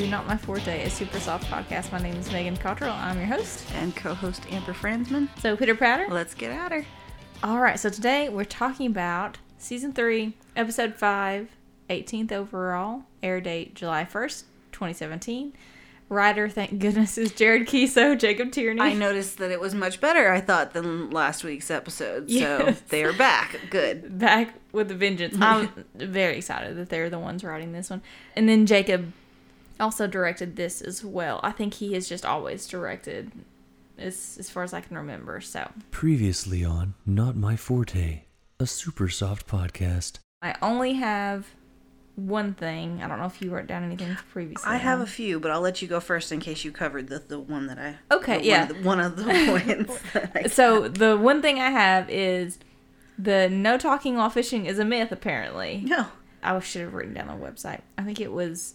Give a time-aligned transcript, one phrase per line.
[0.00, 1.92] to Not My Forte, a super soft podcast.
[1.92, 2.92] My name is Megan Cottrell.
[2.94, 3.64] I'm your host.
[3.76, 5.28] And co-host Amber Franzman.
[5.38, 6.08] So, Pitter Patter.
[6.10, 6.84] Let's get at her.
[7.44, 11.48] All right, so today we're talking about season 3, episode 5,
[11.88, 15.52] 18th overall, air date July 1st, 2017.
[16.08, 18.80] Writer, thank goodness, is Jared Keeso, Jacob Tierney.
[18.80, 22.28] I noticed that it was much better, I thought, than last week's episode.
[22.28, 22.78] Yes.
[22.78, 23.60] So they are back.
[23.70, 24.18] Good.
[24.18, 25.36] Back with a vengeance.
[25.40, 28.02] I'm very excited that they're the ones writing this one.
[28.34, 29.12] And then Jacob
[29.80, 31.40] also directed this as well.
[31.42, 33.32] I think he has just always directed
[33.98, 35.40] as, as far as I can remember.
[35.40, 38.22] So Previously on Not My Forte,
[38.58, 40.18] a super soft podcast.
[40.42, 41.46] I only have
[42.16, 43.02] one thing.
[43.02, 44.70] I don't know if you wrote down anything previously.
[44.70, 47.18] I have a few, but I'll let you go first in case you covered the,
[47.18, 47.96] the one that I.
[48.14, 48.72] Okay, the yeah.
[48.82, 49.66] One of the, one of
[50.12, 50.54] the points.
[50.54, 52.58] So the one thing I have is
[53.18, 55.10] the no talking while fishing is a myth.
[55.12, 56.06] Apparently, no.
[56.42, 57.80] I should have written down the website.
[57.96, 58.74] I think it was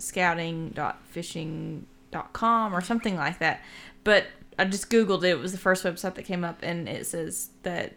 [0.00, 3.60] scouting.fishing.com or something like that.
[4.04, 4.26] But
[4.58, 5.30] I just Googled it.
[5.30, 7.94] It was the first website that came up, and it says that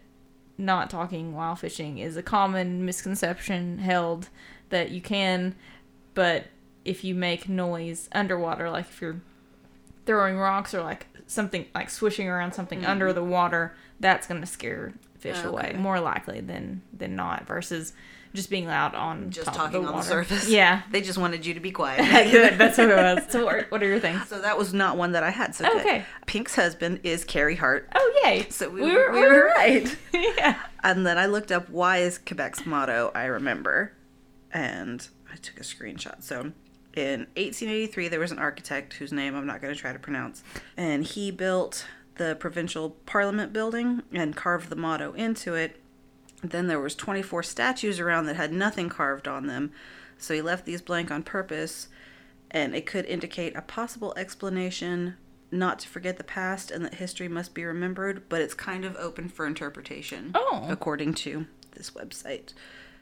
[0.56, 4.28] not talking while fishing is a common misconception held
[4.70, 5.54] that you can,
[6.14, 6.46] but
[6.84, 9.20] if you make noise underwater, like if you're
[10.06, 12.90] throwing rocks or like something like swishing around something mm-hmm.
[12.90, 17.46] under the water, that's going to scare fish oh, away more likely than than not
[17.46, 17.92] versus
[18.34, 20.48] just being loud on Just talking on the surface.
[20.48, 20.82] Yeah.
[20.90, 21.98] They just wanted you to be quiet.
[22.30, 22.58] Good.
[22.58, 23.24] That's what it was.
[23.30, 24.28] So, what are, your things?
[24.28, 25.54] So that was not one that I had.
[25.54, 25.80] So oh, good.
[25.80, 26.04] Okay.
[26.26, 27.88] Pink's husband is Carey Hart.
[27.94, 28.46] Oh, yay.
[28.50, 29.96] So we, We were, we we were were right.
[30.12, 30.58] yeah.
[30.82, 33.92] And then I looked up why is Quebec's motto, I remember.
[34.52, 36.22] And I took a screenshot.
[36.22, 36.52] So
[36.94, 40.42] in 1883, there was an architect whose name I'm not going to try to pronounce.
[40.76, 45.80] And he built the provincial parliament building and carved the motto into it.
[46.50, 49.72] Then there was 24 statues around that had nothing carved on them.
[50.18, 51.88] So he left these blank on purpose.
[52.50, 55.16] And it could indicate a possible explanation
[55.50, 58.94] not to forget the past and that history must be remembered, but it's kind of
[58.96, 60.66] open for interpretation Oh.
[60.68, 61.46] according to
[61.76, 62.52] this website,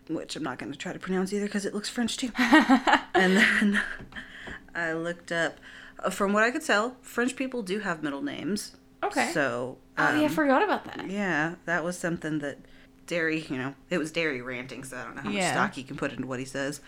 [0.09, 2.31] which I'm not going to try to pronounce either because it looks French too.
[2.39, 3.81] and then
[4.75, 5.59] I looked up,
[5.99, 8.77] uh, from what I could tell, French people do have middle names.
[9.03, 9.31] Okay.
[9.33, 11.11] So, Oh, yeah, I um, forgot about that.
[11.11, 12.59] yeah, that was something that
[13.07, 15.83] Darry, you know, it was Darry ranting, so I don't know how much stock he
[15.83, 16.81] can put into what he says.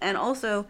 [0.00, 0.66] And also,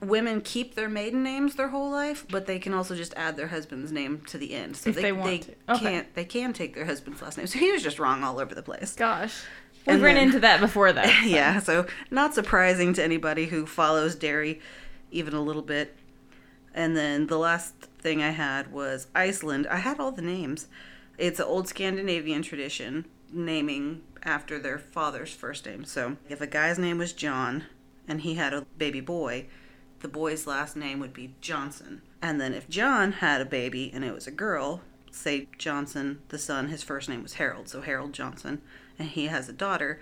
[0.00, 3.48] women keep their maiden names their whole life, but they can also just add their
[3.48, 4.76] husband's name to the end.
[4.76, 5.54] So If they, they want they to.
[5.70, 5.80] Okay.
[5.80, 7.46] can't they can take their husband's last name.
[7.46, 8.94] So he was just wrong all over the place.
[8.94, 9.42] Gosh.
[9.86, 11.02] We've And run then- into that before, though.
[11.24, 14.60] yeah, so not surprising to anybody who follows Darry
[15.10, 15.94] even a little bit.
[16.74, 19.66] And then the last thing I had was Iceland.
[19.68, 20.66] I had all the names.
[21.16, 25.84] It's an old Scandinavian tradition naming after their father's first name.
[25.84, 27.64] So if a guy's name was John
[28.08, 29.46] and he had a baby boy,
[30.00, 32.02] the boy's last name would be Johnson.
[32.22, 36.38] And then if John had a baby and it was a girl, say Johnson, the
[36.38, 38.62] son, his first name was Harold, so Harold Johnson,
[38.98, 40.00] and he has a daughter,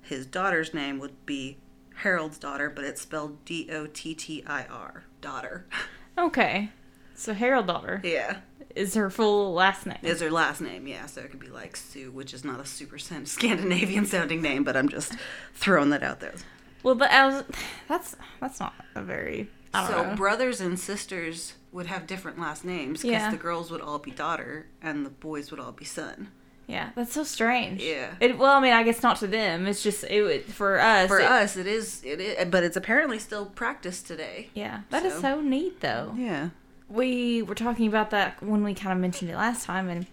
[0.00, 1.58] his daughter's name would be
[1.96, 5.66] Harold's daughter, but it's spelled D O T T I R, daughter.
[6.18, 6.68] Okay.
[7.14, 8.40] So, Harold daughter yeah.
[8.76, 9.98] Is her full last name.
[10.02, 11.06] Is her last name, yeah.
[11.06, 14.76] So it could be like Sue, which is not a super Scandinavian sounding name, but
[14.76, 15.14] I'm just
[15.54, 16.34] throwing that out there.
[16.82, 17.44] Well, but was,
[17.88, 19.48] that's that's not a very.
[19.74, 20.16] I don't So know.
[20.16, 23.30] brothers and sisters would have different last names because Yeah.
[23.30, 26.28] the girls would all be daughter and the boys would all be son.
[26.66, 27.82] yeah, that's so strange.
[27.82, 28.14] Yeah.
[28.20, 29.66] It, well, I mean, I guess not to them.
[29.66, 31.08] It's just it would for us.
[31.08, 34.50] For it- us, it is, it is, but it's apparently still practiced today.
[34.54, 36.14] Yeah, that is So- so neat, though.
[36.18, 36.50] Yeah.
[36.92, 40.06] We were talking about that when we kind of mentioned it last time, and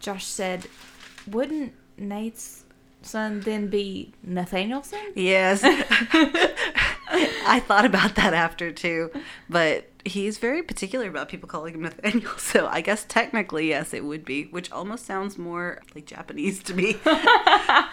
[0.00, 0.66] Josh said,
[1.26, 2.64] "Wouldn't Nate's
[3.02, 5.60] son then be Nathanielson?" Yes.
[7.08, 9.10] I thought about that after too,
[9.48, 12.32] but he's very particular about people calling him Nathaniel.
[12.38, 16.74] So I guess technically, yes, it would be, which almost sounds more like Japanese to
[16.74, 16.96] me.
[17.04, 17.88] I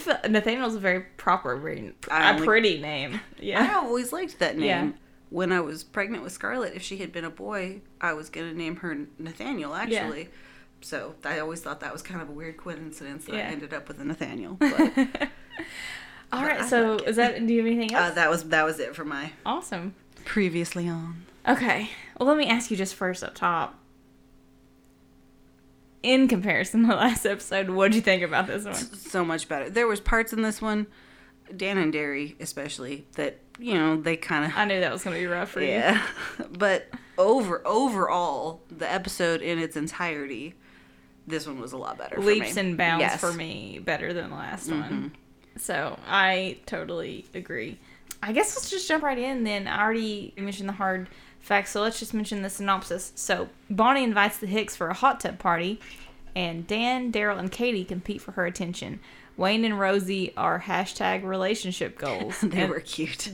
[0.00, 3.20] feel Nathaniel's a very proper, very a pretty name.
[3.40, 4.66] Yeah, I always liked that name.
[4.66, 4.92] Yeah.
[5.30, 8.48] When I was pregnant with Scarlett, if she had been a boy, I was going
[8.50, 10.30] to name her Nathaniel, actually.
[10.80, 13.48] So I always thought that was kind of a weird coincidence that Yeah.
[13.48, 14.56] I ended up with a Nathaniel.
[14.68, 15.28] But
[16.32, 16.68] All right.
[16.68, 17.44] So is that?
[17.46, 18.14] Do you have anything uh, else?
[18.14, 19.94] that was that was it for my awesome.
[20.24, 21.24] previously on.
[21.46, 21.90] Okay.
[22.18, 23.78] Well, let me ask you just first up top.
[26.02, 28.74] In comparison to the last episode, what'd you think about this one?
[28.74, 29.68] so much better.
[29.70, 30.86] There was parts in this one,
[31.56, 35.16] Dan and Darry especially, that you know they kind of I knew that was gonna
[35.16, 35.68] be rough for you.
[35.68, 36.02] yeah.
[36.52, 40.54] but over overall, the episode in its entirety,
[41.26, 42.20] this one was a lot better.
[42.20, 42.60] leaps for me.
[42.68, 43.20] and bounds Yes.
[43.20, 44.82] for me better than the last one.
[44.82, 45.06] Mm-hmm.
[45.56, 47.78] So I totally agree.
[48.22, 49.66] I guess let's just jump right in then.
[49.66, 51.08] I already mentioned the hard
[51.40, 53.12] facts, so let's just mention the synopsis.
[53.16, 55.80] So Bonnie invites the Hicks for a hot tub party,
[56.36, 59.00] and Dan, Daryl, and Katie compete for her attention.
[59.38, 62.40] Wayne and Rosie are hashtag relationship goals.
[62.42, 63.30] They and were cute.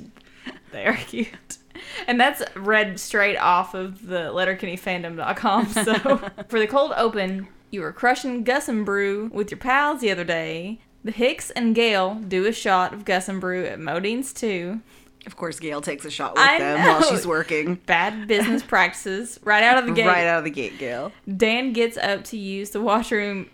[0.70, 1.58] They are cute.
[2.06, 5.66] And that's read straight off of the letterkennyfandom.com.
[5.68, 5.94] So
[6.48, 10.24] for the cold open, you were crushing Gus and Brew with your pals the other
[10.24, 10.78] day.
[11.02, 14.80] The Hicks and Gail do a shot of Gus and Brew at Modean's too.
[15.26, 16.92] Of course, Gail takes a shot with I them know.
[16.92, 17.76] while she's working.
[17.86, 20.06] Bad business practices right out of the gate.
[20.06, 21.12] Right out of the gate, Gail.
[21.36, 23.48] Dan gets up to use the washroom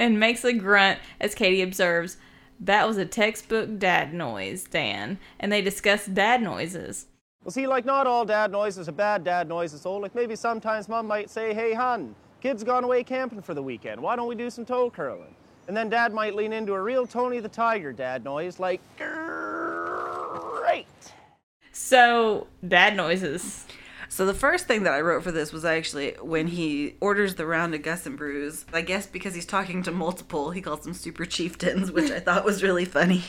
[0.00, 2.16] and makes a grunt as Katie observes.
[2.58, 5.18] That was a textbook dad noise, Dan.
[5.38, 7.06] And they discuss dad noises.
[7.44, 10.88] Well, see, like not all dad noises are bad dad noises, so like maybe sometimes
[10.88, 14.00] mom might say, hey, hon, kids gone away camping for the weekend.
[14.00, 15.34] Why don't we do some toe curling?
[15.68, 20.86] And then dad might lean into a real Tony the Tiger dad noise like, great.
[21.72, 23.66] So, dad noises.
[24.12, 27.46] So the first thing that I wrote for this was actually when he orders the
[27.46, 28.64] round of Gus and Brews.
[28.72, 32.44] I guess because he's talking to multiple, he calls them super chieftains, which I thought
[32.44, 33.22] was really funny.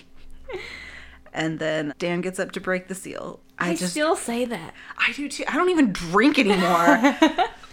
[1.33, 3.39] And then Dan gets up to break the seal.
[3.59, 4.73] I, I just still say that.
[4.97, 5.43] I do too.
[5.47, 7.15] I don't even drink anymore.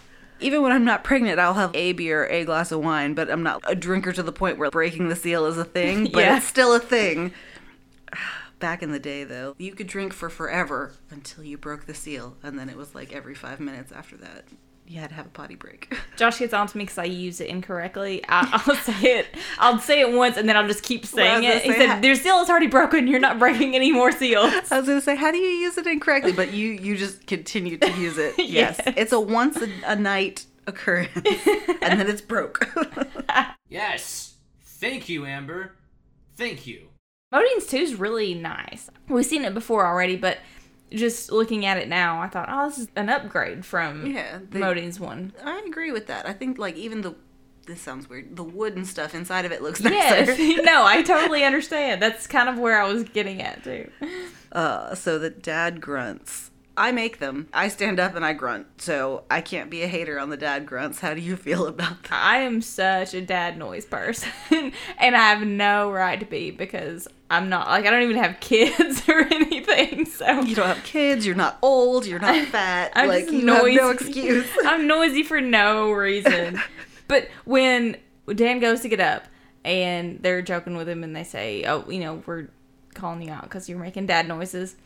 [0.40, 3.43] even when I'm not pregnant, I'll have a beer, a glass of wine, but I'm
[3.43, 6.37] not a drinker to the point where breaking the seal is a thing, but Yeah.
[6.37, 7.32] it's still a thing.
[8.58, 12.37] Back in the day, though, you could drink for forever until you broke the seal,
[12.43, 14.46] and then it was like every five minutes after that,
[14.87, 15.94] you had to have a potty break.
[16.16, 18.25] Josh gets on to me because I use it incorrectly.
[18.28, 19.26] I, I'll say it.
[19.58, 21.66] I'll say it once and then I'll just keep saying Well, I was it.
[21.66, 23.06] He said, ha- "Their seal is already broken.
[23.06, 25.87] You're not breaking any more seals." I was gonna say, how do you use it
[25.87, 26.32] incorrectly?
[26.32, 28.34] But you you just continue to use it.
[28.38, 28.94] Yes, Yes.
[28.96, 32.66] it's a once a, a night occurrence, and then it's broke.
[33.69, 34.34] Yes.
[34.62, 35.75] Thank you, Amber.
[36.37, 36.88] Thank you.
[37.32, 38.88] Modean's 2 is really nice.
[39.08, 40.38] We've seen it before already, but
[40.90, 44.60] just looking at it now, I thought, oh, this is an upgrade from Yeah, they-
[44.60, 45.32] Modean's one.
[45.44, 46.26] I agree with that.
[46.26, 47.14] I think like even the
[47.66, 48.34] this sounds weird.
[48.34, 50.32] The wood and stuff inside of it looks nicer.
[50.32, 52.00] Yes, no, I totally understand.
[52.00, 53.90] That's kind of where I was getting at too.
[54.50, 56.50] Uh, so the dad grunts.
[56.78, 57.48] I make them.
[57.52, 58.69] I stand up and I grunt.
[58.80, 61.00] So I can't be a hater on the dad grunts.
[61.00, 62.12] How do you feel about that?
[62.12, 67.06] I am such a dad noise person, and I have no right to be because
[67.30, 70.06] I'm not like I don't even have kids or anything.
[70.06, 71.26] So You don't have kids.
[71.26, 72.06] You're not old.
[72.06, 72.92] You're not fat.
[72.94, 73.75] I'm like you noisy.
[73.75, 74.46] have no excuse.
[74.64, 76.60] I'm noisy for no reason.
[77.06, 77.96] but when
[78.34, 79.25] Dan goes to get up
[79.64, 82.48] and they're joking with him and they say, "Oh, you know, we're
[82.94, 84.76] calling you out because you're making dad noises,"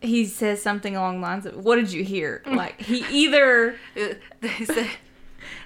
[0.00, 3.76] he says something along the lines of, "What did you hear?" Like he either
[4.40, 4.90] they say.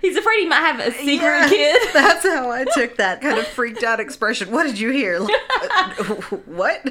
[0.00, 1.88] He's afraid he might have a secret Yeah, kid.
[1.92, 4.50] That's how I took that kind of freaked out expression.
[4.50, 5.18] What did you hear?
[5.20, 5.32] Like,
[5.70, 6.04] uh,
[6.46, 6.86] what?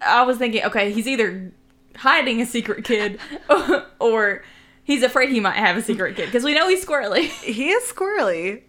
[0.00, 1.52] I was thinking, okay, he's either
[1.96, 3.18] hiding a secret kid
[4.00, 4.42] or
[4.82, 7.28] he's afraid he might have a secret kid because we know he's squirrely.
[7.42, 8.62] he is squirrely.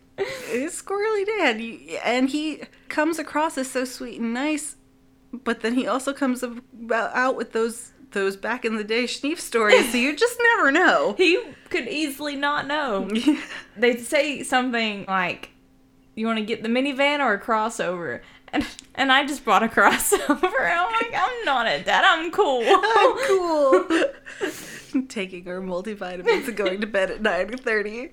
[0.50, 1.60] He's squirrely dad,
[2.06, 4.78] and he comes across as so sweet and nice,
[5.34, 6.42] but then he also comes
[6.92, 9.92] out with those those back in the day Schneef stories.
[9.92, 11.14] So you just never know.
[11.18, 13.08] he could easily not know.
[13.78, 15.52] They'd say something like,
[16.16, 19.68] "You want to get the minivan or a crossover?" And and I just bought a
[19.78, 20.42] crossover.
[20.44, 22.04] I'm like, I'm not a dad.
[22.06, 22.64] I'm cool.
[22.66, 25.04] I'm cool.
[25.10, 28.12] Taking our multivitamins and going to bed at nine thirty.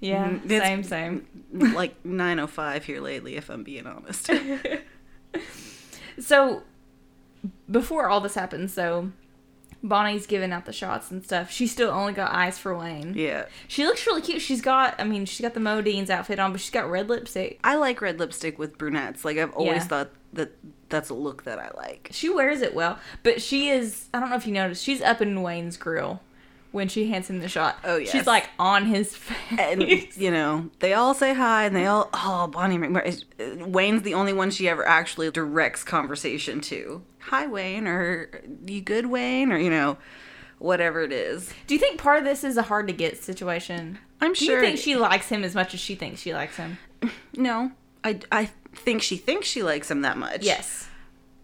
[0.00, 1.26] yeah, Mm, it's- same, same.
[1.74, 4.30] Like nine oh five here lately, if I'm being honest.
[6.18, 6.62] So
[7.70, 9.10] before all this happens, so
[9.82, 11.50] Bonnie's giving out the shots and stuff.
[11.50, 13.14] She still only got eyes for Wayne.
[13.16, 13.46] Yeah.
[13.68, 14.40] She looks really cute.
[14.42, 17.58] She's got, I mean, she's got the Modean's outfit on, but she's got red lipstick.
[17.62, 19.24] I like red lipstick with brunettes.
[19.24, 19.88] Like I've always Yeah.
[19.88, 20.52] thought that
[20.88, 22.08] that's a look that I like.
[22.12, 25.20] She wears it well, but she is, I don't know if you noticed, she's up
[25.20, 26.20] in Wayne's grill
[26.72, 27.78] when she hands him the shot.
[27.84, 28.10] Oh, yeah.
[28.10, 29.58] She's like on his face.
[29.58, 29.82] And
[30.16, 33.24] you know, they all say hi, and they all oh Bonnie McMurray.
[33.40, 37.02] uh, Wayne's the only one she ever actually directs conversation to.
[37.26, 38.28] Hi Wayne, or
[38.66, 39.98] you good Wayne, or you know,
[40.58, 41.52] whatever it is.
[41.66, 43.98] Do you think part of this is a hard to get situation?
[44.20, 44.60] I'm Do sure.
[44.60, 46.78] Do you think she likes him as much as she thinks she likes him?
[47.36, 50.42] No, I I think she thinks she likes him that much.
[50.42, 50.88] Yes.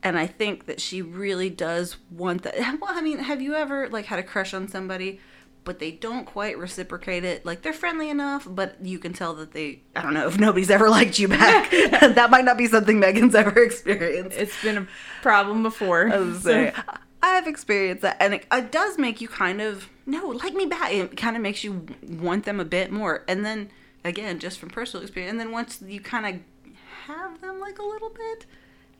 [0.03, 2.55] and I think that she really does want that.
[2.81, 5.21] Well, I mean, have you ever like had a crush on somebody,
[5.65, 7.45] but they don't quite reciprocate it?
[7.47, 9.83] Like they're friendly enough, but you can tell that they.
[9.95, 11.71] I don't know if nobody's ever liked you back.
[12.01, 14.37] that might not be something Megan's ever experienced.
[14.37, 14.89] It's been a
[15.23, 16.09] problem before.
[16.13, 16.73] I was so- saying,
[17.23, 20.67] I have experienced that, and it, it does make you kind of no like me
[20.67, 20.93] back.
[20.93, 23.71] It kind of makes you want them a bit more, and then
[24.05, 26.75] again, just from personal experience, and then once you kind of
[27.07, 28.47] have them like a little bit,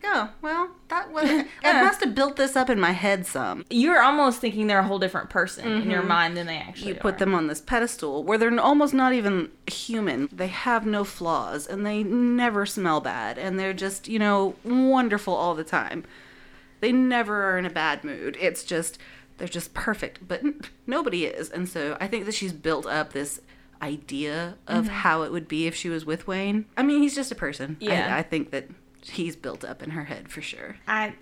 [0.05, 1.29] oh, well, that was.
[1.63, 3.65] I must have built this up in my head some.
[3.69, 6.87] You're almost thinking they're a whole different person in your mind than they actually Mm-hmm.
[6.89, 7.19] You put are.
[7.19, 10.29] them on this pedestal where they're almost not even human.
[10.31, 15.33] They have no flaws and they never smell bad and they're just, you know, wonderful
[15.33, 16.03] all the time.
[16.81, 18.37] They never are in a bad mood.
[18.41, 18.97] It's just,
[19.37, 20.27] they're just perfect.
[20.27, 21.49] But n- nobody is.
[21.49, 23.39] And so I think that she's built up this
[23.81, 24.93] idea of Mm-hmm.
[24.93, 26.65] how it would be if she was with Wayne.
[26.77, 27.77] I mean, he's just a person.
[27.81, 28.15] I- Yeah.
[28.17, 28.67] I, think that
[29.05, 30.77] he's built up in her head for sure.
[30.87, 31.15] I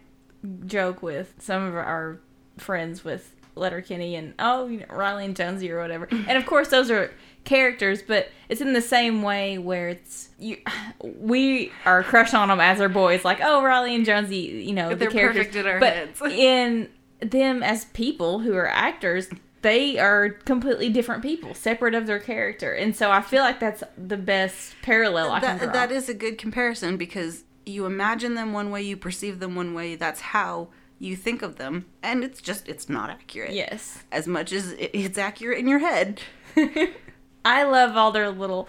[0.66, 2.20] joke with some of our
[2.58, 6.08] friends with Letterkenny and oh, you know, Riley and Jonesy or whatever.
[6.12, 7.12] And of course, those are
[7.44, 10.58] characters, but it's in the same way where it's you.
[11.04, 14.90] We are crushed on them as our boys, like oh, Riley and Jonesy, you know,
[14.90, 15.48] the They're characters.
[15.48, 16.22] perfect in our but heads.
[16.32, 19.30] in them as people who are actors.
[19.62, 23.84] They are completely different people, separate of their character, and so I feel like that's
[23.96, 25.72] the best parallel I can draw.
[25.72, 29.74] that is a good comparison because you imagine them one way, you perceive them one
[29.74, 29.96] way.
[29.96, 33.54] That's how you think of them, and it's just it's not accurate.
[33.54, 34.04] yes.
[34.12, 36.22] As much as it's accurate in your head.
[37.46, 38.68] I love all their little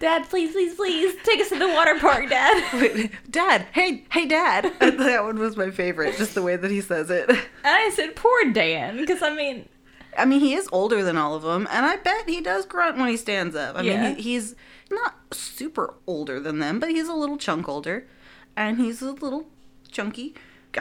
[0.00, 3.10] Dad, please, please, please take us to the water park, Dad.
[3.30, 4.72] Dad, hey, hey, Dad.
[4.80, 7.28] that one was my favorite, just the way that he says it.
[7.30, 9.68] And I said, poor Dan, because I mean,
[10.18, 12.98] I mean, he is older than all of them, and I bet he does grunt
[12.98, 13.76] when he stands up.
[13.76, 14.02] I Yeah.
[14.02, 14.56] mean, he, he's
[14.90, 18.06] not super older than them, but he's a little chunk older,
[18.56, 19.46] and he's a little
[19.90, 20.34] chunky.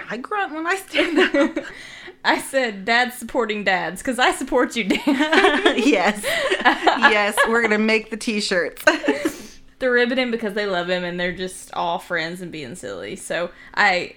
[0.10, 1.66] I grunt when I stand up.
[2.26, 5.04] I said, Dad's supporting dads, because I support you, Dad.
[5.78, 6.26] yes.
[7.14, 8.84] Yes, we're going to make the t shirts.
[9.80, 13.16] they're ribbing him because they love him and they're just all friends and being silly.
[13.18, 14.16] So I,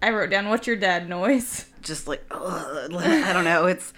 [0.00, 1.66] I wrote down, what's your dad noise?
[1.82, 3.66] Just like, ugh, I don't know.
[3.66, 3.92] It's.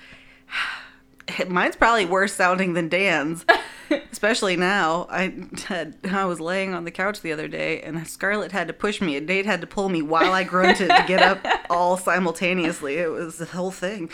[1.49, 3.45] Mine's probably worse sounding than Dan's,
[4.13, 5.07] especially now.
[5.11, 5.35] I
[5.67, 9.01] had I was laying on the couch the other day, and Scarlett had to push
[9.01, 12.97] me, and Nate had to pull me while I grunted to get up all simultaneously.
[12.97, 14.11] It was the whole thing.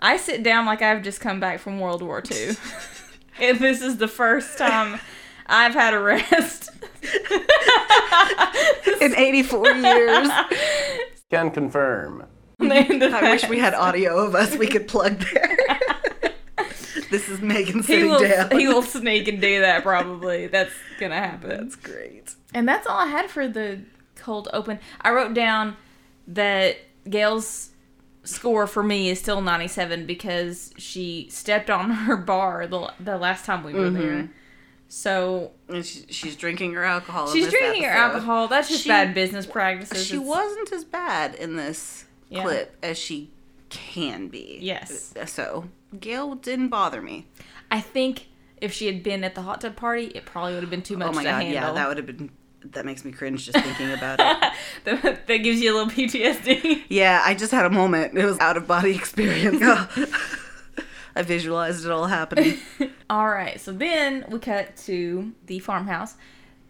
[0.00, 2.56] I sit down like I've just come back from World War II.
[3.40, 4.98] and this is the first time
[5.46, 6.70] I've had a rest.
[9.00, 10.28] In 84 years,
[11.30, 12.26] Can confirm.
[12.60, 15.56] I wish we had audio of us we could plug there.
[17.12, 18.50] This is Megan he will, down.
[18.58, 20.48] he will sneak and do that probably.
[20.48, 21.50] That's gonna happen.
[21.62, 22.34] That's great.
[22.54, 23.80] And that's all I had for the
[24.16, 24.78] cold open.
[25.00, 25.76] I wrote down
[26.28, 26.76] that
[27.08, 27.70] Gail's
[28.24, 33.44] score for me is still 97 because she stepped on her bar the, the last
[33.44, 33.98] time we were Mm-hmm.
[34.00, 34.30] there.
[34.88, 37.28] So And she, she's drinking her alcohol.
[37.28, 38.48] in she's this drinking her alcohol.
[38.48, 40.06] That's just She- bad business practices.
[40.06, 42.42] She It's- wasn't as bad in this Yeah.
[42.42, 43.30] clip as she
[43.70, 44.58] can be.
[44.60, 45.14] Yes.
[45.26, 45.64] So
[46.00, 47.26] Gail didn't bother me.
[47.70, 48.28] I think
[48.60, 50.94] if she had been at the hot tub party, it probably would have been too
[50.94, 51.52] oh much oh my to god, handle.
[51.54, 52.30] yeah, that would have been.
[52.64, 54.52] That makes me cringe just thinking about it.
[54.84, 56.82] that, that gives you a little PTSD.
[56.88, 58.16] Yeah, I just had a moment.
[58.16, 59.60] It was out of body experience.
[61.16, 62.58] I visualized it all happening.
[63.10, 66.14] All right, so then we cut to the farmhouse.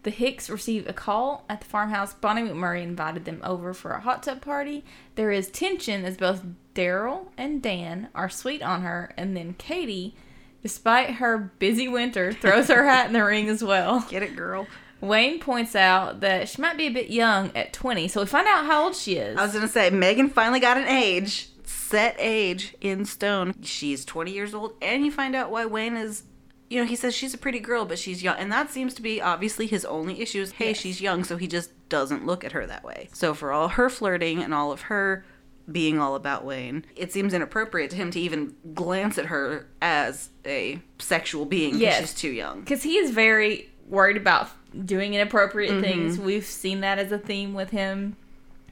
[0.03, 2.13] The Hicks receive a call at the farmhouse.
[2.13, 4.83] Bonnie McMurray invited them over for a hot tub party.
[5.15, 6.43] There is tension as both
[6.75, 10.15] Daryl and Dan are sweet on her, and then Katie,
[10.61, 14.05] despite her busy winter, throws her hat in the ring as well.
[14.09, 14.67] Get it, girl.
[14.99, 18.47] Wayne points out that she might be a bit young at 20, so we find
[18.47, 19.37] out how old she is.
[19.37, 23.53] I was gonna say Megan finally got an age, set age in stone.
[23.61, 26.23] She's 20 years old, and you find out why Wayne is.
[26.73, 29.01] You know, he says she's a pretty girl, but she's young, and that seems to
[29.03, 30.41] be obviously his only issue.
[30.41, 30.77] Is hey, Yes.
[30.77, 33.09] she's young, so he just doesn't look at her that way.
[33.13, 35.23] So for all her flirting and all of her
[35.71, 40.29] being all about Wayne, it seems inappropriate to him to even glance at her as
[40.45, 41.99] a sexual being because Yes.
[42.01, 42.61] she's too young.
[42.61, 44.49] because he is very worried about
[44.85, 45.81] doing inappropriate Mm-hmm.
[45.83, 46.17] things.
[46.19, 48.17] We've seen that as a theme with him.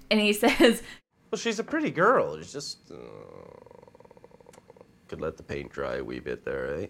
[0.10, 0.82] And he says,
[1.32, 2.34] Well, she's a pretty girl.
[2.34, 2.90] It's just.
[2.92, 2.96] Uh,
[5.08, 6.88] could let the paint dry a wee bit there, eh?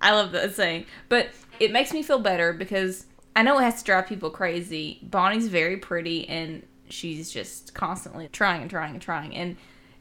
[0.00, 0.86] I love that saying.
[1.08, 5.00] But it makes me feel better because I know it has to drive people crazy.
[5.02, 9.34] Bonnie's very pretty and she's just constantly trying and trying and trying.
[9.34, 9.56] And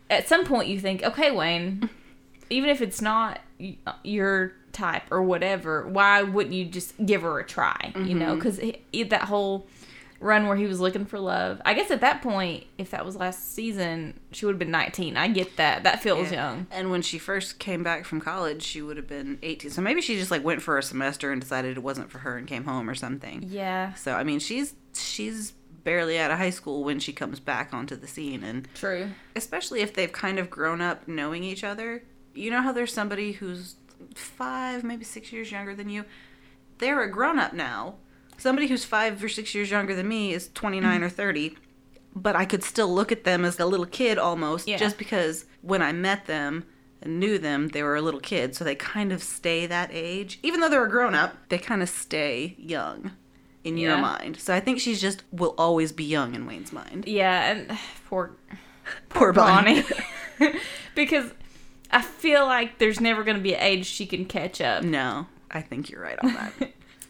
[0.09, 1.89] at some point you think, okay, Wayne,
[2.49, 3.39] even if it's not
[4.03, 7.93] your type or whatever, why wouldn't you just give her a try?
[7.95, 8.75] You know, mm-hmm.
[8.93, 9.67] because that whole
[10.25, 11.61] run where he was looking for love.
[11.65, 15.15] I guess at that point, if that was last season, she would have been 19.
[15.15, 15.83] I get that.
[15.83, 16.67] That feels young.
[16.71, 19.69] And when she first came back from college, she would have been 18.
[19.71, 22.37] So maybe she just like went for a semester and decided it wasn't for her
[22.37, 23.45] and came home or something.
[23.47, 25.53] Yeah, So I mean, she's she's
[25.83, 29.09] barely out of high school when she comes back onto the scene and true.
[29.35, 32.03] especially if they've kind of grown up knowing each other.
[32.33, 33.75] You know how there's somebody who's
[34.15, 36.03] 5, maybe 6 years younger than you.
[36.79, 37.95] They're a grown up now.
[38.37, 41.03] Somebody who's 5 or 6 years younger than me is 29 mm-hmm.
[41.03, 41.57] or 30.
[42.17, 44.77] but I could still look at them as a little kid almost, Yeah.
[44.77, 46.63] just because when I met them
[47.01, 48.55] and knew them, they were a little kid.
[48.55, 50.39] So they kind of stay that age.
[50.41, 53.11] Even though they're a grown up, they kind of stay young
[53.65, 54.37] in your mind.
[54.39, 57.03] So I think she's just will always be young in Wayne's mind.
[57.05, 57.77] Yeah, and
[58.09, 58.31] poor
[59.09, 59.83] Poor Bonnie.
[60.95, 61.31] because
[61.91, 64.83] I feel like there's never going to be an age she can catch up.
[64.83, 66.53] No, I think you're right on that.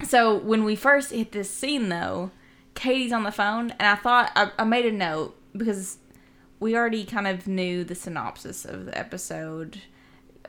[0.04, 2.32] So when we first hit this scene, though,
[2.74, 5.98] Katie's on the phone, and I thought I, I made a note because
[6.60, 9.82] we already kind of knew the synopsis of the episode.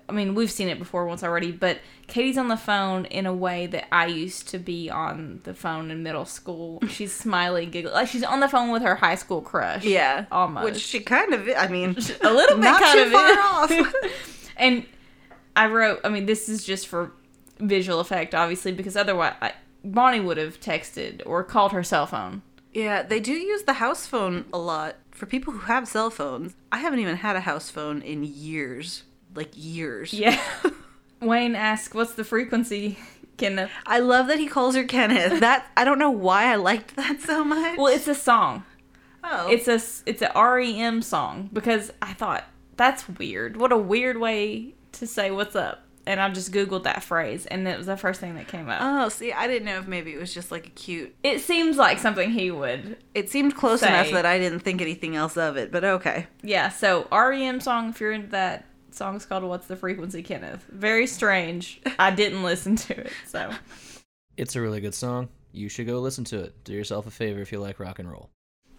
[0.09, 3.35] I mean, we've seen it before once already, but Katie's on the phone in a
[3.35, 6.81] way that I used to be on the phone in middle school.
[6.89, 9.85] She's smiling, giggling, like she's on the phone with her high school crush.
[9.85, 10.65] yeah, almost.
[10.65, 11.91] Which she kind of, I mean,
[12.23, 13.87] a little bit not kind too of far is.
[13.87, 13.95] off.
[14.57, 14.87] and
[15.57, 17.13] I wrote, I mean, this is just for
[17.59, 19.53] visual effect, obviously, because otherwise, I,
[19.85, 22.43] Bonnie would have texted or called her cell phone.
[22.73, 26.55] Yeah, they do use the house phone a lot for people who have cell phones.
[26.71, 29.05] I haven't even had a house phone in years.
[29.35, 30.13] Like years.
[30.13, 30.41] Yeah.
[31.21, 32.99] Wayne asks, "What's the frequency?"
[33.37, 33.71] Kenneth.
[33.87, 35.41] I love that he calls her Kenneth.
[35.41, 37.77] That I don't know why I liked that so much.
[37.79, 38.65] Well, it's a song.
[39.23, 42.45] oh, It's a it's a REM song because I thought
[42.77, 43.57] that's weird.
[43.59, 45.86] What a weird way to say what's up.
[46.07, 48.79] And I just googled that phrase, and it was the first thing that came up.
[48.81, 51.15] oh, see, I didn't know if maybe it was just like a cute.
[51.25, 52.97] it seems like something he would.
[53.13, 53.89] It seemed close Say.
[53.89, 55.73] enough that I didn't think anything else of it.
[55.73, 56.29] But okay.
[56.43, 56.69] Yeah.
[56.69, 57.89] So REM song.
[57.91, 60.65] If you're into that, song's called "What's the Frequency?" Kenneth.
[60.71, 61.81] Very strange.
[61.99, 63.51] I didn't listen to it, so
[64.37, 65.29] It's a really good song.
[65.53, 66.65] You should go listen to it.
[66.65, 68.31] Do yourself a favor if you like rock and roll.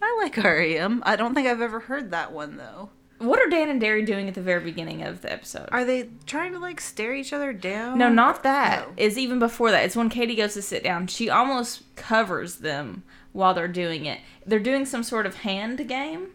[0.01, 1.01] I like REM.
[1.05, 2.91] I don't think I've ever heard that one though.
[3.19, 5.69] What are Dan and Darry doing at the very beginning of the episode?
[5.71, 7.97] Are they trying to like stare each other down?
[7.97, 8.87] no, not that.
[8.87, 8.93] No.
[8.97, 9.85] It's even before that.
[9.85, 11.07] It's when Katie goes to sit down.
[11.07, 14.19] She almost covers them while they're doing it.
[14.45, 16.27] They're doing some sort of hand game.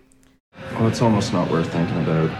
[0.72, 2.30] Well, it's almost not worth thinking about.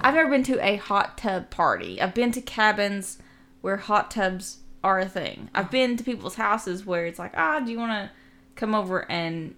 [0.00, 2.00] I've never been to a hot tub party.
[2.00, 3.18] I've been to cabins
[3.60, 5.48] where hot tubs are a thing.
[5.54, 8.10] I've been to people's houses where it's like, ah, do you want to
[8.56, 9.54] come over and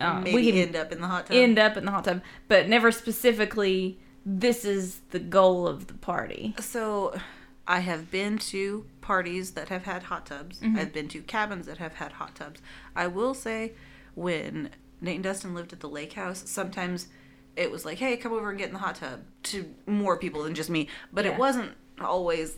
[0.00, 1.36] uh, Maybe we can end up in the hot tub.
[1.36, 3.98] end up in the hot tub, but never specifically.
[4.24, 6.54] This is the goal of the party.
[6.60, 7.18] So,
[7.66, 10.60] I have been to parties that have had hot tubs.
[10.60, 10.78] Mm-hmm.
[10.78, 12.60] I've been to cabins that have had hot tubs.
[12.94, 13.72] I will say,
[14.14, 17.08] when Nate and Dustin lived at the lake house, sometimes
[17.56, 20.44] it was like, hey, come over and get in the hot tub to more people
[20.44, 20.88] than just me.
[21.12, 21.32] But Yeah.
[21.32, 22.56] it wasn't always,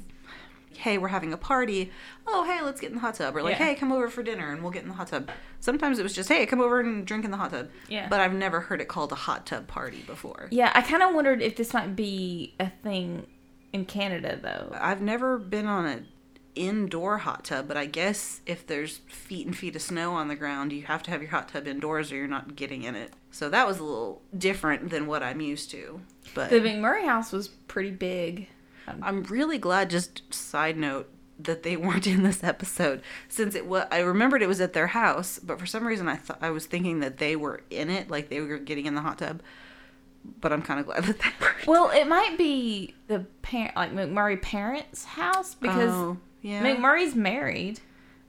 [0.76, 1.90] hey, we're having a party.
[2.26, 3.37] Oh, hey, let's get in the hot tub.
[3.37, 3.66] Or like, Yeah.
[3.66, 5.30] hey, come over for dinner and we'll get in the hot tub.
[5.60, 7.70] Sometimes it was just, hey, come over and drink in the hot tub.
[7.88, 8.08] Yeah.
[8.08, 10.48] But I've never heard it called a hot tub party before.
[10.50, 13.26] Yeah, I kind of wondered if this might be a thing
[13.72, 14.76] in Canada though.
[14.80, 16.06] I've never been on an
[16.54, 20.37] indoor hot tub, but I guess if there's feet and feet of snow on the
[20.37, 23.12] ground, you have to have your hot tub indoors or you're not getting in it.
[23.32, 26.00] So that was a little different than what I'm used to.
[26.34, 28.48] But The McMurray house was pretty big.
[28.87, 29.90] Um, I'm really glad.
[29.90, 33.87] Just side note that they weren't in this episode since it was.
[33.90, 36.66] I remembered it was at their house, but for some reason I thought I was
[36.66, 39.42] thinking that they were in it, like they were getting in the hot tub.
[40.40, 41.53] But I'm kind of glad that they were.
[41.66, 46.62] Well, it might be the parent, like McMurray parents' house because Oh, yeah.
[46.62, 47.81] McMurray's married.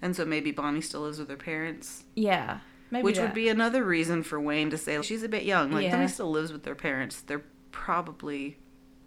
[0.02, 2.04] and so maybe Bonnie still lives with her parents.
[2.16, 2.60] Yeah,
[2.92, 3.22] maybe Which that.
[3.24, 5.72] would be another reason for Wayne to say she's a bit young.
[5.72, 5.92] Like Yeah.
[5.96, 7.22] Tony still lives with their parents.
[7.22, 8.58] They're probably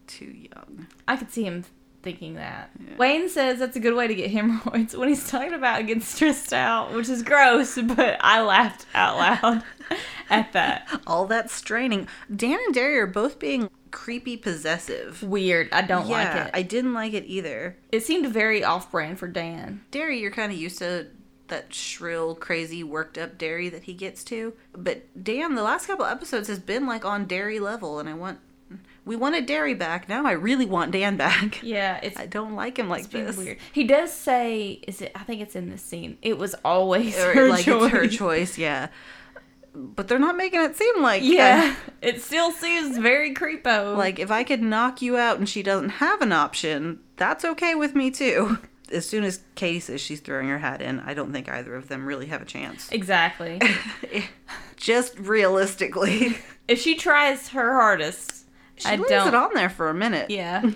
[0.08, 0.88] too young.
[1.06, 1.64] I could see him
[2.02, 2.70] thinking that.
[2.96, 6.52] Wayne says that's a good way to get hemorrhoids when he's talking about getting stressed
[6.52, 9.62] out, which is gross, but I laughed out loud
[10.30, 10.88] at that.
[11.06, 12.08] All that straining.
[12.34, 15.22] Dan and Darry are both being creepy possessive.
[15.22, 15.68] Weird.
[15.72, 16.50] I don't yeah, like it.
[16.54, 17.76] I didn't like it either.
[17.90, 19.82] it seemed very off-brand for Dan.
[19.90, 21.08] Darry, you're kind of used to
[21.48, 24.52] that shrill, crazy, worked up Darry that he gets to.
[24.72, 28.38] But Dan, the last couple episodes has been like on Darry level, and I want.
[29.04, 30.08] We wanted Darry back.
[30.08, 31.62] Now I really want Dan back.
[31.62, 33.36] Yeah, it's I don't like him like this.
[33.36, 33.58] weird.
[33.72, 36.18] He does say, "Is it?" I think it's in this scene.
[36.22, 37.84] It was always Or, her like choice.
[37.84, 38.88] it's her choice, yeah.
[39.74, 43.96] But they're not making it seem like Yeah, it still seems very creepo.
[43.96, 47.74] Like if I could knock you out and she doesn't have an option, that's okay
[47.74, 48.58] with me too.
[48.90, 51.88] As soon as Katie says she's throwing her hat in, I don't think either of
[51.88, 52.90] them really have a chance.
[52.90, 53.60] exactly.
[54.76, 58.37] Just realistically, if she tries her hardest,
[58.78, 59.28] she I leaves don't.
[59.28, 60.30] it on there for a minute.
[60.30, 60.70] Yeah.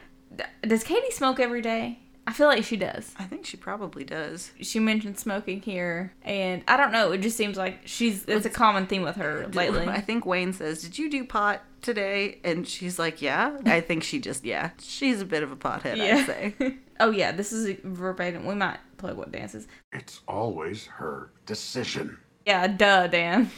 [0.62, 1.98] Does Katie smoke every day?
[2.26, 3.14] I feel like she does.
[3.18, 4.52] I think she probably does.
[4.60, 7.10] She mentioned smoking here, and I don't know.
[7.10, 8.24] It just seems like she's.
[8.26, 9.86] It's a common theme with her lately.
[9.88, 14.04] I think Wayne says, "Did you do pot today?" And she's like, "Yeah." I think
[14.04, 16.00] she just, yeah, she's a bit of a pothead.
[16.00, 16.76] I'd say.
[17.00, 18.46] oh yeah, this is verbatim.
[18.46, 19.66] We might play what dances.
[19.92, 22.18] It's always her decision.
[22.46, 23.50] Yeah, duh, Dan.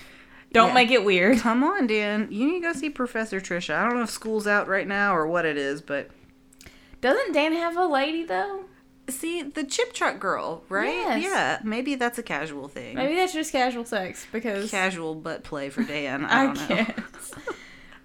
[0.55, 0.75] Don't Yeah.
[0.75, 1.39] make it weird.
[1.41, 2.29] Come on, Dan.
[2.31, 3.75] You need to go see Professor Trisha.
[3.75, 6.09] I don't know if school's out right now or what it is, but
[7.03, 8.65] Doesn't Dan have a lady though?
[9.11, 10.87] see the chip truck girl, right?
[10.95, 11.23] Yes.
[11.23, 12.95] Yeah, maybe that's a casual thing.
[12.97, 16.25] Maybe that's just casual sex because casual butt play for Dan.
[16.29, 16.77] I I, don't know.
[16.77, 17.31] guess.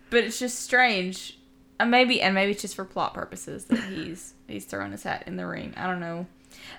[0.10, 1.38] but it's just strange.
[1.80, 5.24] Uh, maybe and maybe it's just for plot purposes that he's he's throwing his hat
[5.28, 5.74] in the ring.
[5.78, 6.26] I don't know.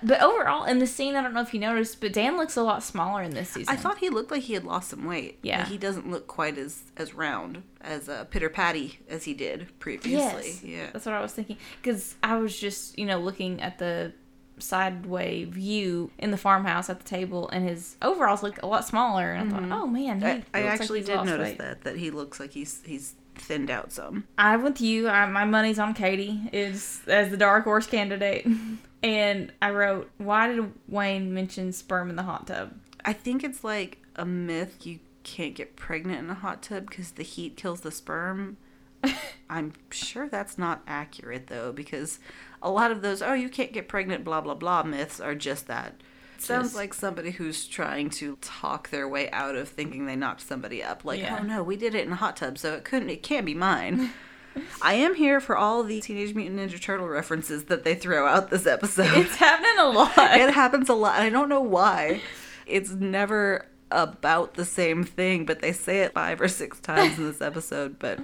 [0.03, 2.63] But overall, in the scene, I don't know if you noticed, but Dan looks a
[2.63, 3.73] lot smaller in this season.
[3.73, 5.39] I thought he looked like he had lost some weight.
[5.43, 5.59] Yeah.
[5.59, 9.67] Like, he doesn't look quite as as round as uh, Pitter Patty as he did
[9.79, 10.47] previously.
[10.47, 10.63] Yes.
[10.63, 10.89] Yeah.
[10.91, 11.57] That's what I was thinking.
[11.81, 14.13] Because I was just, you know, looking at the
[14.57, 19.31] sideway view in the farmhouse at the table, and his overalls look a lot smaller.
[19.31, 20.55] And I thought, oh man, he Mm-hmm.
[20.55, 21.57] I, I looks like actually did notice weight.
[21.57, 24.25] that that he looks like he's he's thinned out some.
[24.37, 25.09] I'm with you.
[25.09, 28.47] I, my money's on Katie is as the dark horse candidate.
[29.03, 32.73] and I wrote, why did Wayne mention sperm in the hot tub?
[33.03, 37.11] I think it's like a myth you can't get pregnant in a hot tub because
[37.11, 38.57] the heat kills the sperm.
[39.49, 42.19] I'm sure that's not accurate though, because
[42.61, 45.67] a lot of those, oh, you can't get pregnant, blah, blah, blah myths are just
[45.67, 45.95] that.
[46.41, 50.83] Sounds like somebody who's trying to talk their way out of thinking they knocked somebody
[50.83, 51.05] up.
[51.05, 51.37] Like, Yeah.
[51.39, 53.53] oh no, we did it in a hot tub, so it couldn't, it can't be
[53.53, 54.11] mine.
[54.81, 58.49] I am here for all the Teenage Mutant Ninja Turtle references that they throw out
[58.49, 60.11] this episode It's happening a lot.
[60.17, 61.19] it happens a lot.
[61.21, 62.19] I don't know why.
[62.65, 67.27] It's never about the same thing, but they say it five or six times in
[67.27, 67.97] this episode.
[67.97, 68.19] But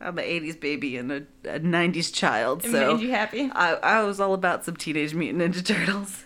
[0.00, 3.50] I'm an 80s baby and a, a 90s child, It so made you happy.
[3.52, 6.24] I, I was all about some Teenage Mutant Ninja Turtles,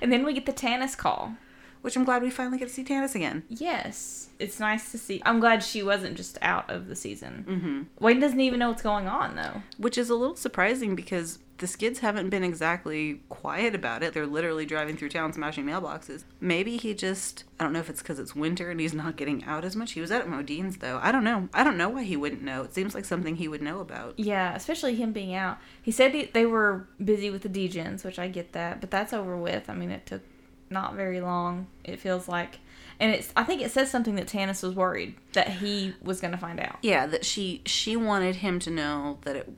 [0.00, 1.34] And then we get the Tanis call.
[1.82, 3.42] which I'm glad we finally get to see Tanis again.
[3.48, 4.28] Yes.
[4.38, 5.22] It's nice to see.
[5.24, 7.44] I'm glad she wasn't just out of the season.
[7.48, 8.04] Mm-hmm.
[8.04, 9.62] Wayne doesn't even know what's going on, though.
[9.78, 14.14] Which is a little surprising because the skids haven't been exactly quiet about it.
[14.14, 16.24] They're literally driving through town smashing mailboxes.
[16.40, 19.44] Maybe he just, I don't know if it's because it's winter and he's not getting
[19.44, 19.92] out as much.
[19.92, 20.98] He was at Modean's though.
[21.02, 21.48] I don't know.
[21.52, 22.62] I don't know why he wouldn't know.
[22.62, 24.18] It seems like something he would know about.
[24.18, 25.58] Yeah, especially him being out.
[25.82, 29.12] He said he, they were busy with the Degens, which I get that, but that's
[29.12, 29.68] over with.
[29.68, 30.22] I mean, it took
[30.70, 31.66] not very long.
[31.84, 32.58] It feels like,
[32.98, 33.32] and it's.
[33.36, 36.58] I think it says something that Tanis was worried that he was going to find
[36.58, 36.78] out.
[36.82, 39.48] Yeah, that she she wanted him to know that it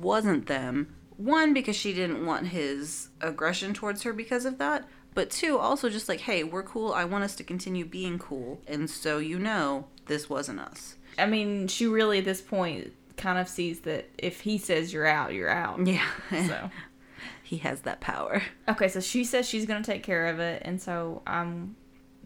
[0.00, 0.94] wasn't them.
[1.22, 5.88] One because she didn't want his aggression towards her because of that, but two also
[5.88, 6.92] just like, hey, we're cool.
[6.92, 10.96] I want us to continue being cool, and so you know this wasn't us.
[11.18, 15.06] I mean, she really at this point kind of sees that if he says you're
[15.06, 15.86] out, you're out.
[15.86, 16.08] Yeah.
[16.30, 16.70] So
[17.44, 18.42] he has that power.
[18.68, 21.76] okay, so she says she's going to take care of it, and so I'm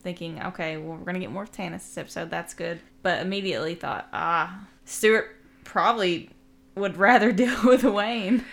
[0.00, 2.30] thinking, okay, well we're going to get more of Tanis this episode.
[2.30, 6.30] That's good, but immediately thought, ah, Stewart probably
[6.76, 8.44] would rather deal with Wayne.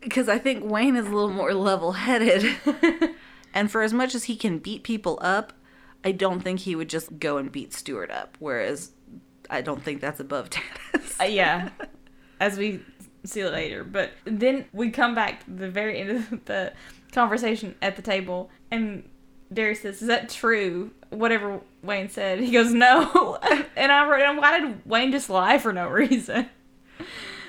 [0.00, 2.56] Because I think Wayne is a little more level headed.
[3.54, 5.52] and for as much as he can beat people up,
[6.04, 8.36] I don't think he would just go and beat Stewart up.
[8.38, 8.92] Whereas
[9.50, 11.20] I don't think that's above Tanis.
[11.20, 11.70] Uh, yeah,
[12.40, 12.80] as we
[13.24, 13.84] see later.
[13.84, 16.72] But then we come back to the very end of the
[17.12, 19.08] conversation at the table, and
[19.52, 20.90] Darius says, "Is that true?
[21.10, 23.38] Whatever Wayne said." He goes, "No,"
[23.76, 26.48] and I wrote, "Why did Wayne just lie for no reason?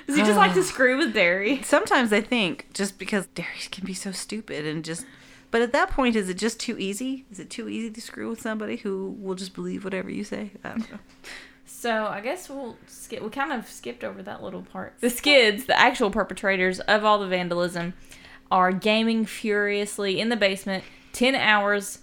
[0.08, 3.84] Does he just like to screw with Darry?" Sometimes I think just because Darius can
[3.84, 5.06] be so stupid and just.
[5.50, 7.24] But at that point, is it just too easy?
[7.30, 10.50] Is it too easy to screw with somebody who will just believe whatever you say?
[10.64, 10.98] I don't know.
[11.64, 13.22] So I guess we'll skip.
[13.22, 14.94] We kind of skipped over that little part.
[15.00, 17.94] The skids, the actual perpetrators of all the vandalism,
[18.50, 20.84] are gaming furiously in the basement.
[21.12, 21.98] Ten hours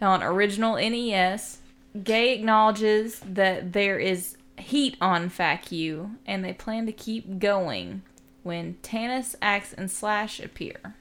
[0.00, 1.58] on original NES.
[2.02, 8.02] Gae acknowledges that there is heat on FAQ, and they plan to keep going
[8.42, 10.94] when Tanis, Axe, and Slash appear.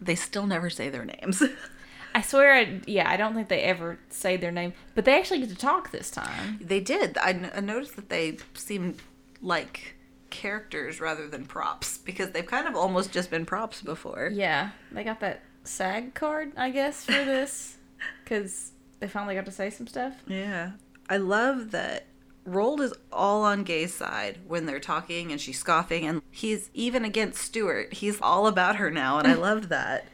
[0.00, 1.42] They still never say their names.
[2.14, 5.40] I swear, I, yeah, I don't think they ever say their name, but they actually
[5.40, 6.58] get to talk this time.
[6.62, 7.18] they did.
[7.18, 9.02] I, n- I noticed that they seemed
[9.42, 9.96] like
[10.30, 14.30] characters rather than props because they've kind of almost just been props before.
[14.32, 17.76] Yeah, they got that SAG card, I guess, for this,
[18.24, 20.14] because they finally got to say some stuff.
[20.26, 20.72] Yeah.
[21.08, 22.06] I love that
[22.46, 27.04] Roald is all on Gae's side when they're talking and she's scoffing and he's even
[27.04, 27.92] against Stewart.
[27.94, 30.06] He's all about her now and I love that.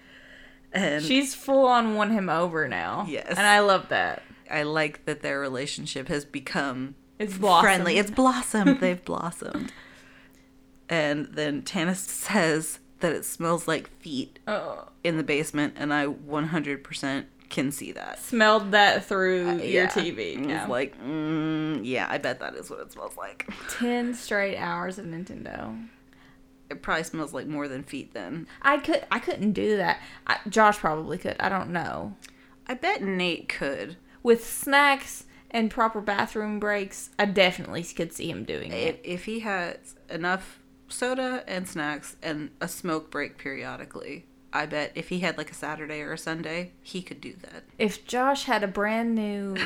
[0.72, 3.04] And She's full on won him over now.
[3.08, 3.26] Yes.
[3.28, 4.22] and I love that.
[4.50, 7.64] I like that their relationship has become It's blossomed.
[7.64, 7.98] friendly.
[7.98, 8.78] It's blossomed.
[8.80, 9.72] They've blossomed.
[10.88, 16.06] And then Tanis says that it smells like feet Oh, in the basement and I
[16.06, 18.18] 100% can see that.
[18.18, 19.86] smelled that through your Yeah.
[19.88, 20.48] TV.
[20.48, 20.66] Yeah.
[20.66, 23.48] like, mm, yeah, I bet that is what it smells like.
[23.70, 25.86] ten straight hours of Nintendo.
[26.70, 28.46] It probably smells like more than feet then.
[28.62, 30.00] I could, I couldn't do that.
[30.26, 31.36] I, Josh probably could.
[31.38, 32.16] I don't know.
[32.66, 33.96] I bet Nate could.
[34.22, 39.00] With snacks and proper bathroom breaks, I definitely could see him doing If, it.
[39.04, 45.08] if he has enough soda and snacks and a smoke break periodically, I bet if
[45.08, 47.64] he had like a Saturday or a Sunday, he could do that.
[47.78, 49.56] If Josh had a brand new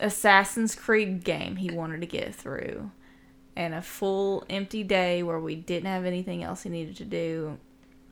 [0.00, 2.90] Assassin's Creed game he wanted to get through,
[3.56, 7.58] and a full empty day where we didn't have anything else he needed to do,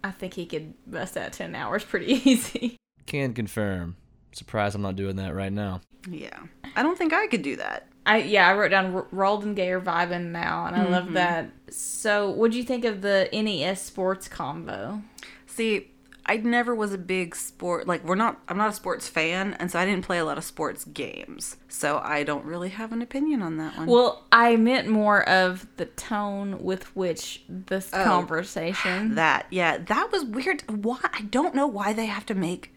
[0.02, 2.76] I think he could bust out 10 hours pretty easy.
[3.06, 3.96] Can confirm.
[4.32, 5.80] Surprised I'm not doing that right now.
[6.08, 6.38] Yeah.
[6.76, 7.88] I don't think I could do that.
[8.06, 11.04] I yeah, I wrote down R- Roald and Gae are vibing now, and I love
[11.04, 11.14] Mm-hmm.
[11.14, 11.50] that.
[11.70, 15.00] So, what do you think of the NES sports combo?
[15.46, 15.90] See,
[16.26, 19.70] I never was a big sport like we're not I'm not a sports fan and
[19.70, 21.56] so I didn't play a lot of sports games.
[21.68, 23.86] So I don't really have an opinion on that one.
[23.86, 28.02] Well, I meant more of the tone with which this Oh.
[28.04, 30.62] conversation, that yeah, that was weird.
[30.68, 32.72] Why I don't know why they have to make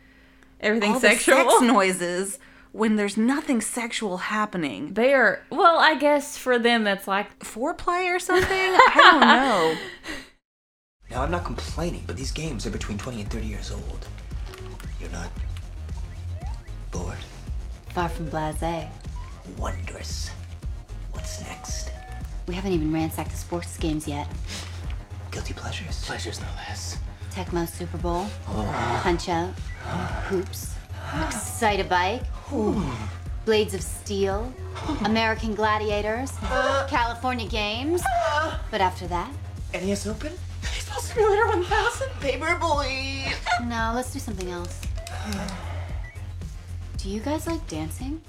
[0.59, 1.35] everything sexual.
[1.49, 2.39] sex noises
[2.73, 4.93] when there's nothing sexual happening.
[4.93, 8.49] they are well, I guess for them that's like Foreplay or something?
[8.51, 9.75] I don't know.
[11.09, 14.07] Now, I'm not complaining, but these games are between 20 and 30 years old.
[14.99, 15.29] You're not
[16.91, 17.17] bored?
[17.89, 18.89] Far from blasé.
[19.57, 20.29] Wondrous.
[21.13, 21.91] What's next?
[22.47, 24.27] We haven't even ransacked the sports games yet.
[25.31, 26.03] Guilty pleasures?
[26.05, 26.97] Pleasures no less.
[27.31, 28.99] Tecmo Super Bowl, oh.
[29.03, 29.53] Punch Out,
[30.27, 30.73] Hoops,
[31.27, 32.23] Excite a Bike,
[33.45, 34.51] Blades of Steel,
[35.05, 36.31] American Gladiators,
[36.89, 38.01] California Games.
[38.71, 39.31] But after that,
[39.73, 40.33] NES Open?
[40.73, 42.07] Baseball Simulator 1000?
[42.19, 43.33] Paperboy!
[43.67, 44.81] no, let's do something else.
[46.97, 48.21] Do you guys like dancing?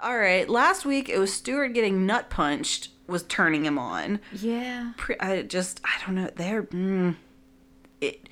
[0.00, 4.20] All right, last week it was Stewart getting nut punched was turning him on.
[4.32, 4.92] yeah.
[4.96, 6.30] Pre- I just I don't know.
[6.34, 7.16] They're mm,
[8.00, 8.28] it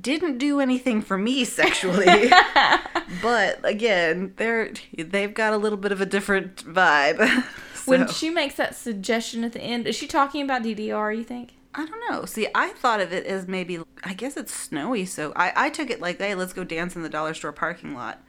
[0.00, 2.30] didn't do anything for me sexually,
[3.22, 7.44] but again, they're they've got a little bit of a different vibe.
[7.84, 11.16] When she makes that suggestion at the end, is she talking about DDR?
[11.16, 11.54] You think?
[11.74, 12.24] I don't know.
[12.26, 15.90] See, I thought of it as maybe I guess it's snowy, so I I took
[15.90, 18.22] it like, hey, let's go dance in the dollar store parking lot,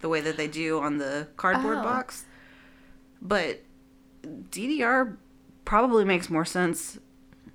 [0.00, 1.82] the way that they do on the cardboard Oh.
[1.82, 2.24] box.
[3.22, 3.62] But
[4.24, 5.16] DDR
[5.64, 6.98] probably makes more sense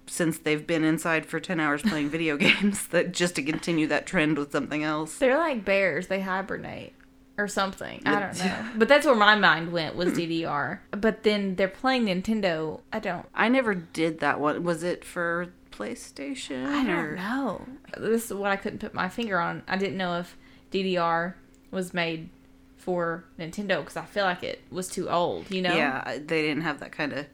[0.06, 4.06] since they've been inside for 10 hours playing video games that just to continue that
[4.06, 5.18] trend with something else.
[5.18, 6.94] They're like bears; they hibernate
[7.38, 8.02] or something.
[8.06, 10.80] I don't know, but that's where my mind went was DDR.
[10.92, 12.82] But then they're playing Nintendo.
[12.92, 13.26] I don't.
[13.34, 14.64] I never did that one.
[14.64, 16.68] Was it for PlayStation?
[16.68, 17.66] I don't know.
[17.98, 19.64] This is what I couldn't put my finger on.
[19.68, 20.38] I didn't know if
[20.72, 21.34] DDR
[21.72, 22.30] was made
[22.78, 25.50] for Nintendo because I feel like it was too old.
[25.50, 25.76] You know.
[25.76, 27.26] Yeah, they didn't have that kind of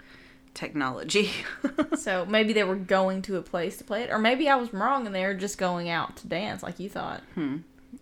[0.53, 1.31] technology.
[1.97, 4.73] So maybe they were going to a place to play it, or maybe I was
[4.73, 7.21] wrong and they were just going out to dance like you thought.
[7.35, 7.57] Hmm.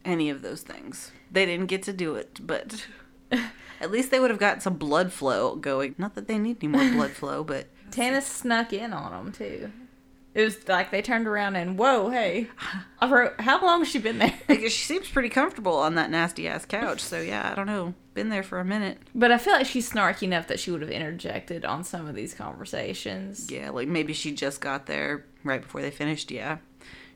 [0.05, 1.11] Any of those things.
[1.31, 2.85] They didn't get to do it, but
[3.81, 5.95] at least they would have got some blood flow going.
[5.97, 9.71] Not that they need any more blood flow, but Tanis snuck in on them too.
[10.33, 12.47] It was like they turned around and whoa, hey!
[12.99, 14.33] I wrote, how long has she been there?
[14.47, 16.99] She seems pretty comfortable on that nasty ass couch.
[16.99, 17.95] So yeah, I don't know.
[18.13, 18.99] Been there for a minute.
[19.15, 22.13] But I feel like she's snarky enough that she would have interjected on some of
[22.13, 23.49] these conversations.
[23.49, 26.29] Yeah, like maybe she just got there right before they finished.
[26.29, 26.57] Yeah,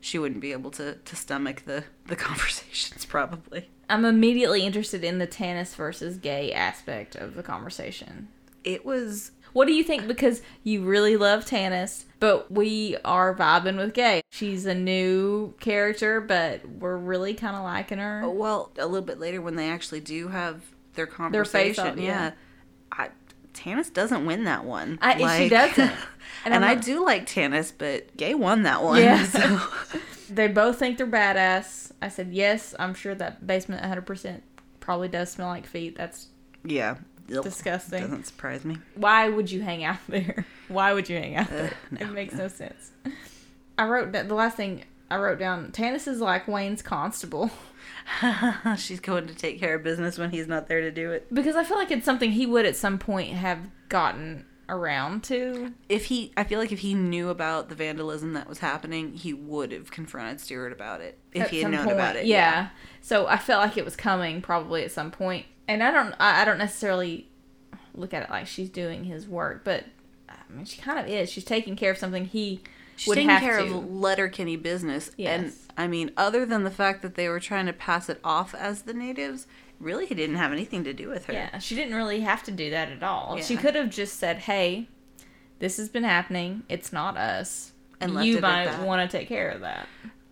[0.02, 3.70] she wouldn't be able to to stomach the the conversations probably.
[3.88, 8.28] I'm immediately interested in the Tanis versus gay aspect of the conversation.
[8.64, 10.06] It was What do you think?
[10.08, 14.22] Because you really love Tanis, but we are vibing with Gae.
[14.30, 18.28] She's a new character, but we're really kind of liking her.
[18.28, 20.62] well a little bit later when they actually do have
[20.94, 21.86] their Their conversation.
[21.86, 22.02] off, yeah.
[22.04, 22.30] yeah,
[22.92, 23.08] I,
[23.54, 24.98] Tanis doesn't win that one.
[25.02, 25.92] I- she doesn't.
[26.44, 29.00] And, And I do like Tanis, but Gae won that one.
[29.00, 29.24] Yeah.
[29.26, 29.60] so-
[30.28, 31.92] They both think they're badass.
[32.00, 34.40] I said, yes, I'm sure that basement 100%
[34.80, 35.94] probably does smell like feet.
[35.94, 36.28] That's
[36.64, 36.96] yeah.
[37.30, 38.00] Ugh, disgusting.
[38.00, 38.78] Doesn't surprise me.
[38.94, 40.46] Why would you hang out there?
[40.68, 41.72] Why would you hang out uh, there?
[41.90, 42.92] no, it makes no sense.
[43.78, 47.50] I wrote that the last thing I wrote down Tanis is like Wayne's constable
[48.76, 51.32] She's going to take care of business when he's not there to do it.
[51.32, 55.72] because I feel like it's something he would at some point have gotten around to.
[55.88, 59.32] If he, I feel like if he knew about the vandalism that was happening, he
[59.32, 61.18] would have confronted Stewart about it.
[61.32, 61.96] If at he had known point.
[61.96, 62.70] about it, Yeah.
[63.00, 65.46] So I felt like it was coming probably at some point.
[65.68, 67.28] And I don't I, I don't necessarily
[67.94, 69.84] look at it like she's doing his work, but
[70.28, 71.30] I mean she kind of is.
[71.30, 72.62] She's taking care of something he
[72.96, 73.64] She's would taking care to.
[73.64, 75.10] of Letterkenny business.
[75.18, 78.54] And I mean, other than the fact that they were trying to pass it off
[78.54, 79.46] as the natives,
[79.80, 81.32] really he didn't have anything to do with her.
[81.32, 83.38] Yeah, she didn't really have to do that at all.
[83.40, 84.88] She could have just said, "Hey,
[85.58, 86.62] this has been happening.
[86.68, 89.88] It's not us, And left you might want to take care of that."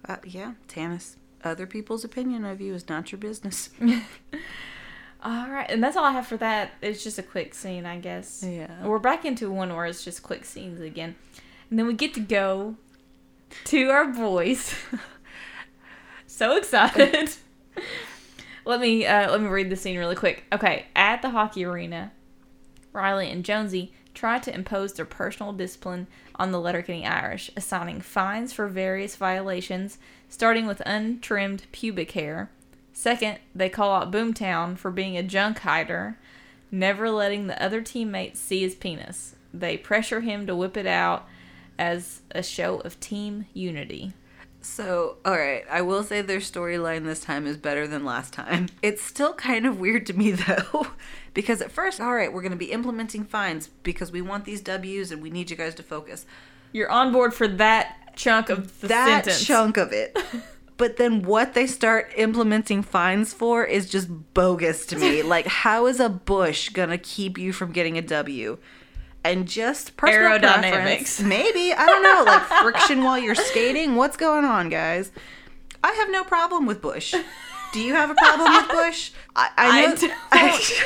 [0.08, 1.16] Uh, yeah, Tanis.
[1.42, 3.70] Other people's opinion of you is not your business.
[5.22, 6.72] All right, and that's all I have for that.
[6.80, 8.42] It's just a quick scene, I guess.
[8.46, 8.86] Yeah.
[8.86, 11.14] We're back into one where it's just quick scenes again,
[11.70, 12.76] and then we get to go
[13.64, 14.74] to our boys.
[16.26, 17.30] so excited.
[18.64, 20.44] let me uh, let me read the scene really quick.
[20.52, 22.12] Okay, at the hockey arena,
[22.92, 28.52] Riley and Jonesy try to impose their personal discipline on the Letterkenny Irish, assigning fines
[28.52, 32.50] for various violations, starting with untrimmed pubic hair.
[32.92, 36.18] Second, they call out Boomtown for being a junk hider,
[36.70, 39.36] never letting the other teammates see his penis.
[39.54, 41.26] They pressure him to whip it out
[41.80, 44.12] as a show of team unity.
[44.60, 48.68] So, all right, I will say their storyline this time is better than last time.
[48.82, 50.88] It's still kind of weird to me though,
[51.32, 54.60] because at first, all right, we're going to be implementing fines because we want these
[54.60, 56.26] W's and we need you guys to focus.
[56.72, 59.46] You're on board for that chunk of the that sentence.
[59.46, 60.16] chunk of it.
[60.76, 65.20] But then what they start implementing fines for is just bogus to me.
[65.22, 68.56] like, how is a bush gonna keep you from getting a W?
[69.22, 71.22] And just personal Aerodynamics.
[71.22, 73.96] maybe I don't know, like friction while you're skating.
[73.96, 75.12] What's going on, guys?
[75.84, 77.14] I have no problem with bush.
[77.72, 79.10] Do you have a problem with bush?
[79.36, 80.12] I, I I know don't,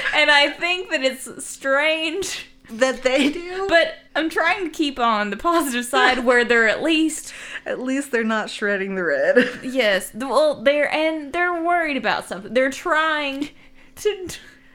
[0.16, 5.30] and I think that it's strange that they do, But I'm trying to keep on
[5.30, 7.32] the positive side where they're at least
[7.66, 9.60] at least they're not shredding the red.
[9.62, 12.52] yes, well they're and they're worried about something.
[12.52, 13.50] They're trying
[13.96, 14.28] to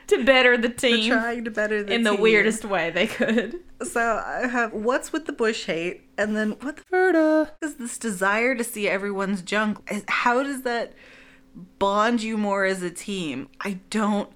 [0.09, 2.21] to better the team trying to better the in the team.
[2.21, 3.59] weirdest way they could.
[3.81, 7.97] So I have what's with the bush hate, and then what the Ferda is this
[7.97, 9.79] desire to see everyone's junk?
[10.09, 10.93] How does that
[11.79, 13.47] bond you more as a team?
[13.61, 14.29] I don't.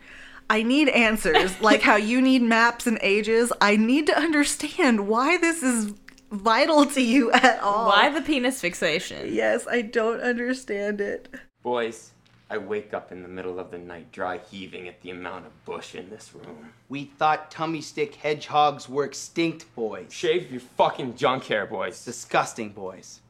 [0.50, 3.52] I need answers, like how you need maps and ages.
[3.60, 5.94] I need to understand why this is
[6.32, 7.88] vital to you at all.
[7.88, 9.34] Why the penis fixation?
[9.34, 11.30] Yes, I don't understand it.
[11.62, 12.13] Boys,
[12.50, 15.66] I wake up in the middle of the night dry heaving at the amount of
[15.66, 16.72] bush in this room.
[16.90, 20.14] We thought tummy stick hedgehogs were extinct, boys.
[20.14, 22.04] Shave your fucking junk hair, boys.
[22.06, 23.22] Disgusting, boys.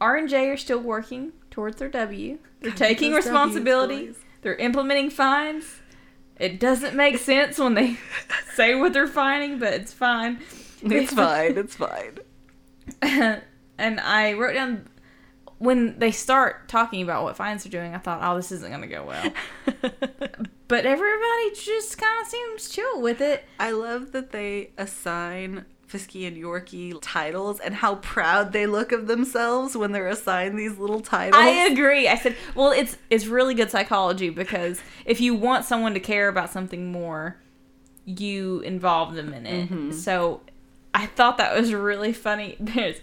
[0.00, 2.38] R and J are still working towards their W.
[2.60, 4.14] They're Gotta taking those Ws, responsibility.
[4.42, 5.64] They're implementing fines.
[6.38, 7.96] It doesn't make sense when they
[8.54, 10.38] say what they're finding, but it's fine.
[10.82, 11.58] It's fine.
[11.58, 12.18] It's fine.
[13.78, 14.88] and I wrote down
[15.58, 18.82] when they start talking about what fines are doing, I thought, oh, this isn't going
[18.82, 19.32] to go well.
[20.68, 23.44] but everybody just kind of seems chill with it.
[23.58, 29.06] I love that they assign Fisky and Yorkie titles and how proud they look of
[29.06, 31.42] themselves when they're assigned these little titles.
[31.42, 32.06] I agree.
[32.06, 36.28] I said, well, it's it's really good psychology because if you want someone to care
[36.28, 37.38] about something more,
[38.04, 39.70] you involve them in it.
[39.70, 39.94] Mhm.
[39.94, 40.42] So
[40.94, 42.56] I thought that was really funny.
[42.60, 42.96] There's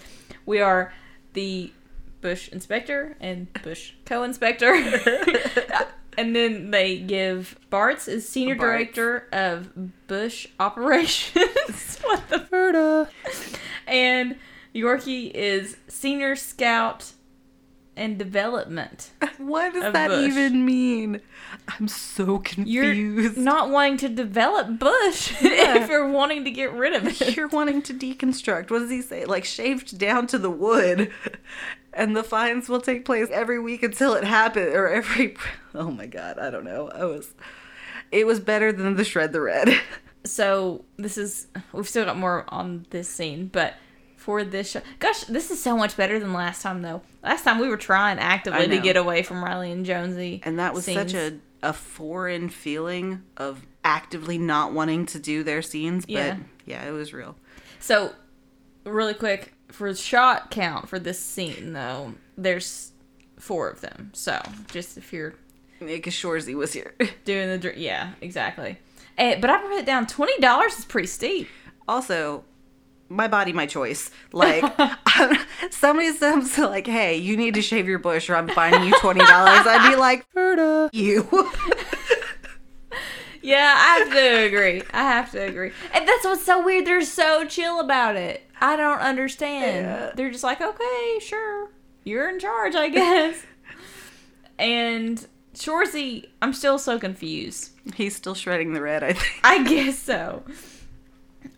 [0.45, 0.93] we are
[1.33, 1.71] the
[2.25, 4.73] Bush inspector and Bush co-inspector.
[6.17, 11.99] and then they give Bart's is senior director of Bush operations.
[12.01, 13.09] what the Ferda?
[13.85, 14.37] And
[14.73, 17.11] Yorkie is senior scout
[17.95, 19.11] and development.
[19.37, 20.27] What does that Bush.
[20.27, 21.21] even mean?
[21.67, 22.69] I'm so confused.
[22.69, 23.37] You're confused.
[23.37, 27.35] not wanting to develop Bush if you're wanting to get rid of it.
[27.35, 28.71] You're wanting to deconstruct.
[28.71, 29.25] What does he say?
[29.25, 31.11] Like shaved down to the wood.
[31.95, 35.37] And the fines will take place every week until it happens or every
[35.73, 36.89] Oh my god, I don't know.
[36.89, 37.33] I was
[38.11, 39.69] it was better than the shred the red.
[40.25, 43.75] So this is we've still got more on this scene, but
[44.17, 47.03] for this show, gosh, this is so much better than last time though.
[47.23, 50.73] Last time we were trying actively to get away from Riley and Jonesy, And that
[50.73, 56.07] was such a, a foreign feeling of actively not wanting to do their scenes.
[56.07, 56.37] But Yeah.
[56.65, 57.35] yeah, it was real.
[57.79, 58.11] So,
[58.83, 62.91] really quick for shot count for this scene though, there's
[63.37, 64.11] four of them.
[64.13, 64.41] So
[64.71, 65.35] just if you're
[65.79, 66.93] Because Shoresy was here.
[67.25, 68.77] doing the dr- yeah exactly.
[69.17, 71.47] Eh, but I put it down twenty dollars is pretty steep.
[71.87, 72.43] Also,
[73.07, 74.09] my body, my choice.
[74.31, 74.63] Like,
[75.69, 79.19] somebody says, like, hey, you need to shave your bush or I'm fining you $20.
[79.21, 81.27] I'd be like, Ferda, you.
[83.45, 84.81] Yeah, I have to agree.
[84.91, 85.71] I have to agree.
[85.93, 86.87] And that's what's so weird.
[86.87, 88.41] They're so chill about it.
[88.59, 89.85] I don't understand.
[89.85, 90.11] Yeah.
[90.15, 91.69] They're just like, okay, sure.
[92.03, 93.43] You're in charge, I guess.
[94.59, 97.69] and Shoresy, I'm still so confused.
[97.93, 99.39] He's still shredding the red, I think.
[99.43, 100.43] I guess so.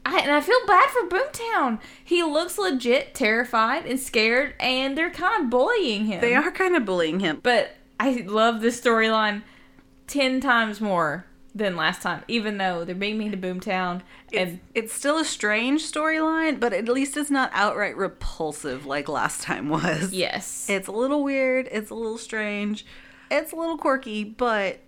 [0.06, 1.80] I, and I feel bad for Boomtown.
[2.04, 6.20] He looks legit terrified and scared, and they're kind of bullying him.
[6.20, 7.40] They are kind of bullying him.
[7.42, 9.44] But I love this storyline
[10.06, 11.27] ten times more
[11.58, 14.02] than last time, even though they're being mean to Boomtown.
[14.32, 19.10] It's, And it's still a strange storyline, but at least it's not outright repulsive like
[19.10, 20.14] last time was.
[20.14, 21.68] yes, It's a little weird.
[21.72, 22.86] It's a little strange.
[23.32, 24.80] It's a little quirky, but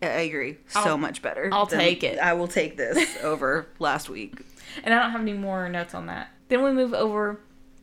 [0.00, 0.58] I agree.
[0.68, 1.50] So I'll- much better.
[1.52, 2.18] I'll take it.
[2.18, 4.40] I will take this over last week.
[4.84, 6.28] And I don't have any more notes on that.
[6.48, 7.40] Then we move over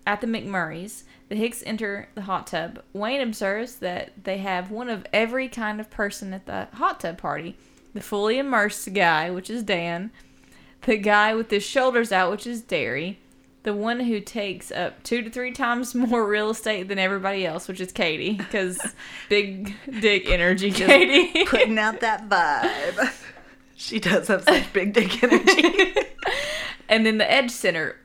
[0.07, 1.03] at the McMurrays.
[1.27, 2.81] The Hicks enter the hot tub.
[2.93, 7.17] Wayne observes that they have one of every kind of person at the hot tub
[7.17, 7.57] party.
[7.95, 10.11] The fully immersed guy, which is Dan.
[10.81, 13.19] The guy with his shoulders out, which is Darry.
[13.63, 17.69] The one who takes up two to three times more real estate than everybody else,
[17.69, 18.79] which is Katie, because
[19.29, 21.45] big dick energy, Just Katie.
[21.47, 23.13] putting out that vibe.
[23.77, 25.95] She does have such big dick energy.
[26.89, 27.95] and then the Edge Center,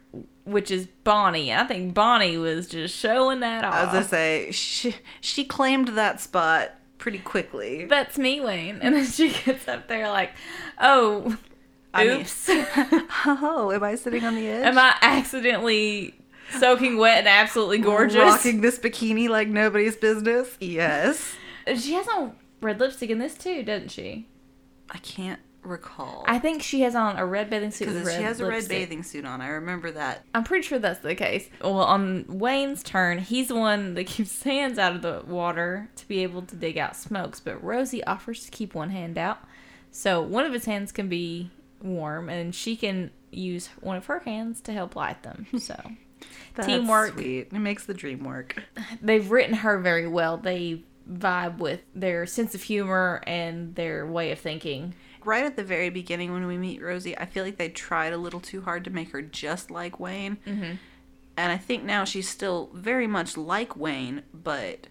[0.45, 1.53] which is Bonnie.
[1.53, 3.75] I think Bonnie was just showing that off.
[3.75, 6.71] I was gonna say she she claimed that spot
[7.01, 7.87] pretty quickly.
[7.87, 8.79] That's me, Wayne.
[8.81, 10.33] And then she gets up there like,
[10.79, 11.37] oh,
[11.93, 12.49] I mean- oops.
[13.27, 14.65] oh, am I sitting on the edge?
[14.65, 16.15] Am I accidentally
[16.59, 18.17] soaking wet and absolutely gorgeous?
[18.17, 20.57] Rocking this bikini like nobody's business.
[20.61, 21.35] Yes.
[21.67, 24.29] She has on red lipstick in this too, doesn't she?
[24.91, 25.41] I can't
[25.71, 26.25] recall.
[26.27, 28.69] I think she has on a red bathing suit with because she has a red
[28.69, 29.41] bathing suit on.
[29.41, 30.25] I remember that.
[30.35, 31.49] I'm pretty sure that's the case.
[31.63, 35.89] Well, on Wayne's turn, he's the one that keeps his hands out of the water
[35.97, 39.39] to be able to dig out smokes, but Rosie offers to keep one hand out.
[39.91, 41.51] So one of his hands can be
[41.83, 45.47] warm, and she can use one of her hands to help light them.
[45.59, 45.77] So
[46.55, 47.15] That's teamwork.
[47.15, 47.49] Sweet.
[47.53, 48.63] It makes the dream work.
[49.01, 50.37] They've written her very well.
[50.37, 54.95] They vibe with their sense of humor and their way of thinking.
[55.25, 58.17] Right at the very beginning, when we meet Rosie, I feel like they tried a
[58.19, 60.39] little too hard to make her just like Wayne.
[60.47, 60.79] Mhm.
[61.37, 64.89] And I think now she's still very much like Wayne, but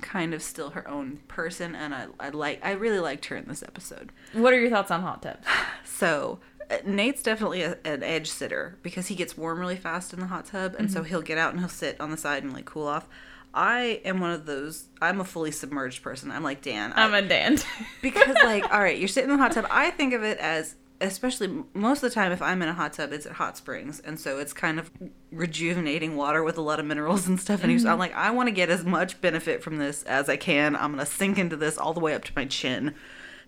[0.00, 1.74] kind of still her own person.
[1.74, 4.12] And I, I like, I really liked her in this episode.
[4.32, 5.46] What are your thoughts on hot tubs?
[5.84, 6.38] So
[6.70, 10.26] uh, Nate's definitely a, an edge sitter because he gets warm really fast in the
[10.26, 11.06] hot tub, and so Mhm.
[11.06, 13.08] he'll get out and he'll sit on the side and like cool off.
[13.54, 14.86] I am one of those.
[15.00, 16.30] I'm a fully submerged person.
[16.30, 16.92] I'm like Dan.
[16.94, 17.58] I'm a Dan.
[18.02, 19.66] because like, all right, you're sitting in the hot tub.
[19.70, 22.92] I think of it as, especially most of the time, if I'm in a hot
[22.92, 24.90] tub, it's at hot springs, and so it's kind of
[25.32, 27.62] rejuvenating water with a lot of minerals and stuff.
[27.64, 27.90] And Mhm.
[27.90, 30.74] I'm like, I want to get as much benefit from this as I can.
[30.76, 32.94] I'm gonna sink into this all the way up to my chin.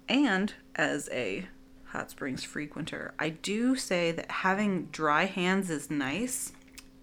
[0.08, 1.46] And as a
[1.86, 6.52] hot springs frequenter, I do say that having dry hands is nice.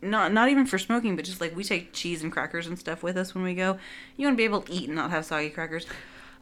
[0.01, 3.01] Not not even for smoking, but just like we take cheese and crackers and stuff
[3.01, 3.77] with us when we go.
[4.15, 5.85] You want to be able to eat and not have soggy crackers.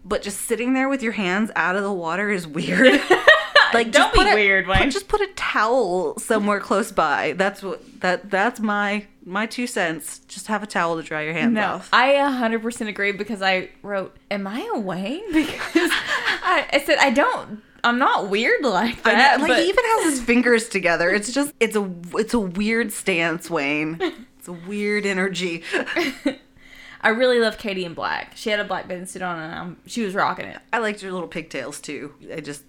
[0.03, 3.01] But just sitting there with your hands out of the water is weird.
[3.73, 4.91] like Don't be a- weird, put- Wayne.
[4.91, 7.33] just put a towel somewhere close by.
[7.33, 10.19] That's what that that's my my two cents.
[10.27, 11.89] Just have a towel to dry your hands no, off.
[11.91, 15.23] I 100% agree because I wrote, Am I a Wayne?
[15.33, 15.89] Because
[16.47, 19.39] I, I said, I don't, I'm not weird like I know, that.
[19.41, 21.09] like he even has his fingers together.
[21.11, 24.01] It's just it's a it's a weird stance, Wayne.
[24.39, 25.63] It's a weird energy.
[27.01, 28.33] I really love Katie in black.
[28.35, 30.59] She had a black bathing suit on and um, she was rocking it.
[30.73, 32.13] I liked her little pigtails too.
[32.31, 32.63] I just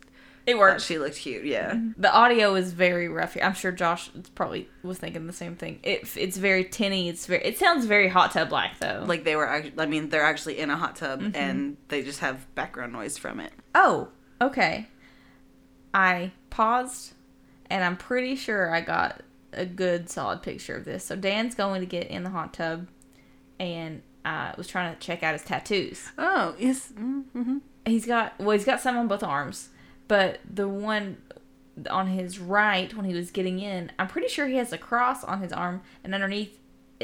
[0.47, 0.83] It worked.
[0.83, 1.45] she looked cute.
[1.45, 1.79] Yeah.
[1.97, 3.43] The audio is very rough here.
[3.45, 5.81] I'm sure Josh probably was thinking the same thing.
[5.83, 7.09] It, it's very tinny.
[7.09, 7.45] It's very.
[7.45, 9.05] It sounds very hot tub like though.
[9.07, 11.37] Like they were actually, I mean, they're actually in a hot tub Mhm.
[11.37, 13.53] and they just have background noise from it.
[13.75, 14.09] Oh,
[14.41, 14.89] okay.
[15.95, 17.15] I paused,
[17.71, 19.23] and I'm pretty sure I got
[19.53, 21.05] a good solid picture of this.
[21.05, 22.89] So Dan's going to get in the hot tub,
[23.59, 26.11] and I was trying to check out his tattoos.
[26.19, 26.93] Oh, yes.
[26.93, 27.59] Mm-hmm.
[27.87, 29.69] He's got well, he's got some on both arms,
[30.09, 31.19] but the one
[31.91, 35.23] on his right when he was getting in, I'm pretty sure he has a cross
[35.23, 36.59] on his arm, and underneath,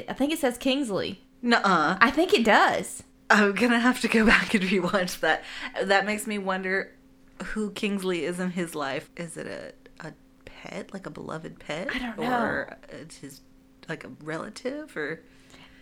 [0.08, 1.22] I think it says Kingsley.
[1.42, 1.98] Nuh-uh.
[2.00, 3.02] I think it does.
[3.30, 5.44] I'm gonna have to go back and rewatch that.
[5.80, 6.90] That makes me wonder
[7.42, 9.10] who Kingsley is in his life.
[9.16, 9.72] Is it a
[10.06, 10.12] a
[10.44, 13.40] pet, like a beloved pet, I don't or it's his
[13.88, 15.20] like a relative, or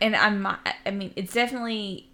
[0.01, 2.11] And I'm, I mean, it's definitely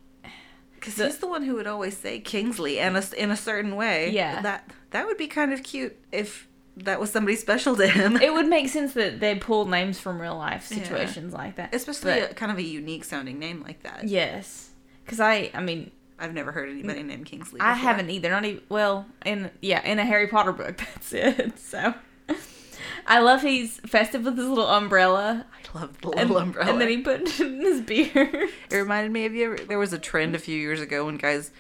[0.74, 4.11] because he's the one who would always say Kingsley and a, in a certain way.
[4.11, 4.42] Yeah.
[4.42, 8.16] that that would be kind of cute if that was somebody special to him.
[8.16, 10.82] it would make sense that they pull names from real life Yeah.
[10.82, 11.74] situations like that.
[11.74, 14.05] Especially But- a, kind of a unique sounding name like that.
[14.07, 14.70] yes,
[15.05, 17.60] because I, I mean, I've never heard anybody named Kingsley.
[17.60, 18.30] I haven't either.
[18.30, 20.76] Not even well, in yeah, in a Harry Potter book.
[20.94, 21.58] That's it.
[21.58, 21.94] So,
[23.06, 25.46] I love he's festive with his little umbrella.
[25.52, 26.70] I love the and, little umbrella.
[26.72, 28.48] and then he put it in his beard.
[28.70, 29.56] It reminded me of you.
[29.56, 31.50] There was a trend a few years ago when guys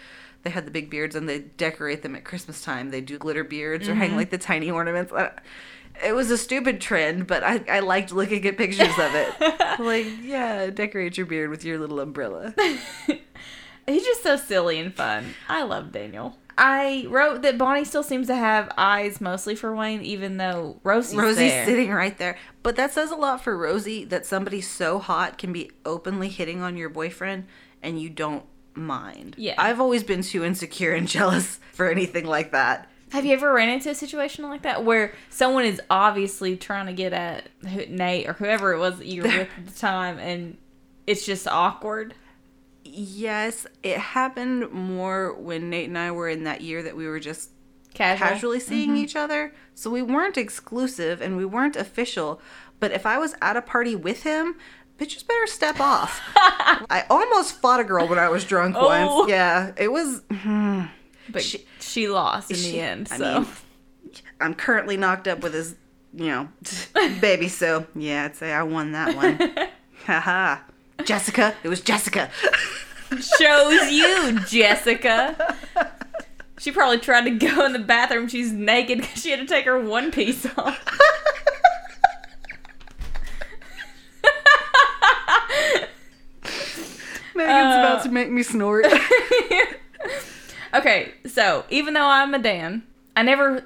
[0.42, 2.90] they had the big beards and they decorate them at Christmas time.
[2.90, 4.16] They do glitter beards or hang Mhm.
[4.16, 5.12] like the tiny ornaments.
[6.04, 9.34] It was a stupid trend, but I, I liked looking at pictures of it.
[9.80, 12.54] like, yeah, decorate your beard with your little umbrella.
[13.86, 15.34] He's just so silly and fun.
[15.48, 16.36] I love Daniel.
[16.58, 21.16] I wrote that Bonnie still seems to have eyes mostly for Wayne, even though Rosie's,
[21.16, 21.66] Rosie's there.
[21.66, 22.38] sitting right there.
[22.62, 26.62] But that says a lot for Rosie that somebody so hot can be openly hitting
[26.62, 27.44] on your boyfriend
[27.82, 29.34] and you don't mind.
[29.36, 29.54] Yeah.
[29.58, 32.88] I've always been too insecure and jealous for anything like that.
[33.12, 36.92] Have you ever ran into a situation like that where someone is obviously trying to
[36.92, 40.56] get at Nate or whoever it was that you were with at the time, and
[41.06, 42.14] it's just awkward?
[42.98, 47.20] Yes, it happened more when Nate and I were in that year that we were
[47.20, 47.50] just
[47.92, 48.26] Casual?
[48.28, 48.96] casually seeing Mhm.
[48.98, 49.52] each other.
[49.74, 52.40] So we weren't exclusive and we weren't official.
[52.80, 54.56] But if I was at a party with him,
[54.98, 56.20] bitches better step off.
[56.36, 58.86] I almost fought a girl when I was drunk Oh.
[59.18, 59.30] once.
[59.30, 60.22] Yeah, it was.
[60.32, 60.84] hmm.
[61.28, 61.42] But
[61.80, 63.08] she, lost in she- the end.
[63.10, 63.48] I So mean,
[64.40, 65.74] I'm currently knocked up with his,
[66.14, 66.48] you know,
[67.20, 67.48] baby.
[67.48, 69.68] So yeah, I'd say I won that one.
[70.06, 70.58] Haha.
[71.04, 71.54] Jessica.
[71.62, 72.30] It was Jessica.
[73.38, 75.56] shows you, Jessica.
[76.58, 78.28] She probably tried to go in the bathroom.
[78.28, 80.82] She's naked because she had to take her one piece off.
[87.34, 88.86] Megan's Uh, about to make me snort.
[90.74, 92.82] Okay, so even though I'm a Dan,
[93.16, 93.64] I never,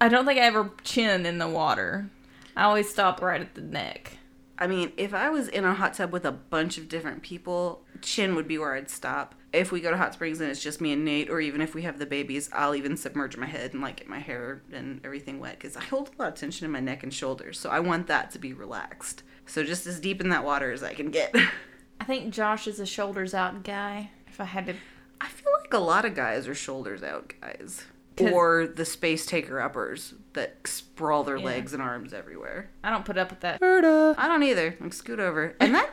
[0.00, 2.08] I don't think I ever chin in the water.
[2.56, 4.17] I always stop right at the neck.
[4.60, 7.84] I mean, if I was in a hot tub with a bunch of different people,
[8.02, 9.36] chin would be where I'd stop.
[9.52, 11.74] If we go to hot springs and it's just me and Nate, or even if
[11.74, 15.00] we have the babies, I'll even submerge my head and like get my hair and
[15.04, 17.58] everything wet because I hold a lot of tension in my neck and shoulders.
[17.58, 19.22] So I want that to be relaxed.
[19.46, 21.34] So just as deep in that water as I can get.
[22.00, 24.10] I think Josh is a shoulders out guy.
[24.26, 24.74] If I had to,
[25.20, 27.84] I feel like a lot of guys are shoulders out guys.
[28.20, 31.44] Or the space taker uppers that sprawl their Yeah.
[31.44, 32.70] legs and arms everywhere.
[32.82, 33.62] I don't put up with that.
[33.62, 34.76] I don't either.
[34.80, 35.54] Like scoot over.
[35.60, 35.90] And that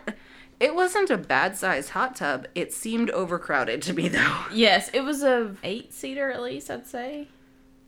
[0.60, 2.48] it wasn't a bad sized hot tub.
[2.56, 4.46] It seemed overcrowded to me though.
[4.54, 6.70] Yes, it was a eight seater at least.
[6.72, 7.28] I'd say.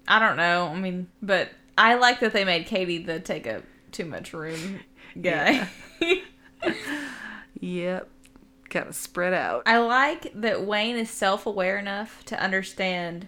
[0.07, 0.67] I don't know.
[0.67, 4.79] I mean, but I like that they made Katie the take up too much room
[5.21, 5.67] guy.
[7.59, 8.09] Yep.
[8.69, 9.63] Kind of spread out.
[9.65, 13.27] I like that Wayne is self aware enough to understand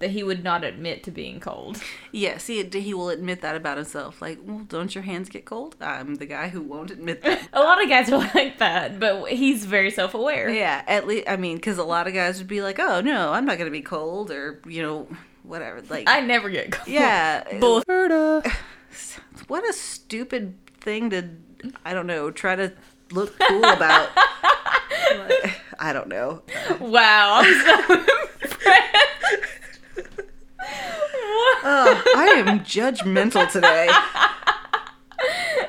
[0.00, 1.80] that he would not admit to being cold.
[2.10, 4.20] Yes, he he will admit that about himself.
[4.20, 5.76] Like, well, don't your hands get cold?
[5.80, 7.48] I'm the guy who won't admit that.
[7.52, 10.48] A lot of guys are like that, but he's very self aware.
[10.50, 13.32] yeah, at least I mean, because a lot of guys would be like, "Oh no,
[13.32, 15.06] I'm not gonna be cold," or you know,
[15.42, 15.82] whatever.
[15.88, 16.88] Like, I never get cold.
[16.88, 17.82] yeah, Bull-
[19.48, 21.28] what a stupid thing to
[21.84, 22.72] I don't know try to
[23.12, 24.08] look cool about.
[24.16, 26.42] Like, I don't know.
[26.80, 27.94] Wow, I'm so
[28.42, 29.59] impressed.
[31.64, 33.88] I am judgmental today.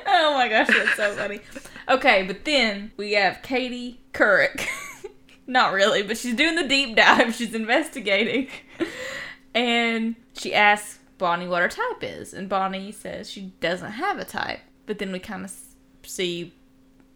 [0.06, 1.40] oh my gosh, that's so funny.
[1.88, 4.66] Okay, but then we have Katie Couric.
[5.46, 7.34] Not really, but she's doing the deep dive.
[7.34, 8.48] She's investigating.
[9.54, 12.32] And she asks Bonnie what her type is.
[12.32, 14.60] And Bonnie says she doesn't have a type.
[14.86, 15.52] But then we kind of
[16.04, 16.54] see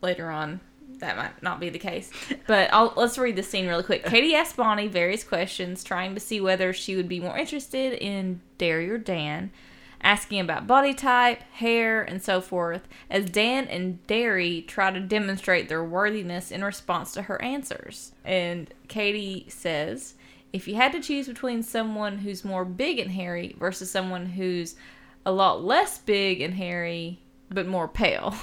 [0.03, 0.61] later on
[0.99, 2.11] that might not be the case.
[2.47, 4.05] But I'll, let's read the scene really quick.
[4.05, 8.41] Katie asks Bonnie various questions, trying to see whether she would be more interested in
[8.59, 9.51] Darry or Dan,
[10.03, 15.69] asking about body type, hair, and so forth, as Dan and Darry try to demonstrate
[15.69, 18.13] their worthiness in response to her answers.
[18.25, 20.15] And Katie says,
[20.53, 24.77] if you had to choose between someone who's more big and hairy versus someone who's
[25.27, 27.19] a lot less big and hairy
[27.51, 28.35] but more pale.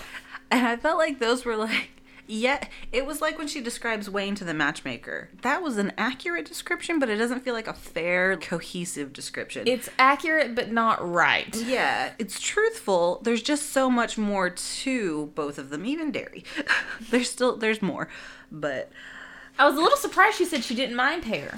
[0.51, 1.89] And I felt like those were like,
[2.27, 5.29] yeah, it was like when she describes Wayne to the matchmaker.
[5.41, 9.67] That was an accurate description, but it doesn't feel like a fair, cohesive description.
[9.67, 11.55] It's accurate but not right.
[11.55, 13.19] yeah, it's truthful.
[13.23, 16.43] There's just so much more to both of them, even Darry.
[17.09, 18.07] there's still there's more,
[18.51, 18.91] but
[19.59, 21.55] I was a little surprised she said she didn't mind hair.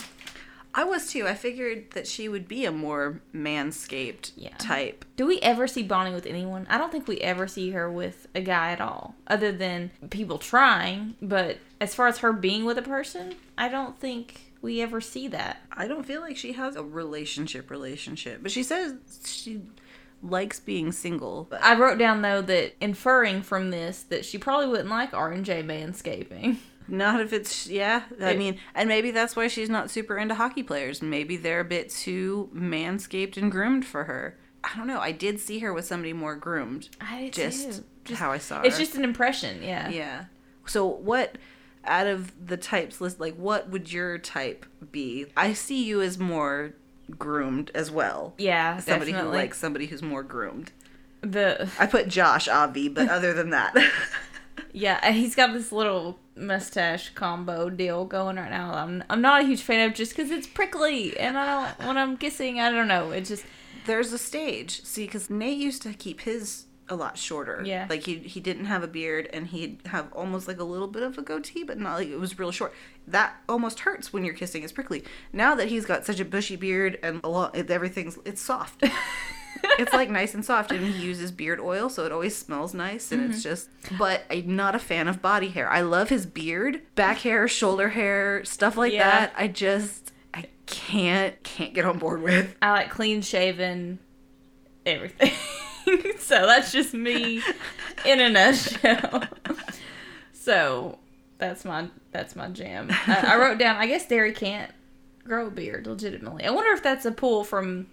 [0.78, 1.26] I was too.
[1.26, 5.05] I figured that she would be a more manscaped type.
[5.15, 6.67] Do we ever see Bonnie with anyone?
[6.69, 10.38] I don't think we ever see her with a guy at all, other than people
[10.38, 11.15] trying.
[11.21, 15.30] But as far as her being with a person, I don't think we ever see
[15.30, 15.61] that.
[15.71, 18.95] I don't feel like she has a relationship relationship, but she says
[19.26, 19.61] she
[20.21, 21.47] likes being single.
[21.61, 25.45] I wrote down though that inferring from this that she probably wouldn't like R and
[25.45, 26.57] J manscaping.
[26.88, 28.03] Not if it's yeah.
[28.21, 31.01] I It- mean, and maybe that's why she's not super into hockey players.
[31.01, 34.38] Maybe they're a bit too manscaped and groomed for her.
[34.63, 34.99] I don't know.
[34.99, 36.89] I did see her with somebody more groomed.
[36.99, 38.15] I did just too.
[38.15, 38.65] how I saw her.
[38.65, 39.89] It's just an impression, yeah.
[39.89, 40.25] yeah.
[40.65, 41.38] So what
[41.86, 45.27] out of the types list like what would your type be?
[45.38, 46.73] I see you as more
[47.19, 48.33] groomed as well.
[48.39, 49.38] Yeah, Somebody definitely.
[49.38, 50.71] who likes somebody who's more groomed.
[51.21, 53.75] The I put Josh Avi, but other than that.
[54.71, 58.73] Yeah, he's got this little mustache combo deal going right now.
[58.73, 61.97] I'm I'm not a huge fan of just because it's prickly, and I don't when
[61.97, 63.11] I'm kissing, I don't know.
[63.11, 63.45] It just
[63.86, 64.83] There's a stage.
[64.83, 67.63] See, because Nate used to keep his a lot shorter.
[67.65, 67.88] Yeah.
[67.89, 71.03] Like he he didn't have a beard and he'd have almost like a little bit
[71.03, 72.73] of a goatee, but not like it was real short.
[73.07, 74.63] That almost hurts when you're kissing.
[74.63, 75.03] It's prickly.
[75.33, 78.83] Now that he's got such a bushy beard and a lot, everything's it's soft.
[79.80, 83.11] it's like nice and soft, and he uses beard oil, so it always smells nice.
[83.11, 83.43] And it's Mhm.
[83.43, 83.70] just.
[83.97, 85.70] But I'm not a fan of body hair.
[85.70, 89.09] I love his beard, back hair, shoulder hair, stuff like Yeah.
[89.09, 89.34] that.
[89.38, 92.55] I just I can't can't get on board with.
[92.61, 93.99] I like clean shaven,
[94.86, 95.32] everything.
[96.20, 97.41] so that's just me
[98.05, 99.24] in a nutshell.
[100.34, 100.97] so
[101.38, 102.89] that's my that's my jam.
[103.07, 103.78] Uh, I wrote down.
[103.78, 104.72] I guess Darry can't
[105.24, 106.45] grow a beard legitimately.
[106.45, 107.88] I wonder if that's a pull from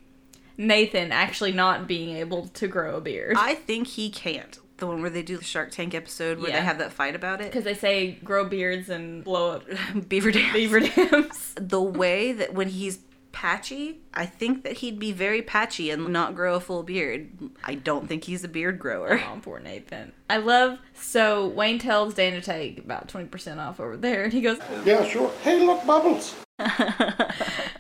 [0.57, 3.37] Nathan actually not being able to grow a beard.
[3.39, 4.59] I think he can't.
[4.79, 6.57] The one where they do the Shark Tank episode where Yeah.
[6.61, 7.45] they have that fight about it.
[7.51, 9.65] Because they say grow beards and blow up
[10.09, 10.53] beaver dams.
[10.53, 10.81] Beaver
[11.11, 11.55] dams.
[11.57, 12.99] the way that when he's
[13.31, 17.31] patchy, I think that he'd be very patchy and not grow a full beard.
[17.65, 19.21] I don't think he's a beard grower.
[19.25, 20.13] Oh, poor Nathan.
[20.29, 20.79] I love.
[20.95, 24.59] So Wayne tells Dan to take about twenty percent off over there, and he goes,
[24.85, 25.31] Yeah, sure.
[25.43, 26.35] Hey, look, Bubbles.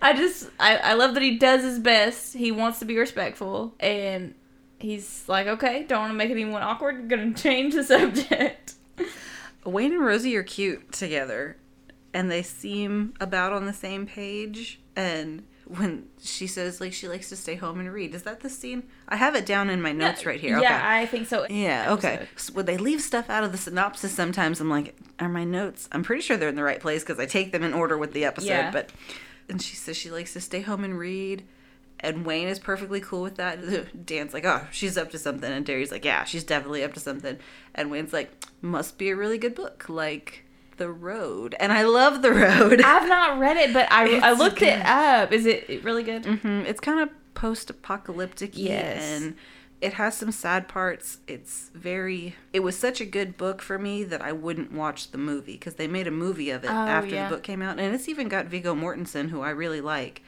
[0.02, 2.34] I just I, I love that he does his best.
[2.34, 4.34] He wants to be respectful and
[4.78, 8.74] he's like, Okay, don't wanna make anyone awkward, I'm gonna change the subject.
[9.64, 11.56] Wayne and Rosie are cute together,
[12.12, 14.80] and they seem about on the same page.
[14.96, 18.50] And when she says like she likes to stay home and read, is that the
[18.50, 18.82] scene?
[19.08, 20.58] I have it down in my notes right here.
[20.58, 20.80] Yeah, okay.
[20.84, 21.46] I think so.
[21.48, 22.26] Yeah, okay.
[22.36, 25.88] So when they leave stuff out of the synopsis, sometimes I'm like, are my notes?
[25.92, 28.12] I'm pretty sure they're in the right place because I take them in order with
[28.12, 28.48] the episode.
[28.48, 28.70] Yeah.
[28.72, 28.90] But
[29.48, 31.44] and she says she likes to stay home and read,
[32.00, 33.60] and Wayne is perfectly cool with that.
[34.06, 37.00] Dan's like, oh, she's up to something, and Darry's like, yeah, she's definitely up to
[37.00, 37.38] something,
[37.74, 38.30] and Wayne's like,
[38.60, 40.44] must be a really good book, like
[40.78, 42.80] The Road, and I love The Road.
[42.84, 45.32] I've not read it, but I, I looked it up.
[45.32, 46.24] Is it really good?
[46.26, 49.02] hmm It's kind of post-apocalyptic, Yes.
[49.22, 49.34] and
[49.82, 51.18] it has some sad parts.
[51.26, 52.36] It's very.
[52.52, 55.74] It was such a good book for me that I wouldn't watch the movie because
[55.74, 57.28] they made a movie of it Oh, after yeah.
[57.28, 60.22] the book came out, and it's even got Viggo Mortensen, who I really like.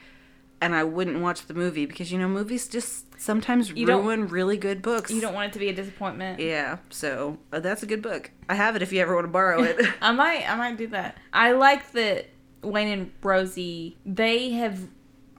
[0.61, 4.57] And I wouldn't watch the movie because you know movies just sometimes You ruin really
[4.57, 5.11] good books.
[5.11, 6.41] You don't want it to be a disappointment.
[6.41, 8.31] Yeah, so uh, that's a good book.
[8.49, 9.77] I have it if you ever want to borrow it.
[10.01, 11.17] I might I might do that.
[11.33, 12.29] I like that
[12.63, 14.89] Wayne and Rosie they have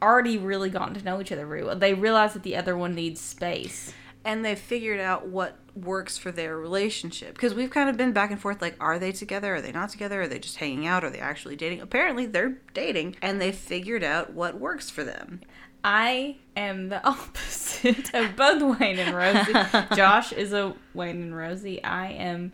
[0.01, 1.75] already really gotten to know each other very well.
[1.75, 3.93] They realize that the other one needs space.
[4.25, 8.31] And they've figured out what works for their relationship because we've kind of been back
[8.31, 11.03] and forth like are they together are they not together are they just hanging out
[11.03, 15.41] are they actually dating apparently they're dating and they've figured out what works for them
[15.87, 19.53] I am the opposite of both Wayne and Rosie.
[19.95, 21.83] Josh is a Wayne and Rosie.
[21.83, 22.53] I am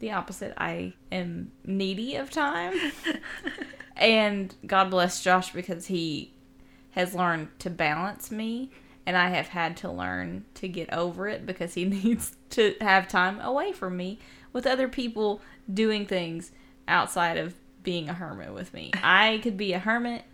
[0.00, 0.52] the opposite.
[0.58, 2.74] I am needy of time.
[3.96, 6.34] and God bless Josh because he
[6.90, 8.72] has learned to balance me
[9.06, 13.08] and I have had to learn to get over it because he needs to have
[13.08, 14.18] time away from me
[14.52, 15.40] with other people
[15.72, 16.50] doing things
[16.88, 18.90] outside of being a hermit with me.
[19.02, 20.24] I could be a hermit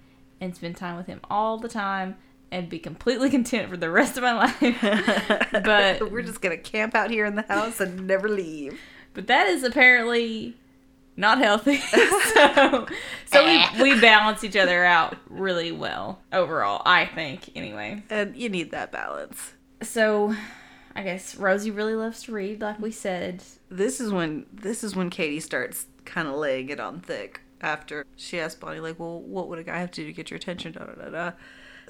[0.40, 2.16] and spend time with him all the time
[2.50, 5.62] and be completely content for the rest of my life.
[5.64, 8.80] but we're just gonna camp out here in the house and never leave.
[9.14, 10.56] But that is apparently
[11.16, 11.76] not healthy.
[12.34, 12.86] so
[13.26, 13.82] so we, eh.
[13.82, 18.02] we balance each other out really well overall, I think, anyway.
[18.10, 19.52] and you need that balance
[19.82, 20.34] So
[20.94, 23.42] I guess Rosie really loves to read, like we said.
[23.70, 28.04] this is when this is when katie starts kind of laying it on thick after
[28.16, 30.36] she asked bonnie like well what would a guy have to do to get your
[30.36, 31.32] attention da, da, da, da.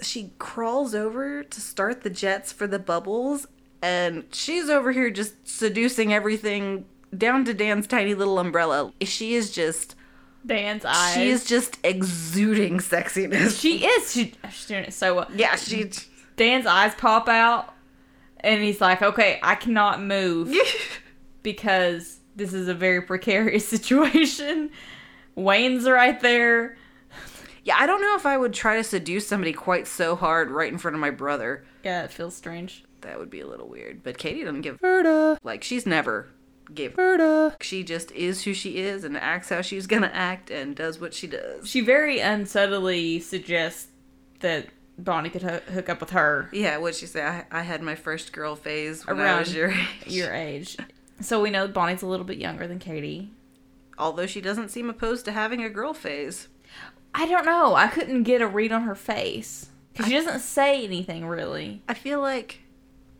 [0.02, 3.46] she crawls over to start the jets for the bubbles
[3.80, 6.84] and she's over here just seducing everything
[7.16, 9.94] down to dan's tiny little umbrella she is just
[10.44, 11.14] Dan's eyes.
[11.14, 14.12] she is just exuding sexiness She is.
[14.12, 15.28] She, she's doing it so well.
[15.34, 15.90] yeah she
[16.36, 17.72] Dan's eyes pop out,
[18.40, 20.52] and he's like, "Okay, I cannot move
[21.42, 24.70] because this is a very precarious situation."
[25.34, 26.76] Wayne's right there.
[27.64, 30.70] yeah i don't know if i would try to seduce somebody quite so hard right
[30.72, 32.84] in front of my brother Yeah, it feels strange.
[33.02, 34.02] that would be a little weird.
[34.02, 35.38] But Katie doesn't give Ferda.
[35.42, 36.28] like she's never
[36.72, 37.54] gave Ferda.
[37.62, 41.14] She just is who she is and acts how she's gonna act and does what
[41.14, 41.68] she does.
[41.68, 43.88] She very unsubtly suggests
[44.40, 44.66] that
[44.98, 47.22] Bonnie could hoo- hook up with her Yeah, what'd she say?
[47.24, 49.86] I, I had my first girl phase when I around was your age.
[50.06, 50.76] your age.
[51.20, 53.30] So we know Bonnie's a little bit younger than Katie.
[53.98, 56.48] Although she doesn't seem opposed to having a girl phase.
[57.14, 57.74] I don't know.
[57.74, 61.82] I couldn't get a read on her face because she doesn't say anything really.
[61.88, 62.60] I feel like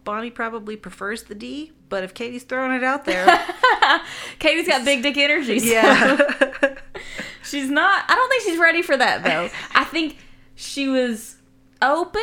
[0.04, 3.26] Bonnie probably prefers the D, but if Katie's throwing it out there,
[4.38, 5.58] Katie's got big dick energy.
[5.60, 6.76] So yeah.
[7.44, 8.04] she's not.
[8.08, 9.48] I don't think she's ready for that though.
[9.74, 10.16] I think
[10.54, 11.36] she was
[11.80, 12.22] open,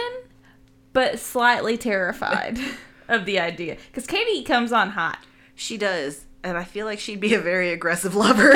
[0.94, 2.60] but slightly terrified.
[3.10, 5.18] of the idea because Katie comes on hot.
[5.56, 8.54] She does, and I feel like she'd be a very aggressive lover.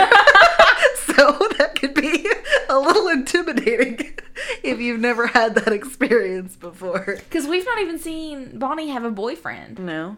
[1.05, 2.25] so that could be
[2.73, 4.17] a little intimidating
[4.63, 7.15] if you've never had that experience before.
[7.17, 9.79] Because we've not even seen Bonnie have a boyfriend.
[9.79, 10.17] No.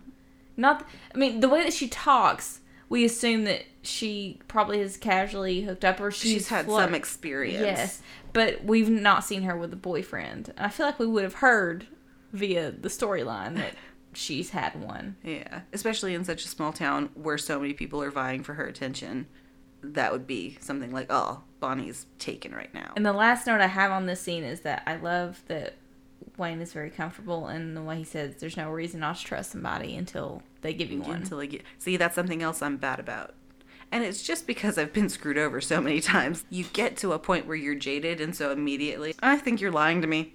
[0.58, 5.62] Not, I mean, the way that she talks, we assume that she probably has casually
[5.64, 7.62] hooked up or she's, She's had flirt- some experience.
[7.62, 8.02] Yes,
[8.34, 10.54] but we've not seen her with a boyfriend.
[10.56, 11.88] And I feel like we would have heard
[12.32, 13.74] via the storyline that
[14.14, 15.18] she's had one.
[15.24, 18.66] Yeah, especially in such a small town where so many people are vying for her
[18.66, 19.28] attention.
[19.94, 22.94] That would be something like, oh, Bonnie's taken right now.
[22.96, 25.76] And the last note I have on this scene is that I love that
[26.38, 29.52] Wayne is very comfortable in the way he says there's no reason not to trust
[29.52, 31.18] somebody until they give you one.
[31.18, 33.34] Until I get see, that's something else I'm bad about.
[33.92, 36.44] And it's just because I've been screwed over so many times.
[36.50, 40.02] You get to a point where you're jaded, and so immediately, I think you're lying
[40.02, 40.34] to me.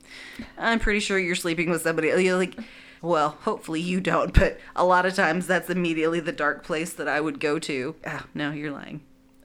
[0.56, 2.08] I'm pretty sure you're sleeping with somebody.
[2.08, 2.58] You're like,
[3.02, 7.08] well, hopefully you don't, but a lot of times that's immediately the dark place that
[7.08, 7.96] I would go to.
[8.06, 9.00] Ah, no, you're lying.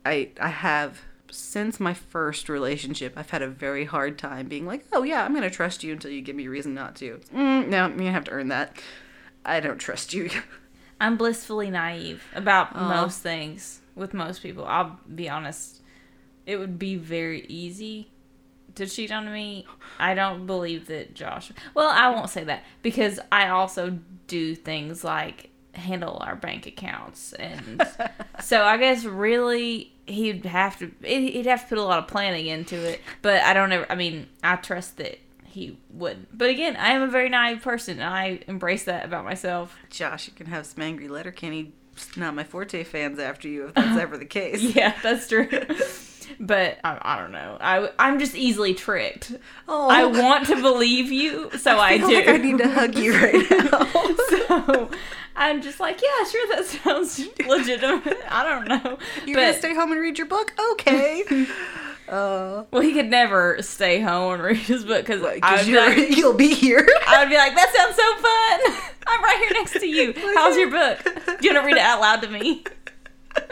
[0.05, 1.01] I I have
[1.31, 5.33] since my first relationship, I've had a very hard time being like, oh yeah, I'm
[5.33, 7.19] gonna trust you until you give me a reason not to.
[7.33, 8.77] Mm, no, you have to earn that.
[9.45, 10.29] I don't trust you.
[11.01, 12.87] I'm blissfully naive about Aw.
[12.87, 14.65] most things with most people.
[14.65, 15.81] I'll be honest.
[16.45, 18.11] It would be very easy
[18.75, 19.65] to cheat on me.
[19.99, 21.51] I don't believe that Josh.
[21.73, 27.33] Well, I won't say that because I also do things like handle our bank accounts
[27.33, 27.85] and
[28.41, 32.47] so I guess really he'd have to he'd have to put a lot of planning
[32.47, 33.01] into it.
[33.21, 36.37] But I don't ever I mean, I trust that he wouldn't.
[36.37, 39.77] But again, I am a very naive person and I embrace that about myself.
[39.89, 41.73] Josh, you can have some angry Letterkenny
[42.17, 44.61] not my forte fans after you if that's ever the case.
[44.61, 45.49] Yeah, that's true.
[46.39, 47.57] but I, I don't know.
[47.59, 49.34] I I'm just easily tricked.
[49.67, 49.89] Oh.
[49.89, 52.15] I want to believe you, so I, feel do.
[52.15, 54.15] like I need to hug you right now.
[54.30, 54.89] so
[55.36, 58.17] I'm just like, yeah, sure, that sounds legitimate.
[58.30, 58.97] I don't know.
[59.26, 60.53] You're but gonna stay home and read your book?
[60.73, 61.23] Okay.
[62.09, 66.53] uh, well, he could never stay home and read his book because you're you'll be
[66.53, 66.88] here.
[67.07, 68.91] I would be like, that sounds so fun.
[69.07, 70.13] I'm right here next to you.
[70.36, 71.03] How's your book?
[71.03, 72.63] Do you want to read it out loud to me?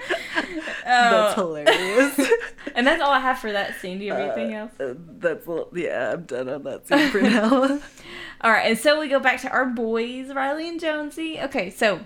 [0.86, 2.20] That's Uh, hilarious.
[2.76, 4.00] and that's all I have for that scene.
[4.00, 4.72] Do you have anything else?
[4.80, 6.12] Uh, that's yeah.
[6.14, 7.80] I'm done on that scene for now.
[8.42, 11.40] All right, and so we go back to our boys, Riley and Jonesy.
[11.40, 12.02] Okay, so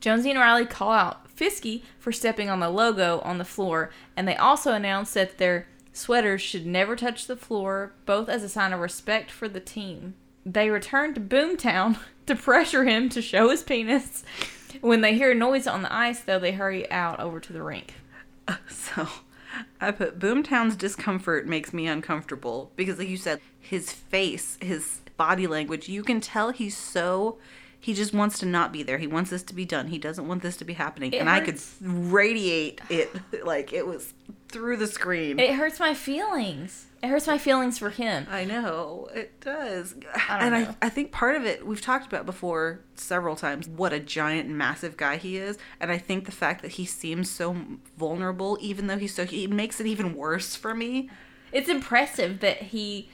[0.00, 4.28] Jonesy and Riley call out Fisky for stepping on the logo on the floor, and
[4.28, 8.72] they also announce that their sweaters should never touch the floor, both as a sign
[8.72, 10.14] of respect for the team.
[10.46, 14.22] They return to Boomtown to pressure him to show his penis.
[14.80, 17.62] When they hear a noise on the ice, though, they hurry out over to the
[17.62, 17.94] rink.
[18.46, 19.08] Uh, so
[19.80, 25.46] I put Boomtown's discomfort makes me uncomfortable because, like you said, his face, his body
[25.46, 27.38] language, you can tell he's so.
[27.80, 28.98] He just wants to not be there.
[28.98, 29.86] He wants this to be done.
[29.86, 31.12] He doesn't want this to be happening.
[31.12, 33.10] It and I could radiate it
[33.44, 34.14] like it was
[34.48, 35.38] through the screen.
[35.38, 36.87] It hurts my feelings.
[37.02, 38.26] It hurts my feelings for him.
[38.28, 39.94] I know it does,
[40.28, 40.74] I and know.
[40.82, 44.48] I I think part of it we've talked about before several times what a giant,
[44.48, 47.56] massive guy he is, and I think the fact that he seems so
[47.96, 51.08] vulnerable, even though he's so he makes it even worse for me.
[51.52, 53.08] It's impressive that he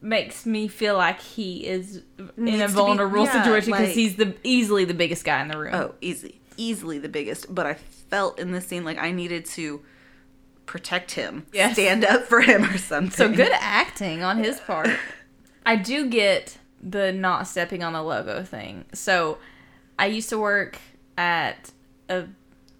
[0.00, 3.88] makes me feel like he is in Needs a to be- vulnerable yeah, situation because
[3.88, 5.74] like- he's the easily the biggest guy in the room.
[5.74, 7.52] Oh, easy, easily the biggest.
[7.54, 9.82] But I felt in this scene like I needed to
[10.66, 11.74] protect him, Yes.
[11.74, 13.10] stand up for him or something.
[13.10, 14.88] So good acting on his part.
[15.66, 18.84] I do get the not stepping on the logo thing.
[18.92, 19.38] So
[19.98, 20.78] I used to work
[21.16, 21.70] at
[22.08, 22.24] a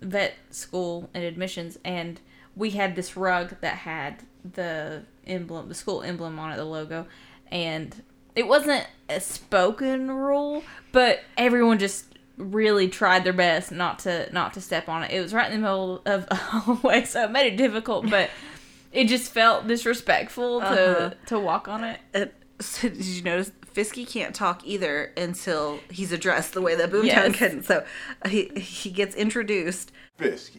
[0.00, 2.20] vet school in admissions and
[2.56, 4.22] we had this rug that had
[4.52, 7.06] the emblem, the school emblem on it, the logo,
[7.50, 8.02] and
[8.34, 12.06] it wasn't a spoken rule, but everyone just
[12.42, 15.10] really tried their best not to not to step on it.
[15.12, 18.30] It was right in the middle of a hallway, so it made it difficult, but
[18.92, 21.10] it just felt disrespectful to Uh-huh.
[21.26, 22.00] to walk on it.
[22.14, 22.30] And
[22.60, 27.04] so did you notice Fisky can't talk either until he's addressed the way that Boomtown
[27.30, 27.36] Yes.
[27.36, 27.62] can?
[27.62, 27.84] So
[28.28, 29.92] he he gets introduced.
[30.18, 30.58] Fisky.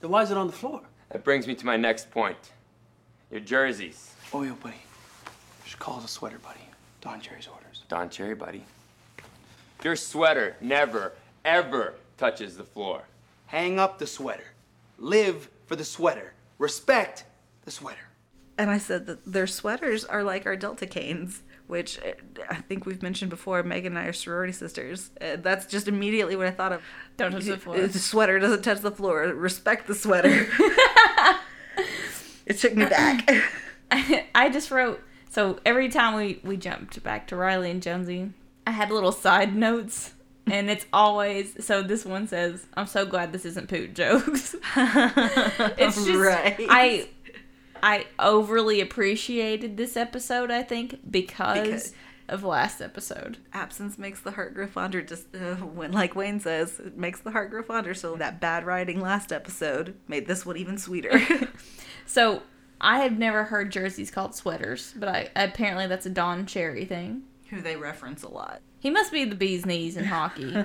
[0.00, 0.82] Then why is it on the floor?
[1.10, 2.38] That brings me to my next point.
[3.30, 4.12] Your jerseys.
[4.32, 4.76] Oh, yo, buddy.
[5.64, 6.60] You should call it a sweater, buddy.
[7.00, 7.82] Don Cherry's orders.
[7.88, 8.64] Don Cherry, buddy.
[9.82, 11.12] Your sweater never,
[11.44, 13.02] ever touches the floor.
[13.46, 14.52] Hang up the sweater.
[14.98, 16.34] Live for the sweater.
[16.58, 17.24] Respect
[17.64, 17.98] the sweater.
[18.56, 22.12] And I said that their sweaters are like our Delta canes, which uh,
[22.48, 23.62] I think we've mentioned before.
[23.62, 25.10] Megan and I are sorority sisters.
[25.20, 26.82] Uh, that's just immediately what I thought of.
[27.16, 27.80] Don't touch the floor.
[27.80, 29.22] The sweater doesn't touch the floor.
[29.34, 30.46] Respect the sweater.
[32.46, 33.28] it took me back.
[34.34, 35.02] I just wrote
[35.32, 38.32] so every time we we jumped back to Riley and Jonesy,
[38.66, 40.12] I had little side notes,
[40.46, 41.82] and it's always so.
[41.82, 46.56] This one says, "I'm so glad this isn't poot jokes." it's just Right.
[46.68, 47.08] I
[47.82, 50.50] I overly appreciated this episode.
[50.50, 51.92] I think because, Because-
[52.28, 53.38] of last episode.
[53.52, 55.02] Absence makes the heart grow fonder.
[55.02, 57.92] Just uh, when, like Wayne says, it makes the heart grow fonder.
[57.94, 61.20] So that bad writing last episode made this one even sweeter.
[62.04, 62.42] So
[62.80, 67.22] I have never heard jerseys called sweaters, but I apparently that's a Don Cherry thing.
[67.52, 68.62] Who they reference a lot.
[68.78, 70.52] He must be the bee's knees in hockey.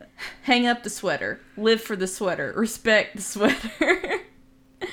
[0.42, 1.40] Hang up the sweater.
[1.56, 2.52] Live for the sweater.
[2.56, 3.70] Respect the sweater.
[4.80, 4.90] and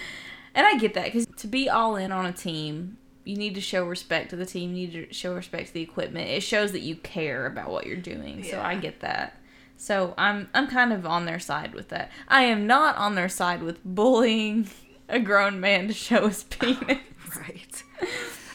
[0.67, 3.83] I get that because to be all in on a team, you need to show
[3.83, 4.75] respect to the team.
[4.75, 6.29] You need to show respect to the equipment.
[6.29, 8.43] It shows that you care about what you're doing.
[8.43, 9.41] So I get that.
[9.75, 12.11] So I'm I'm kind of on their side with that.
[12.27, 14.69] I am not on their side with bullying
[15.09, 16.99] a grown man to show his penis.
[17.35, 17.83] Right.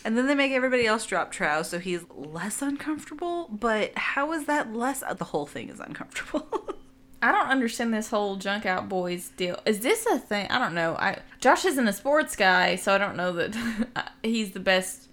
[0.05, 3.49] And then they make everybody else drop trow, so he's less uncomfortable.
[3.51, 5.03] But how is that less?
[5.03, 6.69] Uh, the whole thing is uncomfortable.
[7.23, 9.61] I don't understand this whole junk out boys deal.
[9.65, 10.49] Is this a thing?
[10.49, 10.97] I don't know.
[10.97, 15.09] I Josh isn't a sports guy, so I don't know that he's the best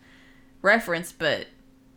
[0.63, 1.11] reference.
[1.11, 1.47] But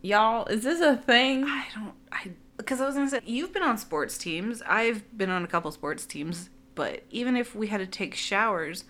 [0.03, 1.45] y'all, is this a thing?
[1.45, 1.93] I don't.
[2.11, 4.61] I because I was gonna say you've been on sports teams.
[4.67, 8.85] I've been on a couple sports teams, but even if we had to take showers,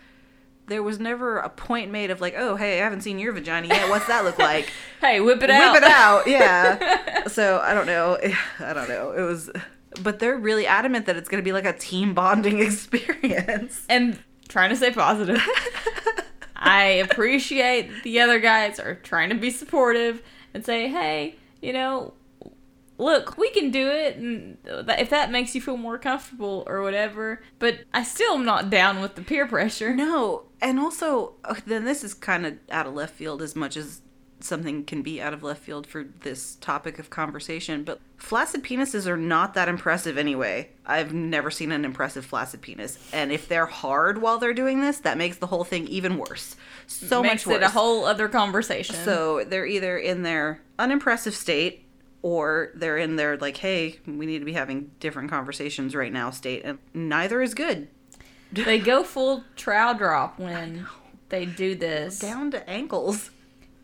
[0.67, 3.67] there was never a point made of like, oh hey, I haven't seen your vagina
[3.67, 3.89] yet.
[3.89, 4.71] What's that look like?
[5.01, 5.73] Hey, whip it out.
[5.73, 6.27] Whip it out.
[6.27, 7.27] Yeah.
[7.27, 8.17] so I don't know.
[8.59, 9.11] I don't know.
[9.11, 9.49] It was.
[10.01, 13.85] But they're really adamant that it's going to be like a team bonding experience.
[13.89, 15.41] and trying to stay positive.
[16.55, 20.21] I appreciate the other guys are trying to be supportive
[20.53, 22.13] and say, hey, you know,
[22.97, 27.41] look, we can do it, and if that makes you feel more comfortable or whatever.
[27.59, 29.93] But I still am not down with the peer pressure.
[29.93, 33.77] No, and also uh, then this is kind of out of left field as much
[33.77, 34.01] as
[34.39, 37.83] something can be out of left field for this topic of conversation.
[37.83, 40.69] But flaccid penises are not that impressive anyway.
[40.85, 44.97] I've never seen an impressive flaccid penis, and if they're hard while they're doing this,
[44.99, 46.55] that makes the whole thing even worse.
[46.87, 47.69] So Makes much it worse.
[47.69, 48.95] a whole other conversation.
[48.95, 51.85] So they're either in their unimpressive state
[52.21, 56.31] or they're in their like, hey, we need to be having different conversations right now
[56.31, 57.87] state, and neither is good.
[58.53, 60.85] They go full trow drop when
[61.29, 62.19] they do this.
[62.19, 63.29] Down to ankles.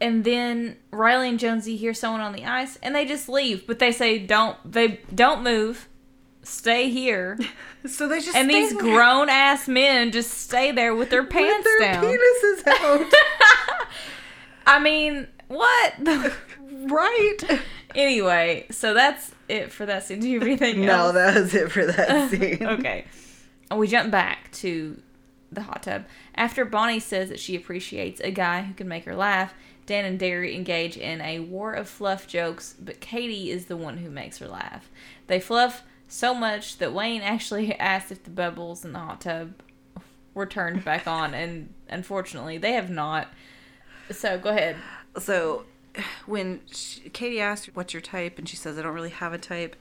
[0.01, 3.79] And then Riley and Jonesy hear someone on the ice and they just leave, but
[3.79, 5.87] they say don't they don't move.
[6.43, 7.37] Stay here.
[7.85, 11.79] So they just And these grown ass men just stay there with their pants their
[11.79, 12.03] down.
[12.03, 13.13] penises out.
[14.67, 15.93] I mean, what?
[16.71, 17.37] right.
[17.95, 20.19] Anyway, so that's it for that scene.
[20.19, 21.13] Do you have anything No, else?
[21.13, 22.65] that was it for that scene.
[22.65, 23.05] okay.
[23.75, 25.01] We jump back to
[25.51, 26.05] the hot tub.
[26.35, 29.53] After Bonnie says that she appreciates a guy who can make her laugh,
[29.85, 33.97] Dan and Darry engage in a war of fluff jokes, but Katie is the one
[33.97, 34.89] who makes her laugh.
[35.27, 39.53] They fluff so much that Wayne actually asked if the bubbles in the hot tub
[40.33, 43.29] were turned back on, and unfortunately, they have not.
[44.11, 44.75] So go ahead.
[45.17, 45.65] So
[46.25, 48.37] when she, Katie asked, What's your type?
[48.37, 49.75] and she says, I don't really have a type.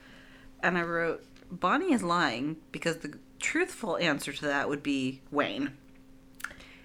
[0.62, 5.72] And I wrote, Bonnie is lying because the truthful answer to that would be Wayne.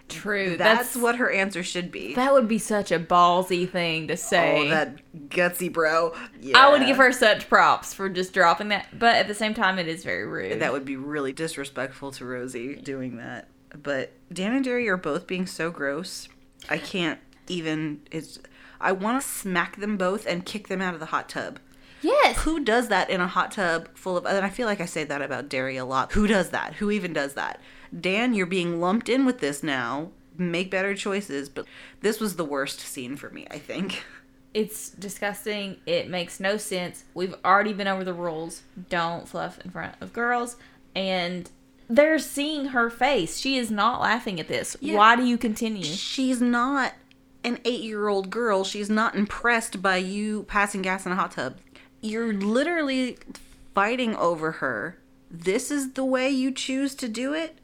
[0.09, 0.57] True.
[0.57, 2.13] That's, what her answer should be.
[2.13, 4.67] That would be such a ballsy thing to say.
[4.67, 4.97] Oh, that
[5.29, 6.13] gutsy bro.
[6.39, 6.57] Yeah.
[6.57, 9.79] I would give her such props for just dropping that, but at the same time,
[9.79, 10.61] it is very rude.
[10.61, 13.47] That would be really disrespectful to Rosie doing that.
[13.81, 16.27] But Dan and Darry are both being so gross.
[16.69, 18.01] I can't even.
[18.11, 18.39] It's.
[18.79, 21.59] I want to smack them both and kick them out of the hot tub.
[22.03, 22.43] Yes.
[22.43, 24.25] Who does that in a hot tub full of?
[24.25, 26.11] And I feel like I say that about Darry a lot.
[26.11, 26.75] Who does that?
[26.75, 27.59] Who even does that?
[27.99, 30.11] Dan, you're being lumped in with this now.
[30.37, 31.49] Make better choices.
[31.49, 31.65] But
[32.01, 33.47] this was the worst scene for me.
[33.49, 34.03] I think.
[34.53, 35.77] It's disgusting.
[35.85, 37.05] It makes no sense.
[37.13, 38.61] We've already been over the rules.
[38.89, 40.57] Don't fluff in front of girls.
[40.95, 41.49] And
[41.89, 43.39] they're seeing her face.
[43.39, 44.77] She is not laughing at this.
[44.79, 44.97] Yeah.
[44.97, 45.83] Why do you continue?
[45.83, 46.93] She's not
[47.43, 48.63] an eight-year-old girl.
[48.63, 51.57] She's not impressed by you passing gas in a hot tub.
[52.03, 53.17] You're literally
[53.73, 54.99] fighting over her.
[55.31, 57.57] This is the way you choose to do it.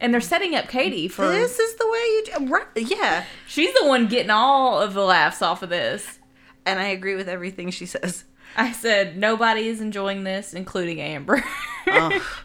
[0.00, 1.28] And they're setting up Katie for.
[1.28, 2.52] This is the way you.
[2.52, 3.24] Right, yeah.
[3.46, 6.18] She's the one getting all of the laughs off of this.
[6.64, 8.24] And I agree with everything she says.
[8.56, 11.42] I said nobody is enjoying this, including Amber.
[11.86, 12.38] Oh,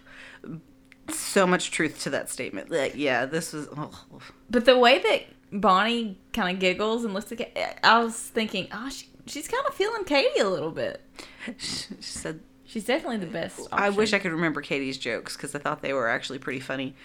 [1.09, 2.71] so much truth to that statement.
[2.71, 3.67] Like, yeah, this was.
[3.75, 3.91] Oh.
[4.49, 8.67] But the way that Bonnie kind of giggles and looks at Katie, I was thinking,
[8.71, 11.01] oh, she, she's kind of feeling Katie a little bit.
[11.57, 13.67] She said, She's definitely the best.
[13.71, 14.13] I wish.
[14.13, 16.95] I could remember Katie's jokes because I thought they were actually pretty funny.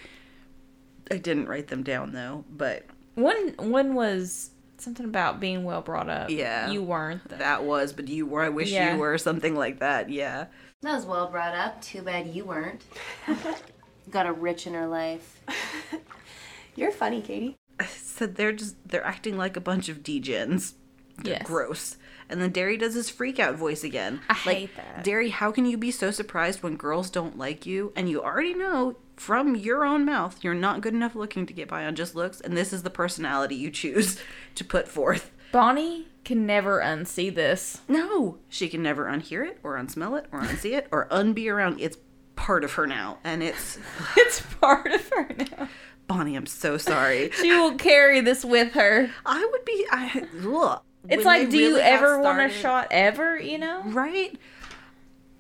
[1.11, 6.11] I didn't write them down though, but One one was something about being well brought
[6.11, 6.29] up.
[6.31, 6.71] Yeah.
[6.71, 7.27] you weren't.
[7.31, 8.43] That was, but you were.
[8.43, 8.93] I wish Yeah.
[8.95, 9.17] you were.
[9.17, 10.11] Something like that.
[10.11, 10.47] Yeah.
[10.83, 11.81] That was well brought up.
[11.81, 12.83] Too bad you weren't.
[14.11, 15.41] Got a rich in her life.
[16.77, 17.57] You're funny, Katie.
[17.97, 20.75] So they're just they're acting like a bunch of degens.
[21.23, 21.47] They're Yes.
[21.47, 21.97] gross.
[22.29, 24.21] And then Darry does his freak out voice again.
[24.29, 25.05] I like, hate that.
[25.05, 28.55] Darry, how can you be so surprised when girls don't like you and you already
[28.55, 32.17] know from your own mouth you're not good enough looking to get by on just
[32.17, 34.19] looks and this is the personality you choose
[34.55, 35.31] to put forth.
[35.53, 37.83] Bonnie can never unsee this.
[37.87, 41.81] No, she can never unhear it or unsmell it or unsee it or unbe around.
[41.81, 41.99] It's
[42.35, 43.79] part of her now and it's
[44.17, 45.69] it's part of her now.
[46.07, 47.31] Bonnie, I'm so sorry.
[47.31, 49.11] She will carry this with her.
[49.25, 50.83] I would be I ugh.
[51.09, 53.39] It's like, do you really got ever want a shot ever?
[53.39, 54.37] You know, right?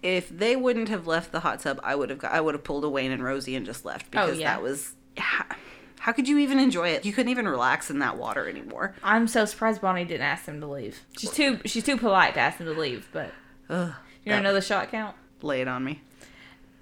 [0.03, 2.85] If they wouldn't have left the hot tub, I would have I would have pulled
[2.85, 4.55] a Wayne and Rosie and just left Oh, because yeah.
[4.55, 7.07] that was how, could you even enjoy it?
[7.07, 8.95] You couldn't even relax in that water anymore.
[9.03, 11.01] I'm so surprised Bonnie didn't ask them to leave.
[11.17, 13.09] She's too she's too polite to ask them to leave.
[13.12, 13.33] But
[13.71, 13.93] Ugh,
[14.25, 15.17] you don't know the shot count.
[15.41, 16.03] Lay it on me.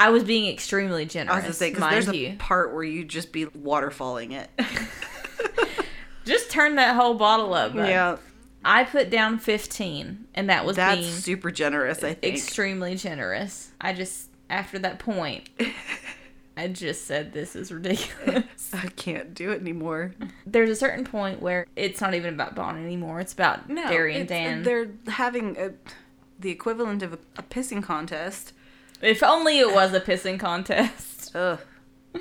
[0.00, 1.32] I was being extremely generous.
[1.32, 4.50] I was gonna say because there's a part where you just be waterfalling it.
[6.24, 7.74] Just turn that whole bottle up.
[7.74, 7.88] bud.
[7.88, 8.16] Yeah.
[8.64, 12.02] I put down 15, and that was That's being super generous.
[12.02, 12.34] I think.
[12.34, 13.72] extremely generous.
[13.80, 15.48] I just after that point,
[16.56, 18.70] I just said this is ridiculous.
[18.74, 20.14] I can't do it anymore.
[20.46, 23.20] There's a certain point where it's not even about Bonnie anymore.
[23.20, 24.62] It's about No, Darry and uh, Dan.
[24.62, 25.72] They're having a,
[26.38, 28.52] the equivalent of a, a pissing contest.
[29.00, 31.34] If only it was a pissing contest.
[31.34, 31.58] Ugh.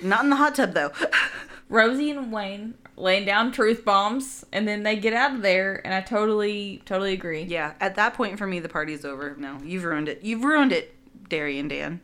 [0.01, 0.91] Not in the hot tub though.
[1.69, 5.93] Rosie and Wayne laying down truth bombs, and then they get out of there, and
[5.93, 7.43] I totally, totally agree.
[7.43, 9.35] Yeah, at that point for me, the party's over.
[9.37, 10.23] No, you've ruined it.
[10.23, 10.95] You've ruined it,
[11.29, 12.01] Darry and Dan.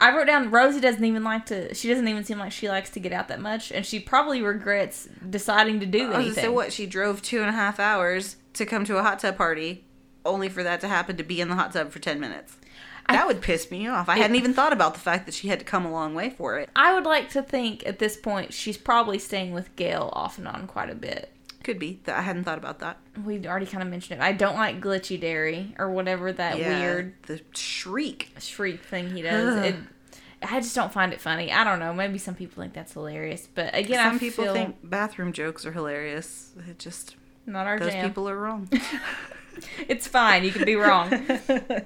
[0.00, 1.74] I wrote down Rosie doesn't even like to.
[1.74, 4.40] She doesn't even seem like she likes to get out that much, and she probably
[4.40, 6.44] regrets deciding to do I anything.
[6.44, 6.72] say what?
[6.72, 9.84] She drove two and a half hours to come to a hot tub party,
[10.24, 12.56] only for that to happen to be in the hot tub for ten minutes.
[13.12, 14.08] That would piss me off.
[14.08, 16.30] I hadn't even thought about the fact that she had to come a long way
[16.30, 16.70] for it.
[16.76, 20.46] I would like to think at this point she's probably staying with Gail off and
[20.48, 21.32] on quite a bit.
[21.62, 22.00] Could be.
[22.06, 22.98] I hadn't thought about that.
[23.22, 24.24] We already kind of mentioned it.
[24.24, 29.20] I don't like glitchy Darry or whatever that Yeah, weird the shriek shriek thing he
[29.22, 29.66] does.
[29.66, 29.74] It,
[30.42, 31.52] I just don't find it funny.
[31.52, 31.92] I don't know.
[31.92, 35.72] Maybe some people think that's hilarious, but again, Some I people think bathroom jokes are
[35.72, 36.52] hilarious.
[36.66, 38.08] It just not our those jam.
[38.08, 38.68] people are wrong.
[39.88, 40.44] it's fine.
[40.44, 41.26] You can be wrong.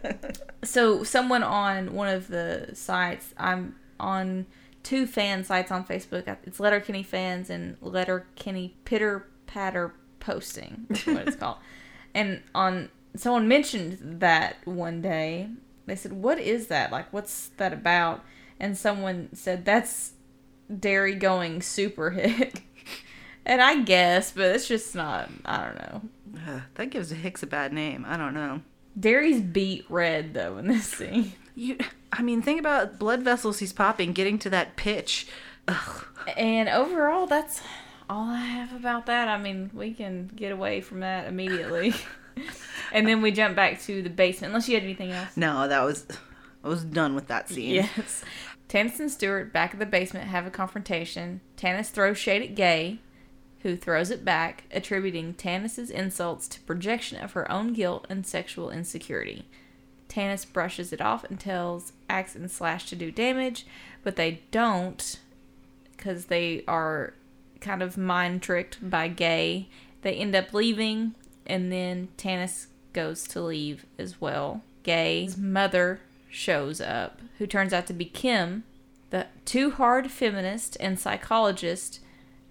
[0.63, 4.47] so someone on one of the sites, I'm on
[4.83, 6.37] two fan sites on Facebook.
[6.45, 10.87] It's Letterkenny fans and Letterkenny Pitter Patter Posting.
[10.91, 11.57] Is what it's called.
[12.17, 15.49] And on someone mentioned that one day.
[15.87, 16.93] They said, "What is that?
[16.93, 18.25] Like, what's that about?"
[18.59, 20.13] And someone said, "That's
[20.79, 22.65] Darry going super hick."
[23.47, 25.31] and I guess, but it's just not.
[25.45, 26.03] I don't know.
[26.49, 28.05] Ugh, that gives a Hicks a bad name.
[28.09, 28.63] I don't know.
[28.99, 31.33] Darry's beat red though in this scene.
[31.57, 31.79] You,
[32.13, 35.27] I mean, think about blood vessels he's popping, getting to that pitch.
[35.69, 36.07] Ugh.
[36.37, 37.61] And overall, that's
[38.09, 39.29] all I have about that.
[39.29, 41.95] I mean, we can get away from that immediately.
[42.93, 45.37] and then we jump back to the basement, unless you had anything else.
[45.37, 46.07] No, that was.
[46.63, 47.75] I was done with that scene.
[47.75, 48.25] Yes.
[48.69, 51.41] Tanis and Stewart back at the basement have a confrontation.
[51.57, 53.01] Tanis throws shade at Gae,
[53.65, 58.71] who throws it back, attributing Tanis's insults to projection of her own guilt and sexual
[58.71, 59.47] insecurity.
[60.07, 63.67] Tanis brushes it off and tells Axe and Slash to do damage,
[64.03, 65.19] but they don't
[65.97, 67.15] because they are
[67.61, 69.67] kind of mind tricked by Gae.
[70.03, 71.15] They end up leaving,
[71.47, 74.63] and then Tanis goes to leave as well.
[74.83, 78.65] Gae's mother shows up, who turns out to be Kim,
[79.09, 82.01] the too hard feminist and psychologist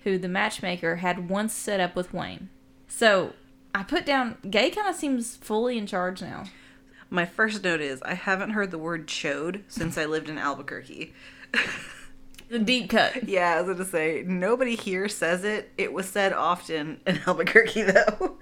[0.04, 2.50] who the matchmaker had once set up with Wayne.
[2.88, 3.34] So
[3.74, 6.46] I put down Gae kind of seems fully in charge now.
[7.10, 11.14] My first note is I haven't heard the word chode since I lived in Albuquerque.
[12.50, 13.24] The deep cut.
[13.28, 15.72] Yeah, I was gonna say nobody here says it.
[15.78, 18.38] It was said often in Albuquerque though.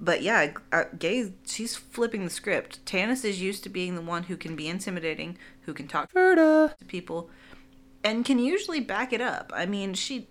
[0.00, 2.84] But yeah, uh, Gae, she's flipping the script.
[2.84, 6.74] Tanis is used to being the one who can be intimidating, who can talk to
[6.88, 7.30] people,
[8.02, 9.52] and can usually back it up.
[9.54, 10.26] I mean, she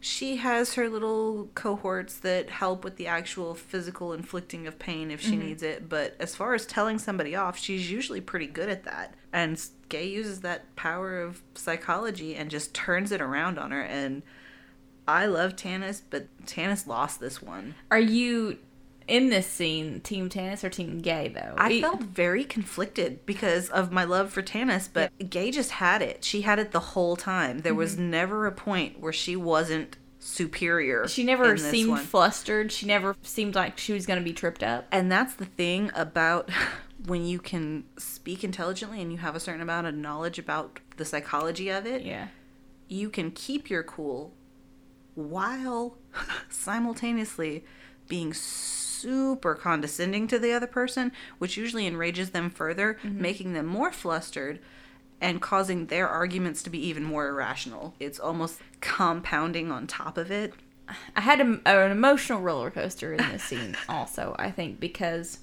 [0.00, 5.20] she has her little cohorts that help with the actual physical inflicting of pain if
[5.20, 5.42] she Mhm.
[5.44, 5.88] needs it.
[5.88, 9.14] But as far as telling somebody off, she's usually pretty good at that.
[9.32, 13.82] And Gae uses that power of psychology and just turns it around on her.
[13.82, 14.22] And
[15.06, 17.74] I love Tanis, but Tanis lost this one.
[17.90, 18.58] Are you
[19.08, 21.54] in this scene Team Tanis or Team Gae though?
[21.56, 26.24] I felt very conflicted because of my love for Tanis, but Gae just had it.
[26.24, 27.60] She had it the whole time.
[27.60, 28.10] There was Mhm.
[28.10, 31.06] never a point where she wasn't superior.
[31.08, 32.04] She never seemed one.
[32.04, 32.70] flustered.
[32.72, 34.86] She never seemed like she was going to be tripped up.
[34.92, 36.50] And that's the thing about
[37.06, 41.04] when you can speak intelligently and you have a certain amount of knowledge about the
[41.04, 42.02] psychology of it.
[42.02, 42.28] Yeah.
[42.88, 44.34] You can keep your cool
[45.14, 45.96] while
[46.50, 47.64] simultaneously
[48.08, 48.32] being
[49.00, 53.14] super condescending to the other person, which usually enrages them further, Mhm.
[53.16, 54.58] making them more flustered
[55.20, 57.94] and causing their arguments to be even more irrational.
[57.98, 60.54] It's almost compounding on top of it.
[61.16, 65.38] I had a, an emotional roller coaster in this scene also, I think, because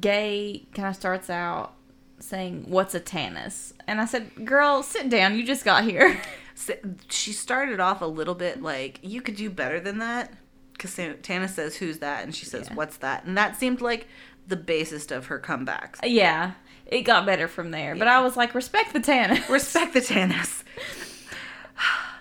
[0.00, 1.74] Gae kind of starts out
[2.20, 3.72] saying, What's a Tanis?
[3.86, 5.36] And I said, Girl, sit down.
[5.36, 6.20] You just got here.
[7.08, 10.32] She started off a little bit like, You could do better than that.
[10.78, 12.22] Because Tana says, Who's that?
[12.24, 13.24] And she says, What's that?
[13.24, 14.06] And that seemed like
[14.46, 15.98] the basis of her comebacks.
[16.04, 16.52] yeah,
[16.86, 17.94] it got better from there.
[17.96, 19.46] But I was like, Respect the Tanis.
[19.50, 20.62] Respect the Tanis.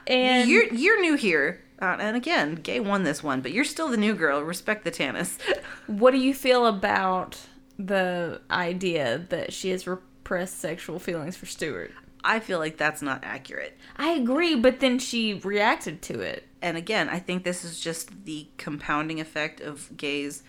[0.07, 3.89] And you're you're new here, uh, and again, Gae won this one, but you're still
[3.89, 4.41] the new girl.
[4.41, 5.37] Respect the Tanis.
[5.87, 7.37] What do you feel about
[7.77, 11.91] the idea that she has repressed sexual feelings for Stewart?
[12.23, 13.77] I feel like that's not accurate.
[13.97, 16.46] I agree, but then she reacted to it.
[16.61, 20.43] And again, I think this is just the compounding effect of Gae's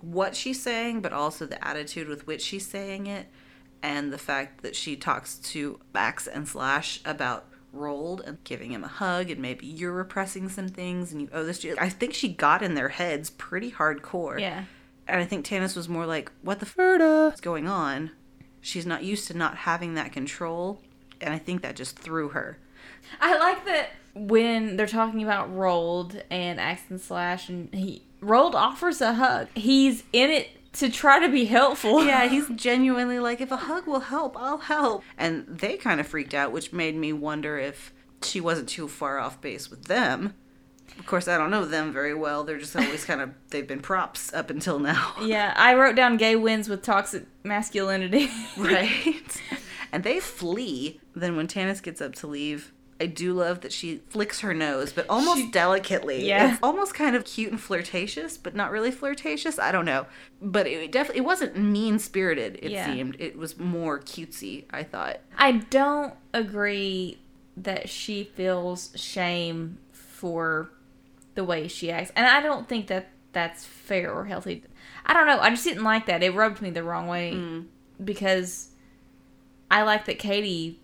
[0.00, 3.26] what she's saying, but also the attitude with which she's saying it,
[3.82, 8.82] and the fact that she talks to Axe and Slash about Roald and giving him
[8.82, 12.14] a hug, and maybe you're repressing some things and you owe this to I think
[12.14, 14.40] she got in their heads pretty hardcore.
[14.40, 14.64] Yeah.
[15.06, 18.10] And I think Tanis was more like, what the f is going on?
[18.60, 20.80] She's not used to not having that control,
[21.20, 22.58] and I think that just threw her.
[23.20, 28.54] I like that when they're talking about Roald and Axe and Slash, and he Roald
[28.54, 29.48] offers a hug.
[29.54, 32.04] He's in it to try to be helpful.
[32.04, 35.02] Yeah, he's genuinely like, if a hug will help, I'll help.
[35.18, 37.92] And they kind of freaked out, which made me wonder if
[38.22, 40.34] she wasn't too far off base with them.
[40.98, 42.44] Of course, I don't know them very well.
[42.44, 45.14] They're just always kind of, they've been props up until now.
[45.22, 48.28] Yeah, I wrote down Gae wins with toxic masculinity.
[48.56, 49.42] right?
[49.92, 51.00] And they flee.
[51.14, 54.92] Then when Tanis gets up to leave, I do love that she flicks her nose,
[54.92, 56.26] but almost delicately.
[56.28, 56.52] Yeah.
[56.52, 59.58] It's almost kind of cute and flirtatious, but not really flirtatious.
[59.58, 60.06] I don't know.
[60.42, 62.86] But it definitely it wasn't mean spirited, it Yeah.
[62.86, 63.16] seemed.
[63.18, 65.20] It was more cutesy, I thought.
[65.38, 67.18] I don't agree
[67.56, 70.70] that she feels shame for
[71.34, 72.12] the way she acts.
[72.16, 74.64] And I don't think that that's fair or healthy.
[75.06, 75.38] I don't know.
[75.40, 76.22] I just didn't like that.
[76.22, 77.66] It rubbed me the wrong way Mm.
[78.04, 78.70] because
[79.70, 80.79] I like that Katie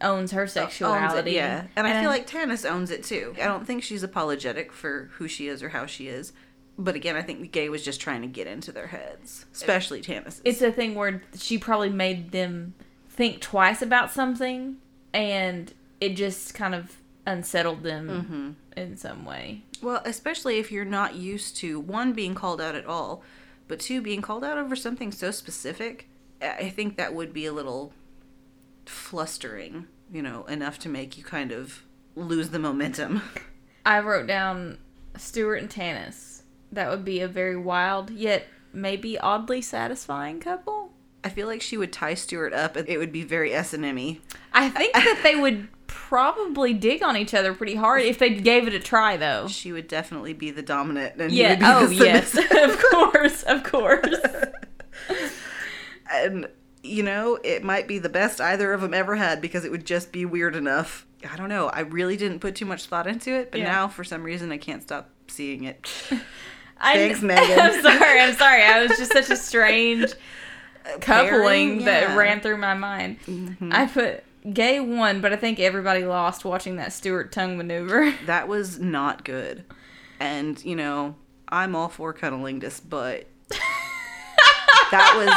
[0.00, 1.32] owns her Owns it, sexuality.
[1.32, 1.66] yeah.
[1.76, 3.34] And I feel like Tanis owns it too.
[3.40, 6.32] I don't think she's apologetic for who she is or how she is.
[6.78, 10.40] But again, I think Gae was just trying to get into their heads, especially Tanis.
[10.44, 12.74] it's a thing where she probably made them
[13.08, 14.76] think twice about something
[15.14, 15.72] and
[16.02, 18.80] it just kind of unsettled them Mhm.
[18.82, 19.62] in some way.
[19.80, 23.22] Well, especially if you're not used to one being called out at all,
[23.68, 26.06] but two being called out over something so specific.
[26.42, 27.94] I think that would be a little
[28.88, 31.82] flustering, you know, enough to make you kind of
[32.14, 33.22] lose the momentum.
[33.86, 34.78] I wrote down
[35.16, 36.42] Stewart and Tanis.
[36.72, 40.90] That would be a very wild yet maybe oddly satisfying couple.
[41.24, 43.84] I feel like she would tie Stewart up and it would be very S and
[43.84, 43.98] M
[44.52, 48.68] I think that they would probably dig on each other pretty hard if they gave
[48.68, 49.48] it a try though.
[49.48, 52.36] She would definitely be the dominant and he Yeah, would be oh the yes.
[52.52, 54.14] of course, of course.
[56.12, 56.46] and
[56.86, 59.84] you know, it might be the best either of them ever had because it would
[59.86, 61.06] just be weird enough.
[61.30, 61.68] I don't know.
[61.68, 63.72] I really didn't put too much thought into it, but Yeah.
[63.72, 65.88] now for some reason I can't stop seeing it.
[66.80, 67.58] I- Thanks, Megan.
[67.58, 68.20] I'm sorry.
[68.20, 68.62] I'm sorry.
[68.62, 70.12] I was just such a strange
[71.00, 73.18] coupling Pairing, that ran through my mind.
[73.26, 73.72] Mm-hmm.
[73.72, 74.22] I put
[74.54, 78.14] Gae one, but I think everybody lost watching that Stewart tongue maneuver.
[78.26, 79.64] That was not good.
[80.20, 81.16] And, you know,
[81.48, 83.26] I'm all for cunnilingus, but
[84.90, 85.28] that was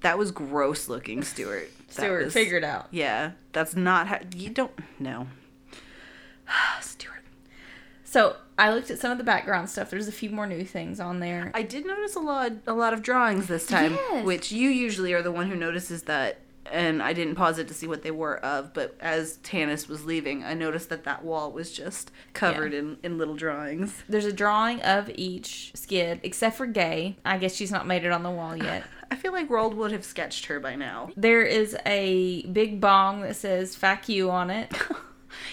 [0.00, 1.70] that was gross looking, Stewart.
[1.88, 2.86] Stewart, was- figure it out.
[2.90, 5.26] Yeah, that's not how you don't know.
[6.80, 7.14] Stewart.
[8.04, 9.90] So I looked at some of the background stuff.
[9.90, 11.50] There's a few more new things on there.
[11.54, 14.24] I did notice a lot a lot of drawings this time, Yes.
[14.24, 17.74] which you usually are the one who notices that and I didn't pause it to
[17.74, 21.50] see what they were of, but as Tanis was leaving, I noticed that that wall
[21.50, 24.02] was just covered in, in little drawings.
[24.06, 27.16] There's a drawing of each skid, except for Gae.
[27.24, 28.84] I guess she's not made it on the wall yet.
[29.10, 31.10] I feel like Roald would have sketched her by now.
[31.16, 34.72] There is a big bong that says "fuck you" on it.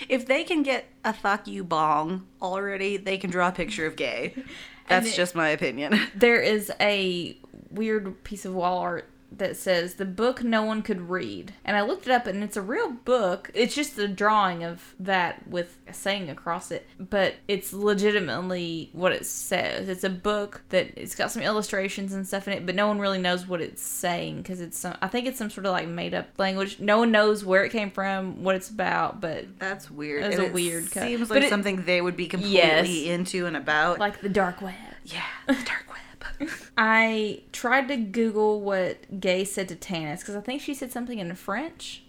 [0.09, 3.95] If they can get a fuck you bong already, they can draw a picture of
[3.97, 4.33] Gae.
[4.87, 5.99] That's it- just my opinion.
[6.15, 7.37] There is a
[7.71, 11.53] weird piece of wall art that says the book no one could read.
[11.65, 13.51] And I looked it up and it's a real book.
[13.53, 19.11] It's just a drawing of that with a saying across it, but it's legitimately what
[19.11, 19.89] it says.
[19.89, 22.99] It's a book that it's got some illustrations and stuff in it, but no one
[22.99, 25.87] really knows what it's saying because it's some, I think it's some sort of like
[25.87, 26.79] made up language.
[26.79, 30.23] No one knows where it came from, what it's about, but That's weird.
[30.25, 31.03] It's a it weird cut.
[31.03, 32.87] Seems But like it- something they would be completely Yes.
[33.19, 33.99] into and about.
[33.99, 34.73] like the dark web.
[35.03, 35.99] Yeah, the dark web.
[36.77, 41.19] I tried to Google what Gae said to Tanis because I think she said something
[41.19, 42.03] in French.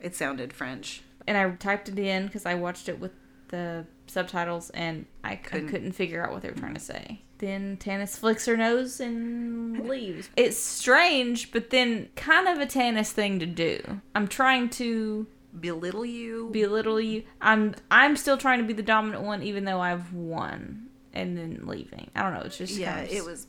[0.00, 1.02] It sounded French.
[1.26, 3.12] and I typed it in because I watched it with
[3.48, 7.20] the subtitles, and I, Couldn't- I couldn't figure out what they were trying to say.
[7.38, 10.28] Then Tanis flicks her nose and leaves.
[10.36, 14.00] It's strange, but then kind of a Tanis thing to do.
[14.14, 15.26] I'm trying to
[15.58, 17.24] belittle you, belittle you.
[17.40, 21.60] I'm I'm still trying to be the dominant one, even though I've won, and then
[21.64, 22.10] leaving.
[22.14, 22.40] I don't know.
[22.40, 23.46] It's just yeah, kind of- it was.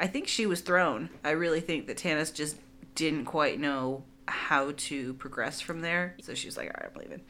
[0.00, 1.10] I think she was thrown.
[1.24, 2.56] I really think that Tanis just
[2.94, 6.14] didn't quite know how to progress from there.
[6.22, 7.22] So she was like, all right, I'm leaving.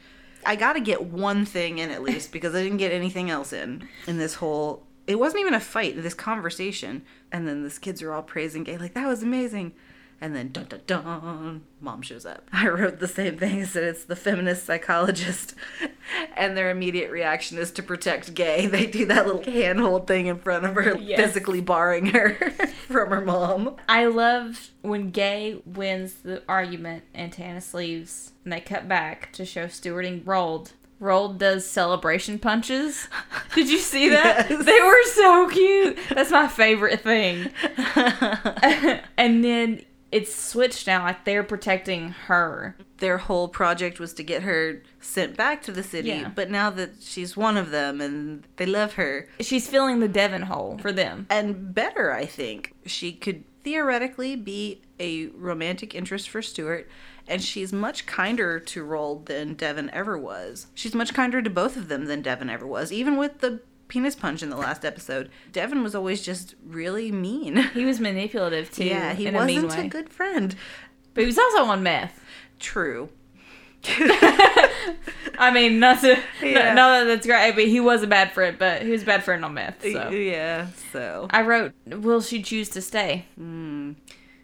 [0.45, 3.53] I got to get one thing in at least because I didn't get anything else
[3.53, 4.87] in in this whole.
[5.07, 6.01] It wasn't even a fight.
[6.01, 7.03] This conversation,
[7.33, 9.73] and then these kids are all praising Gae like that was amazing,
[10.21, 12.49] and then dun dun dun, mom shows up.
[12.53, 13.65] I wrote the same thing.
[13.65, 15.55] Said it's the feminist psychologist,
[16.37, 18.67] and their immediate reaction is to protect Gae.
[18.71, 21.21] They do that little handhold thing in front of her, Yes.
[21.21, 22.35] physically barring her
[22.89, 23.77] from her mom.
[23.89, 29.45] I love when Gae wins the argument and Tanis leaves, and they cut back to
[29.45, 30.73] show stewarding Rolled.
[31.01, 33.07] Roald does celebration punches.
[33.55, 34.51] Did you see that?
[34.51, 34.65] Yes.
[34.65, 35.97] They were so cute.
[36.11, 37.51] That's my favorite thing.
[39.17, 42.77] and then it's switched now, like they're protecting her.
[42.99, 46.31] Their whole project was to get her sent back to the city, Yeah.
[46.35, 50.43] but now that she's one of them and they love her, She's filling the Devon
[50.43, 51.27] hole for them.
[51.31, 52.75] and better, I think.
[52.87, 56.89] She could theoretically be a romantic interest for Stewart,
[57.29, 60.69] and she's much kinder to Roald than Devon ever was.
[60.75, 64.15] She's much kinder to both of them than Devon ever was, even with the penis
[64.15, 65.31] punch in the last episode.
[65.53, 67.57] Devon was always just really mean.
[67.75, 68.85] He was manipulative too.
[68.85, 69.89] yeah, he wasn't a, way.
[69.89, 70.55] good friend.
[71.15, 72.23] But he was also on meth.
[72.59, 73.09] True.
[75.39, 76.75] I mean, not to, Yeah.
[76.75, 77.55] no, that's great.
[77.55, 79.83] But he was a bad friend, but he was a bad friend on meth.
[79.83, 81.29] So Yeah, so.
[81.31, 83.93] I wrote, "Will she choose to stay?" Hmm.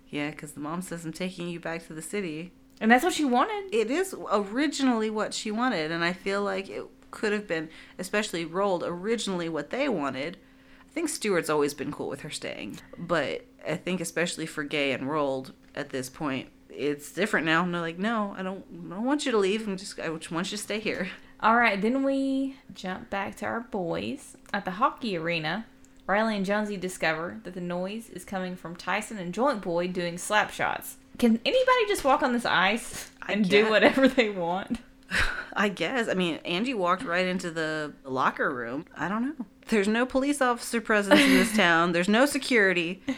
[0.09, 2.53] Yeah, because the mom says, I'm taking you back to the city.
[2.81, 3.75] And that's what she wanted.
[3.75, 6.85] It is originally what she wanted, and I feel like it
[7.15, 10.37] could have been, especially Roald, originally what they wanted.
[10.81, 14.93] I think Stewart's always been cool with her staying, but I think especially for Gae
[14.93, 17.63] and Roald at this point, it's different now.
[17.63, 19.67] And they're like, no, I don't, I don't want you to leave.
[19.67, 21.09] I'm just, I just want you to stay here.
[21.41, 25.67] All right, then we jump back to our boys at the hockey arena.
[26.07, 30.19] Riley and Jonesy discover that the noise is coming from Tyson and Joint Boy doing
[30.19, 30.97] slap shots.
[31.19, 34.81] Can anybody just walk on this ice and do whatever they want?
[35.53, 36.09] I guess.
[36.09, 38.87] I mean, Angie walked right into the locker room.
[38.97, 39.47] I don't know.
[39.69, 41.93] There's no police officer presence in this town.
[41.93, 43.03] There's no security.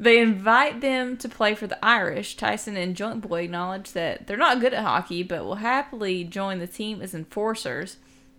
[0.00, 2.36] They invite them to play for the Irish.
[2.36, 6.60] Tyson and Joint Boy acknowledge that they're not good at hockey, but will happily join
[6.60, 7.96] the team as enforcers.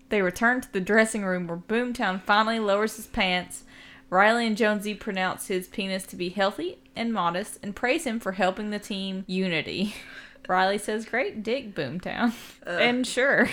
[0.08, 3.64] They return to the dressing room where Boomtown finally lowers his pants.
[4.10, 8.32] Riley and Jonesy pronounce his penis to be healthy and modest and praise him for
[8.32, 9.94] helping the team unity.
[10.50, 12.34] Riley says, Great dick, Boomtown.
[12.66, 13.50] and sure.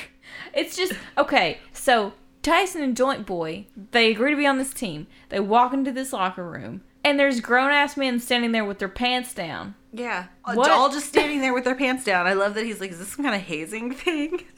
[0.55, 5.07] It's just, okay, so Tyson and Joint Boy, they agree to be on this team.
[5.29, 8.89] They walk into this locker room, and there's grown ass men standing there with their
[8.89, 9.75] pants down.
[9.93, 10.27] Yeah.
[10.45, 10.71] Uh, what?
[10.71, 12.27] All just standing there with their pants down.
[12.27, 14.45] I love that he's like, is this some kind of hazing thing?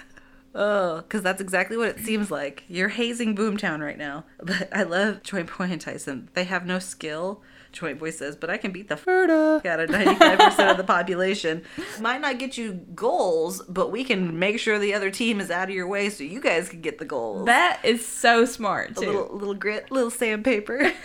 [0.54, 2.64] Oh, because that's exactly what it seems like.
[2.68, 4.24] You're hazing Boomtown right now.
[4.42, 6.30] But I love Joint Boy and Tyson.
[6.32, 7.42] They have no skill.
[7.72, 11.62] Joint Boy says, but I can beat the Ferda out of 95% of the population.
[12.00, 15.68] Might not get you goals, but we can make sure the other team is out
[15.68, 17.46] of your way so you guys can get the goals.
[17.46, 20.92] That is so smart, a little, little grit, little sandpaper.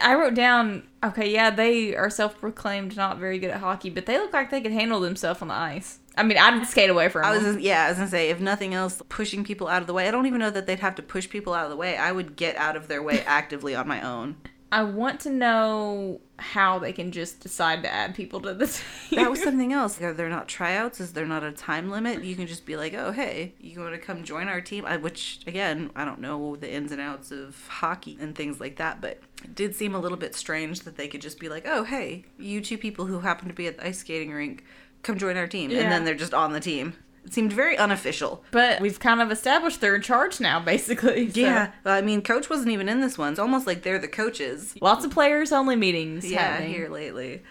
[0.00, 4.06] I wrote down, okay, yeah, they are self proclaimed not very good at hockey, but
[4.06, 5.98] they look like they could handle themselves on the ice.
[6.16, 8.74] I mean, I'd skate away from I was yeah, I was gonna say if nothing
[8.74, 10.08] else, pushing people out of the way.
[10.08, 11.96] I don't even know that they'd have to push people out of the way.
[11.96, 14.36] I would get out of their way actively on my own.
[14.72, 19.18] I want to know how they can just decide to add people to the team.
[19.18, 20.00] That was something else.
[20.00, 21.00] Are there not tryouts?
[21.00, 22.22] Is there not a time limit?
[22.24, 24.84] You can just be like, oh hey, you want to come join our team?
[24.86, 28.76] I, which again, I don't know the ins and outs of hockey and things like
[28.76, 31.66] that, but it did seem a little bit strange that they could just be like,
[31.66, 34.64] oh hey, you two people who happen to be at the ice skating rink,
[35.02, 35.80] come join our team, Yeah.
[35.80, 36.94] and then they're just on the team.
[37.24, 38.42] It seemed very unofficial.
[38.50, 41.30] But we've kind of established they're in charge now, basically.
[41.30, 43.30] so- Yeah, I mean, coach wasn't even in this one.
[43.32, 44.74] It's almost like they're the coaches.
[44.80, 46.30] Lots of players only meetings.
[46.30, 46.72] Yeah, happening.
[46.74, 47.42] here lately.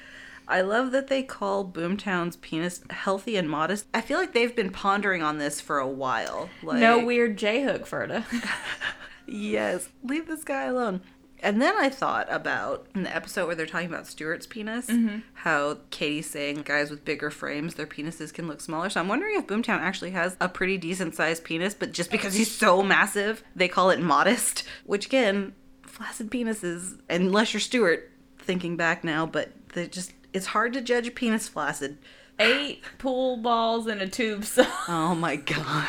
[0.48, 3.86] I love that they call Boomtown's penis healthy and modest.
[3.94, 6.50] I feel like they've been pondering on this for a while.
[6.64, 8.24] Like, no weird J hook Ferda.
[9.28, 11.02] yes, leave this guy alone.
[11.42, 15.24] And then I thought about in the episode where they're talking about Stewart's penis, Mhm.
[15.34, 18.90] how Katie's saying guys with bigger frames, their penises can look smaller.
[18.90, 22.34] So I'm wondering if Boomtown actually has a pretty decent sized penis, but just because
[22.34, 24.64] he's so massive, they call it modest.
[24.86, 25.54] Which again,
[25.84, 31.08] flaccid penises, unless you're Stewart, thinking back now, but they just it's hard to judge
[31.08, 31.98] a penis flaccid.
[32.40, 34.46] Eight pool balls in a tube.
[34.88, 35.88] Oh my god.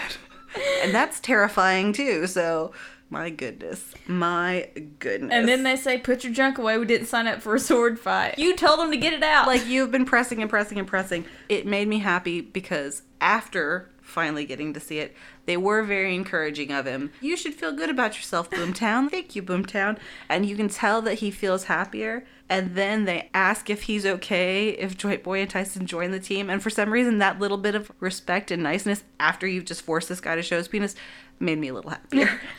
[0.83, 2.27] And that's terrifying too.
[2.27, 2.73] So,
[3.11, 3.93] my goodness.
[4.07, 4.69] My
[4.99, 5.33] goodness.
[5.33, 6.79] And then they say, "Put your junk away.
[6.79, 8.39] We didn't sign up for a sword fight.
[8.39, 11.25] You told them to get it out." like you've been pressing and pressing and pressing.
[11.49, 15.17] It made me happy because after finally getting to see it,
[15.47, 17.11] they were very encouraging of him.
[17.21, 19.11] You should feel good about yourself, Boomtown.
[19.11, 19.99] Thank you, Boomtown.
[20.29, 22.25] And you can tell that he feels happier.
[22.49, 26.51] And then they ask if he's okay if Joint Boy and Tyson join the team.
[26.51, 30.09] And for some reason, that little bit of respect and niceness after you've just forced
[30.09, 30.97] this guy to show his penis
[31.39, 32.41] made me a little happier.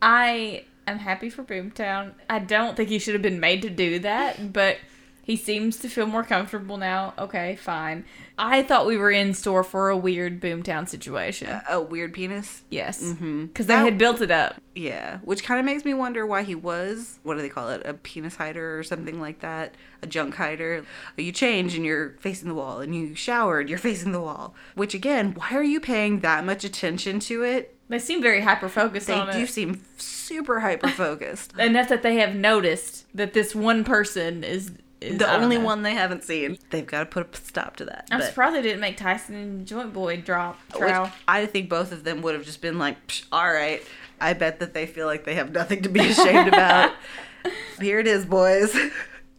[0.00, 2.12] I am happy for Boomtown.
[2.28, 4.78] I don't think he should have been made to do that, but
[5.26, 7.12] he seems to feel more comfortable now.
[7.18, 8.04] Okay, fine.
[8.38, 11.48] I thought we were in store for a weird Boomtown situation.
[11.68, 12.62] a weird penis?
[12.70, 13.02] Yes.
[13.02, 13.46] Mm-hmm.
[13.46, 14.54] Because they had built it up.
[14.76, 17.82] Yeah, which kind of makes me wonder why he was, what do they call it,
[17.84, 20.84] a penis hider or something like that, a junk hider.
[21.16, 24.54] You change and you're facing the wall, and you showered, you're facing the wall.
[24.76, 27.76] Which again, why are you paying that much attention to it?
[27.88, 29.48] They seem very hyper focused They do it.
[29.48, 31.52] seem super hyper focused.
[31.58, 34.70] Enough that they have noticed that this one person is
[35.00, 35.64] the only know.
[35.64, 36.58] one they haven't seen.
[36.70, 38.08] They've got to put a stop to that.
[38.10, 41.12] I'm but- surprised they didn't make Tyson and Joint Boy drop Which trial.
[41.28, 43.82] I think both of them would have just been like, Psh, all right.
[44.20, 46.92] I bet that they feel like they have nothing to be ashamed about.
[47.80, 48.74] Here it is, boys.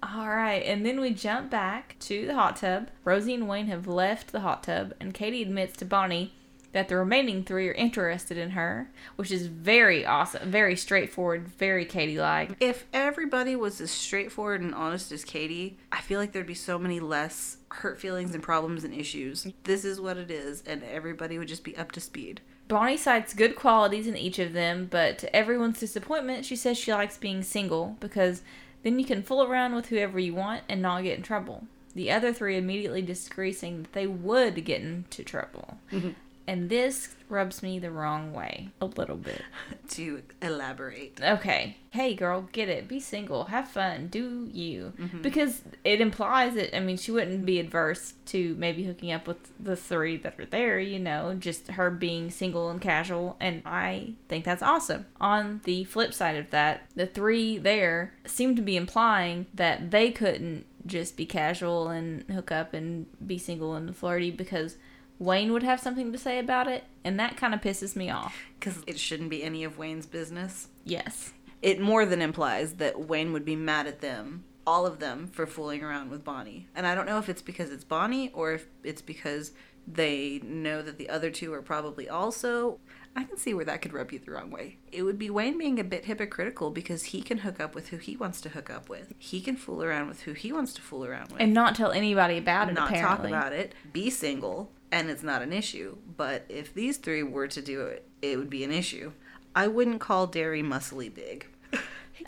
[0.03, 2.89] All right, and then we jump back to the hot tub.
[3.03, 6.33] Rosie and Wayne have left the hot tub, and Katie admits to Bonnie
[6.77, 11.85] that the remaining three are interested in her, which is very awesome, very straightforward, very
[11.85, 12.51] Katie like.
[12.59, 16.77] If everybody was as straightforward and honest as Katie, I feel like there'd be so
[16.77, 19.47] many less hurt feelings and problems and issues.
[19.63, 22.41] This is what it is, and everybody would just be up to speed.
[22.67, 26.93] Bonnie cites good qualities in each of them, but to everyone's disappointment, she says she
[26.93, 28.43] likes being single because
[28.83, 31.63] then you can fool around with whoever you want and not get in trouble.
[31.95, 35.79] The other three immediately disagree, saying that they would get into trouble.
[35.91, 36.11] Mm-hmm.
[36.47, 39.41] And this rubs me the wrong way a little bit.
[39.89, 41.19] to elaborate.
[41.21, 41.75] Okay.
[41.89, 42.87] Hey, girl, get it.
[42.87, 43.45] Be single.
[43.45, 44.07] Have fun.
[44.07, 44.93] Do you.
[44.97, 45.21] Mhm.
[45.21, 49.37] Because it implies that, I mean, she wouldn't be adverse to maybe hooking up with
[49.61, 53.35] the three that are there, you know, just her being single and casual.
[53.41, 55.05] And I think that's awesome.
[55.19, 60.11] On the flip side of that, the three there seem to be implying that they
[60.11, 64.77] couldn't just be casual and hook up and be single and flirty because
[65.19, 66.83] Wayne would have something to say about it.
[67.03, 68.37] And that kind of pisses me off.
[68.59, 70.67] Because it shouldn't be any of Wayne's business.
[70.83, 71.33] Yes.
[71.61, 75.47] It more than implies that Wayne would be mad at them, all of them, for
[75.47, 76.67] fooling around with Bonnie.
[76.75, 79.53] And I don't know if it's because it's Bonnie or if it's because
[79.87, 82.79] they know that the other two are probably also.
[83.15, 84.77] I can see where that could rub you the wrong way.
[84.91, 87.97] It would be Wayne being a bit hypocritical because he can hook up with who
[87.97, 89.13] he wants to hook up with.
[89.17, 91.41] He can fool around with who he wants to fool around with.
[91.41, 93.31] And not tell anybody about it, not apparently.
[93.31, 95.97] talk about it, be single, and it's not an issue.
[96.15, 99.11] But if these three were to do it, it would be an issue.
[99.55, 101.47] I wouldn't call Darry muscly big.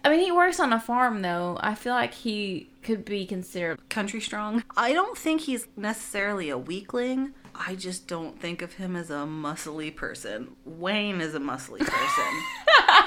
[0.03, 1.57] I mean, he works on a farm, though.
[1.61, 4.63] I feel like he could be considered country strong.
[4.77, 7.33] I don't think he's necessarily a weakling.
[7.55, 10.55] I just don't think of him as a muscly person.
[10.63, 13.03] Wayne is a muscly person.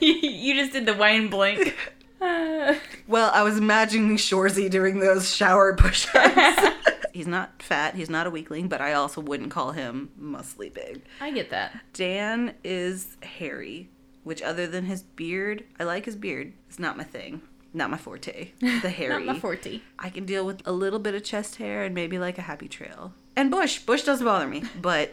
[0.00, 1.76] you just did the Wayne blink.
[2.20, 6.76] well, I was imagining Shoresy doing those shower push-ups.
[7.12, 11.02] he's not fat, he's not a weakling, but I also wouldn't call him muscly big.
[11.20, 11.78] I get that.
[11.92, 13.88] Dan is hairy,
[14.24, 16.52] which other than his beard, I like his beard.
[16.68, 17.42] It's not my thing.
[17.74, 18.52] Not my forte.
[18.60, 19.24] The hairy.
[19.24, 19.80] Not my forte.
[19.98, 22.68] I can deal with a little bit of chest hair and maybe like a happy
[22.68, 23.14] trail.
[23.34, 23.78] And bush.
[23.78, 24.64] Bush doesn't bother me.
[24.80, 25.10] But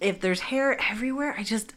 [0.00, 1.74] if there's hair everywhere, I just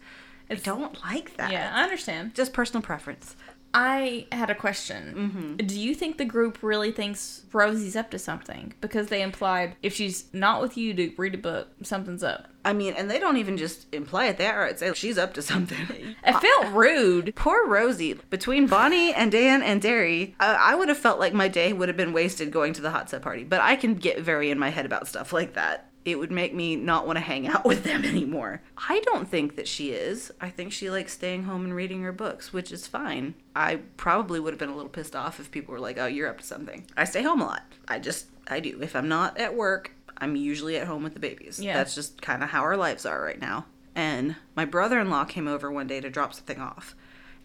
[0.49, 1.51] I don't like that.
[1.51, 2.35] Yeah, I understand.
[2.35, 3.35] Just personal preference.
[3.73, 5.13] I had a question.
[5.15, 5.67] Mm-hmm.
[5.67, 8.73] Do you think the group really thinks Rosie's up to something?
[8.81, 12.47] Because they implied if she's not with you to read a book, something's up.
[12.65, 14.37] I mean, and they don't even just imply it.
[14.37, 15.77] They outright say she's up to something.
[16.25, 17.33] It felt rude.
[17.35, 18.13] Poor Rosie.
[18.29, 21.87] Between Bonnie and Dan and Darry, I, I would have felt like my day would
[21.87, 23.43] have been wasted going to the hot set party.
[23.43, 25.88] But I can get very in my head about stuff like that.
[26.11, 28.61] It would make me not want to hang out with them anymore.
[28.77, 30.31] I don't think that she is.
[30.39, 33.35] I think she likes staying home and reading her books, which is fine.
[33.55, 36.29] I probably would have been a little pissed off if people were like, oh, you're
[36.29, 36.85] up to something.
[36.95, 37.63] I stay home a lot.
[37.87, 38.79] I just I do.
[38.81, 41.59] If I'm not at work, I'm usually at home with the babies.
[41.59, 41.75] Yeah.
[41.75, 43.65] That's just kind of how our lives are right now.
[43.95, 46.95] And my brother in law came over one day to drop something off.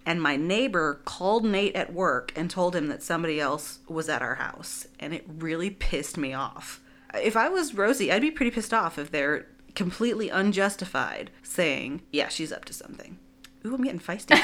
[0.07, 4.23] And my neighbor called Nate at work and told him that somebody else was at
[4.23, 4.87] our house.
[5.01, 6.81] And it really pissed me off.
[7.23, 12.29] If I was Rosie, I'd be pretty pissed off if they're completely unjustified saying, yeah,
[12.29, 13.19] she's up to something.
[13.67, 14.39] Ooh, I'm getting feisty.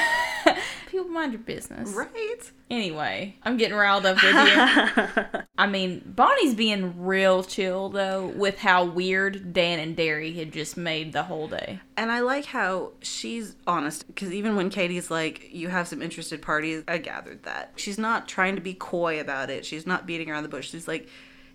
[0.89, 1.91] People mind your business.
[1.91, 2.51] Right.
[2.71, 5.41] Anyway, I'm getting riled up with you.
[5.57, 10.75] I mean, Bonnie's being real chill though with how weird Dan and Darry had just
[10.75, 11.79] made the whole day.
[11.95, 16.41] And I like how she's honest because even when Katie's like, you have some interested
[16.41, 17.73] parties, I gathered that.
[17.75, 19.65] She's not trying to be coy about it.
[19.65, 20.71] She's not beating around the bush.
[20.71, 21.07] She's like,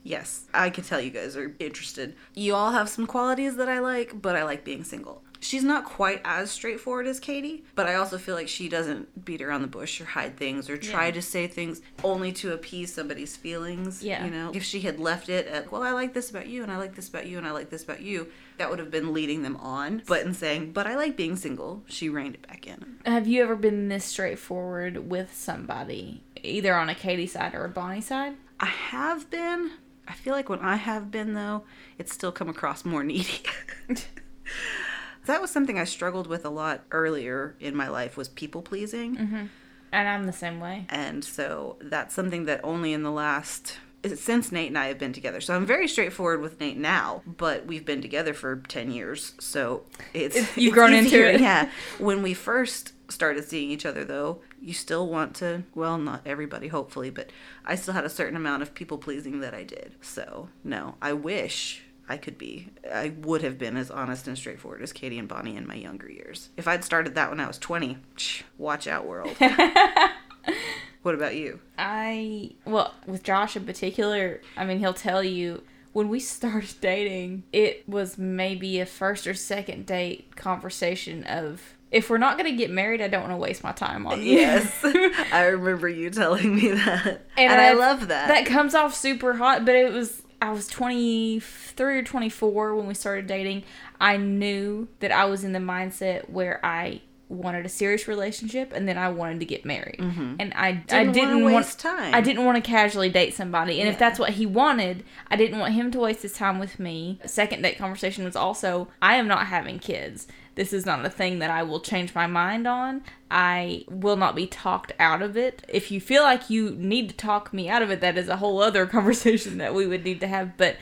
[0.06, 2.14] yes, I can tell you guys are interested.
[2.34, 5.22] You all have some qualities that I like, but I like being single.
[5.38, 9.42] She's not quite as straightforward as Katie, but I also feel like she doesn't beat
[9.42, 11.12] around the bush or hide things or try Yeah.
[11.12, 14.02] to say things only to appease somebody's feelings.
[14.02, 14.24] Yeah.
[14.24, 16.72] You know, if she had left it at, well, I like this about you and
[16.72, 19.12] I like this about you and I like this about you, that would have been
[19.12, 20.02] leading them on.
[20.06, 22.96] But in saying, but I like being single, she reined it back in.
[23.04, 27.68] Have you ever been this straightforward with somebody, either on a Katie side or a
[27.68, 28.36] Bonnie side?
[28.58, 29.72] I have been.
[30.08, 31.64] I feel like when I have been, though,
[31.98, 33.42] it's still come across more needy.
[35.26, 39.16] that was something I struggled with a lot earlier in my life was people pleasing.
[39.16, 39.46] Mm-hmm.
[39.92, 40.86] And I'm the same way.
[40.88, 43.78] And so that's something that only in the last
[44.14, 45.40] since Nate and I have been together.
[45.40, 49.32] So I'm very straightforward with Nate now, but we've been together for 10 years.
[49.40, 49.82] So
[50.14, 51.40] it's It's- you've it's grown into it.
[51.40, 51.70] Yeah.
[51.98, 56.66] When we first started seeing each other though, you still want to, well, not everybody
[56.66, 57.30] hopefully, but
[57.64, 59.94] I still had a certain amount of people pleasing that I did.
[60.00, 62.70] So, no, I wish I could be.
[62.92, 66.10] I would have been as honest and straightforward as Katie and Bonnie in my younger
[66.10, 66.48] years.
[66.56, 69.36] If I'd started that when I was 20, psh, watch out world.
[71.02, 71.60] what about you?
[71.78, 75.62] I well, with Josh in particular, I mean, he'll tell you
[75.92, 82.10] when we started dating, it was maybe a first or second date conversation of if
[82.10, 84.32] we're not going to get married, I don't want to waste my time on you.
[84.38, 84.80] Yes.
[85.32, 87.22] I remember you telling me that.
[87.38, 88.28] And, I, love that.
[88.28, 92.92] That comes off super hot, but it was I was 23 or 24 when we
[92.92, 93.64] started dating.
[93.98, 98.86] I knew that I was in the mindset where I wanted a serious relationship and
[98.86, 99.98] then I wanted to get married.
[99.98, 100.36] Mhm.
[100.38, 102.14] And I Didn't I didn't waste want time.
[102.14, 103.80] I didn't want to casually date somebody.
[103.80, 106.78] And if that's what he wanted, I didn't want him to waste his time with
[106.78, 107.18] me.
[107.24, 110.28] Second date conversation was also I am not having kids.
[110.56, 113.02] This is not a thing that I will change my mind on.
[113.30, 115.62] I will not be talked out of it.
[115.68, 118.38] If you feel like you need to talk me out of it, that is a
[118.38, 120.56] whole other conversation that we would need to have.
[120.56, 120.76] But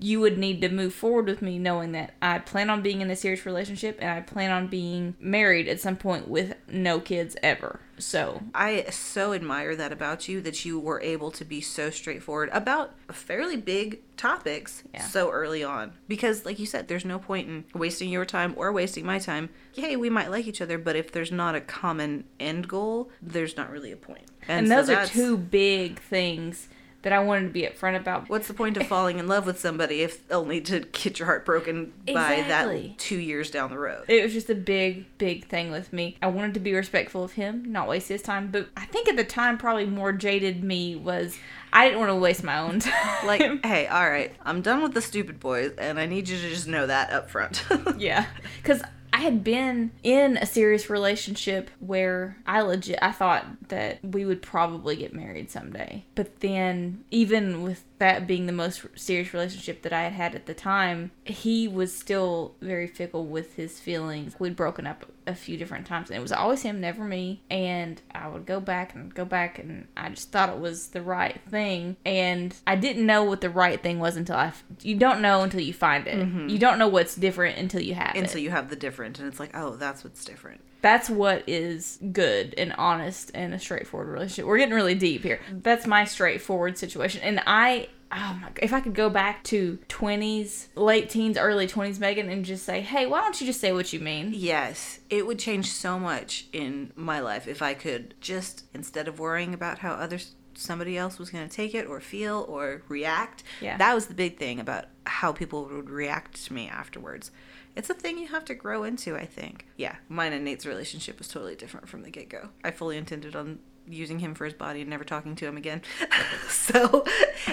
[0.00, 3.10] you would need to move forward with me knowing that I plan on being in
[3.10, 7.36] a serious relationship and I plan on being married at some point with no kids
[7.42, 7.80] ever.
[7.98, 12.48] So I so admire that about you that you were able to be so straightforward
[12.52, 15.92] about fairly big topics so early on.
[16.06, 19.48] Because, like you said, there's no point in wasting your time or wasting my time.
[19.72, 23.56] Hey, we might like each other, but if there's not a common end goal, there's
[23.56, 24.26] not really a point.
[24.46, 26.68] and, so those are two big things
[27.02, 28.28] that I wanted to be upfront about.
[28.28, 31.44] What's the point of falling in love with somebody if only to get your heart
[31.44, 32.88] broken by Exactly.
[32.88, 34.04] that two years down the road?
[34.08, 36.16] It was just a big, big thing with me.
[36.20, 38.50] I wanted to be respectful of him, not waste his time.
[38.50, 41.38] But I think at the time, probably more jaded me was
[41.72, 43.26] I didn't want to waste my own time.
[43.26, 46.48] Like, hey, all right, I'm done with the stupid boys, and I need you to
[46.48, 47.64] just know that up front.
[47.98, 48.26] yeah,
[48.62, 48.82] because
[49.18, 54.42] I had been in a serious relationship where I legit I thought that we would
[54.42, 56.04] probably get married someday.
[56.14, 60.46] But then even with that being the most serious relationship that I had had at
[60.46, 64.34] the time, he was still very fickle with his feelings.
[64.38, 67.42] We'd broken up a few different times and it was always him, never me.
[67.50, 71.02] And I would go back and go back and I just thought it was the
[71.02, 71.96] right thing.
[72.06, 74.52] And I didn't know what the right thing was until I,
[74.82, 76.16] you don't know until you find it.
[76.16, 76.48] Mhm.
[76.50, 78.30] You don't know what's different until you have and it.
[78.30, 80.60] so you have the different, and it's like, oh, that's what's different.
[80.80, 84.46] That's what is good and honest and a straightforward relationship.
[84.46, 85.40] We're getting really deep here.
[85.50, 87.20] That's my straightforward situation.
[87.22, 91.98] And I, oh my, if I could go back to 20s, late teens, early 20s,
[91.98, 94.32] Megan, and just say, hey, why don't you just say what you mean?
[94.34, 99.18] Yes, it would change so much in my life if I could just instead of
[99.18, 103.44] worrying about how others somebody else was going to take it or feel or react.
[103.60, 103.76] Yeah.
[103.76, 107.30] That was the big thing about how people would react to me afterwards.
[107.78, 109.68] It's a thing you have to grow into, I think.
[109.76, 112.48] Yeah, mine and Nate's relationship was totally different from the get-go.
[112.64, 115.82] I fully intended on using him for his body and never talking to him again.
[116.48, 117.04] so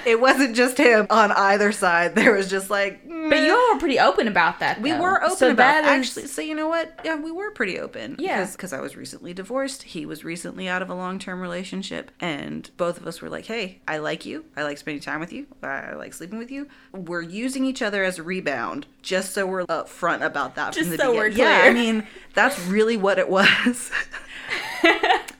[0.05, 2.15] it wasn't just him on either side.
[2.15, 3.01] There was just like.
[3.07, 4.81] But you all were pretty open about that.
[4.81, 6.27] We were open So about that is- actually.
[6.27, 6.99] So you know what?
[7.03, 8.15] Yeah, we were pretty open.
[8.19, 8.45] Yeah.
[8.45, 9.83] because I was recently divorced.
[9.83, 13.45] He was recently out of a long term relationship, and both of us were like,
[13.45, 14.45] "Hey, I like you.
[14.55, 15.47] I like spending time with you.
[15.63, 16.67] I like sleeping with you.
[16.93, 20.97] We're using each other as a rebound, just so we're upfront about that Just from
[20.97, 23.91] the so we're beginning." Yeah, I mean that's really what it was.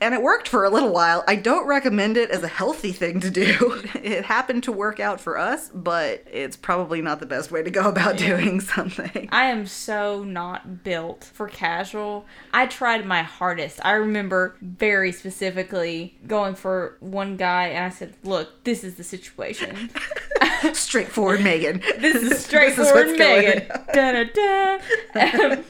[0.00, 1.24] and it worked for a little while.
[1.26, 3.82] I don't recommend it as a healthy thing to do.
[4.06, 7.70] It happened to work out for us, but it's probably not the best way to
[7.70, 9.28] go about doing something.
[9.32, 12.24] I am so not built for casual.
[12.52, 13.80] I tried my hardest.
[13.84, 19.02] I remember very specifically going for one guy and I said, Look, this is the
[19.04, 19.90] situation.
[20.72, 21.82] Straightforward Megan.
[21.98, 23.66] This is This is straightforward Megan.
[23.92, 24.78] da, da,
[25.14, 25.44] da.
[25.44, 25.64] Um,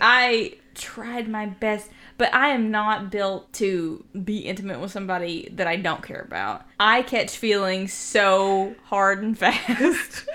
[0.00, 1.88] I tried my best,
[2.20, 6.66] but I am not built to be intimate with somebody that I don't care about.
[6.78, 10.26] I catch feelings so hard and fast.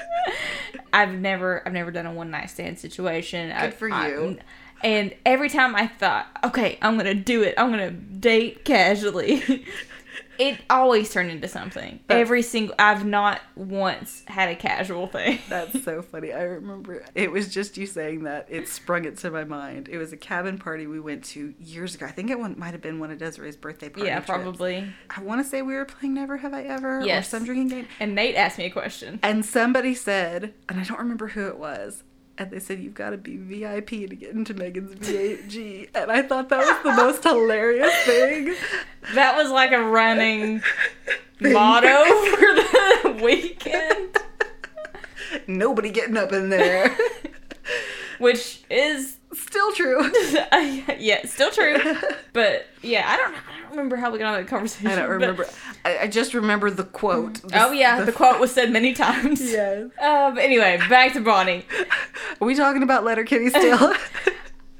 [0.93, 3.49] I've never I've never done a one night stand situation.
[3.49, 4.37] Good I- for I- you.
[4.83, 7.53] and every time I thought, okay, I'm gonna do it.
[7.57, 9.63] I'm gonna date casually.
[10.39, 11.99] it always turned into something.
[12.09, 12.75] every single.
[12.79, 15.39] I've not once had a casual thing.
[15.49, 16.31] That's so funny.
[16.33, 18.47] I remember it was just you saying that.
[18.49, 19.89] It sprung it to my mind.
[19.89, 22.05] It was a cabin party we went to years ago.
[22.05, 24.07] I think it might have been one of Desiree's birthday parties.
[24.07, 24.27] Yeah, trips.
[24.29, 24.87] probably.
[25.15, 27.27] I want to say we were playing Never Have I Ever Yes.
[27.27, 27.87] or some drinking game.
[27.99, 29.19] And Nate asked me a question.
[29.23, 32.03] And somebody said, and I don't remember who it was,
[32.37, 35.89] and they said, You've got to be VIP to get into Megan's VAG.
[35.95, 38.55] And I thought that was the most hilarious thing.
[39.13, 40.61] That was like a running
[41.39, 42.39] motto for
[43.09, 44.17] the weekend,
[45.47, 46.95] Nobody getting up in there.
[48.19, 50.11] which is Still true.
[50.97, 51.77] yeah, still true.
[52.33, 53.33] But yeah, I don't.
[53.33, 54.87] I don't remember how we got on that conversation.
[54.87, 55.47] I don't but- remember.
[55.85, 57.39] I, I just remember the quote.
[57.53, 59.41] Oh yeah, the quote was said many times.
[59.55, 59.89] Yes.
[60.01, 60.37] Um.
[60.37, 61.65] Anyway, back to Bonnie.
[62.41, 63.93] Are we talking about Letterkenny still?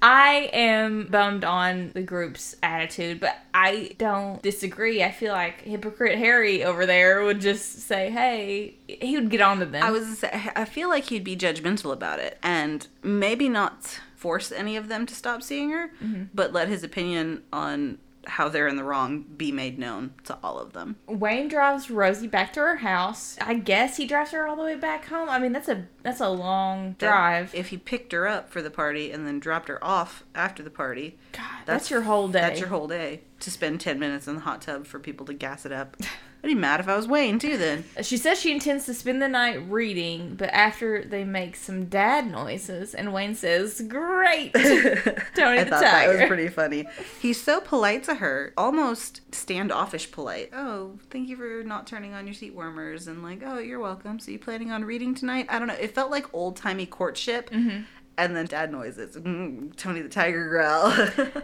[0.02, 5.02] I am bummed on the group's attitude, but I don't disagree.
[5.02, 9.60] I feel like hypocrite Harry over there would just say, "Hey," he would get on
[9.60, 9.82] to them.
[9.82, 10.24] I was.
[10.26, 15.06] I feel like he'd be judgmental about it, and maybe not force any of them
[15.06, 16.30] to stop seeing her, Mhm.
[16.34, 20.58] but let his opinion on how they're in the wrong be made known to all
[20.58, 20.96] of them.
[21.06, 23.38] Wayne drives Rosie back to her house.
[23.40, 25.30] I guess he drives her all the way back home.
[25.30, 27.54] I mean, that's a that's a long That- drive.
[27.54, 30.72] if he picked her up for the party and then dropped her off after the
[30.72, 32.42] party, God, that's your whole day.
[32.42, 35.34] That's your whole day to spend ten minutes in the hot tub for people to
[35.36, 35.96] gas it up.
[36.46, 37.58] I'd be mad if I was Wayne too.
[37.58, 41.86] Then She says she intends to spend the night reading, but after they make some
[41.86, 46.88] dad noises, and Wayne says, "Great, Tony I the thought that was pretty funny.
[47.20, 50.52] He's so polite to her, almost standoffish polite.
[50.54, 54.20] Oh, thank you for not turning on your seat warmers, and like, oh, you're welcome.
[54.20, 55.48] So you planning on reading tonight?
[55.50, 55.74] I don't know.
[55.74, 57.86] It felt like old timey courtship, Mhm.
[58.18, 59.16] And then dad noises.
[59.16, 60.94] Mm, Tony the Tiger growl.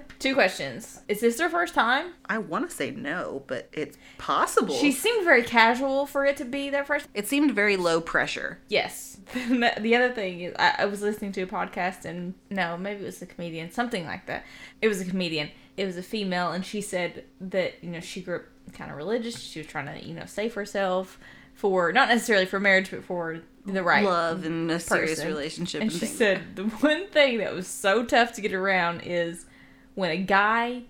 [0.19, 2.14] Two questions: Is this their first time?
[2.26, 4.76] I want to say no, but it's possible.
[4.76, 7.07] She seemed very casual for it to be their first.
[7.14, 8.60] It seemed very low pressure.
[8.68, 9.19] Yes.
[9.34, 13.06] the other thing is, I, I was listening to a podcast, and no, maybe it
[13.06, 14.45] was a comedian, something like that.
[14.81, 15.49] It was a comedian.
[15.77, 18.43] It was a female, and she said that you know she grew up
[18.73, 19.39] kind of religious.
[19.39, 21.19] She was trying to you know save herself
[21.61, 25.27] for not necessarily for marriage, but for the right Love and a serious person.
[25.27, 29.01] relationship And and she said the one thing that was so tough to get around
[29.01, 29.45] is
[29.93, 30.81] when a guy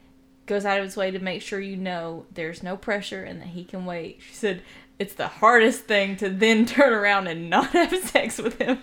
[0.45, 3.49] goes out of his way to make sure you know there's no pressure and that
[3.49, 4.22] he can wait.
[4.26, 4.61] She said
[4.98, 8.80] it's the hardest thing to then turn around and not have sex with him.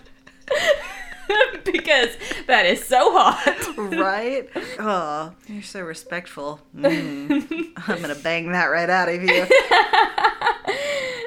[1.65, 2.09] because
[2.47, 3.77] that is so hot.
[3.77, 4.49] right?
[4.79, 6.59] Oh, you're so respectful.
[6.75, 7.71] Mm.
[7.87, 9.47] I'm gonna bang that right out of you.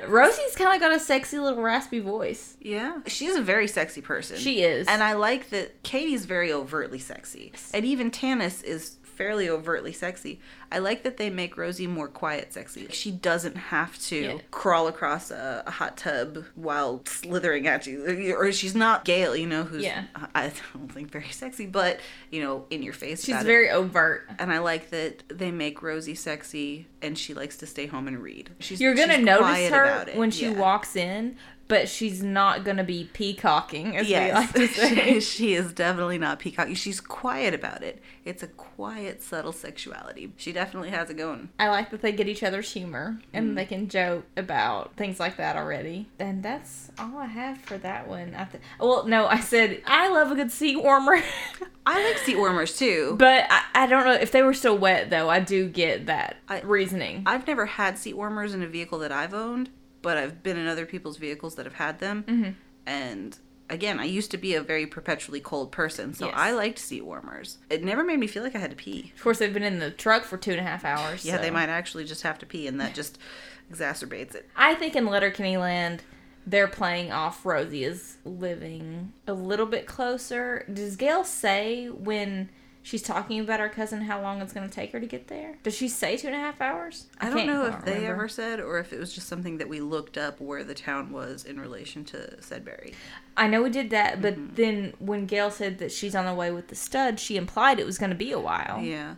[0.09, 2.57] Rosie's kind of got a sexy little raspy voice.
[2.61, 4.37] Yeah, she's a very sexy person.
[4.37, 4.87] She is.
[4.89, 10.41] and I like that Katie's very overtly sexy, and even Tanis is fairly overtly sexy.
[10.71, 12.87] I like that they make Rosie more quiet sexy.
[12.91, 14.39] She doesn't have to Yeah.
[14.51, 19.47] crawl across a, a hot tub while slithering at you, or she's not Gail, you
[19.47, 20.05] know, who's Yeah.
[20.35, 23.21] I don't think very sexy, but you know, in your face.
[23.25, 23.47] She's about it.
[23.47, 24.29] very overt.
[24.39, 28.19] And I like that they make Rosie sexy, and she likes to stay home and
[28.23, 28.51] read.
[28.61, 30.53] She's You're gonna notice her when she Yeah.
[30.59, 31.37] walks in,
[31.73, 35.15] but she's not gonna be peacocking, as we like to say.
[35.15, 36.77] she, she is definitely not peacocky.
[36.77, 38.03] She's quiet about it.
[38.27, 40.31] It's a quiet, subtle sexuality.
[40.37, 41.49] She definitely has it going.
[41.59, 43.55] I like that they get each other's humor and Mm.
[43.55, 46.09] they can joke about things like that already.
[46.19, 48.35] And that's all I have for that one.
[48.37, 51.21] I th- well, no, I said I love a good seat warmer.
[51.87, 53.17] I like seat warmers too.
[53.19, 55.31] But I, I don't know if they were still wet though.
[55.31, 57.23] I do get that reasoning.
[57.27, 59.71] I've never had seat warmers in a vehicle that I've owned,
[60.03, 62.25] but I've been in other people's vehicles that have had them.
[62.25, 62.55] Mhm.
[62.87, 63.39] And
[63.71, 66.35] again, I used to be a very perpetually cold person, so Yes.
[66.37, 67.59] I liked seat warmers.
[67.71, 69.13] It never made me feel like I had to pee.
[69.17, 71.25] Of course, they've been in the truck for two and a half hours.
[71.25, 73.19] Yeah, they might actually just have to pee, and that just
[73.73, 74.49] exacerbates it.
[74.57, 76.03] I think in Letterkenny Land,
[76.47, 80.67] they're playing off Rosie is living a little bit closer.
[80.73, 82.51] Does Gail say when
[82.83, 85.57] she's talking about her cousin how long it's going to take her to get there?
[85.63, 87.07] Does she say two and a half hours?
[87.21, 88.13] I don't can't know if quite they remember.
[88.15, 91.13] ever said or if it was just something that we looked up where the town
[91.13, 92.95] was in relation to Sudbury.
[93.37, 94.55] I know we did that, but Mm-hmm.
[94.57, 97.87] then when Gail said that she's on the way with the stud, she implied it
[97.87, 98.81] was going to be a while.
[98.83, 99.15] Yeah.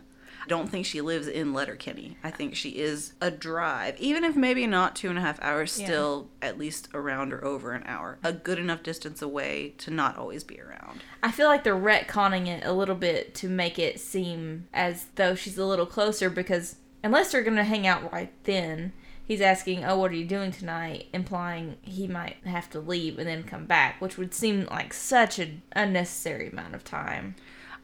[0.47, 2.17] Don't think she lives in Letterkenny.
[2.23, 5.79] I think she is a drive, even if maybe not two and a half hours,
[5.79, 5.85] Yeah.
[5.85, 8.19] still at least around or over an hour.
[8.23, 11.01] A good enough distance away to not always be around.
[11.23, 15.33] I feel like they're retconning it a little bit to make it seem as though
[15.35, 18.93] she's a little closer because unless they're going to hang out right then,
[19.23, 23.27] he's asking, "Oh, what are you doing tonight?" implying he might have to leave and
[23.27, 27.35] then come back, which would seem like such an unnecessary amount of time.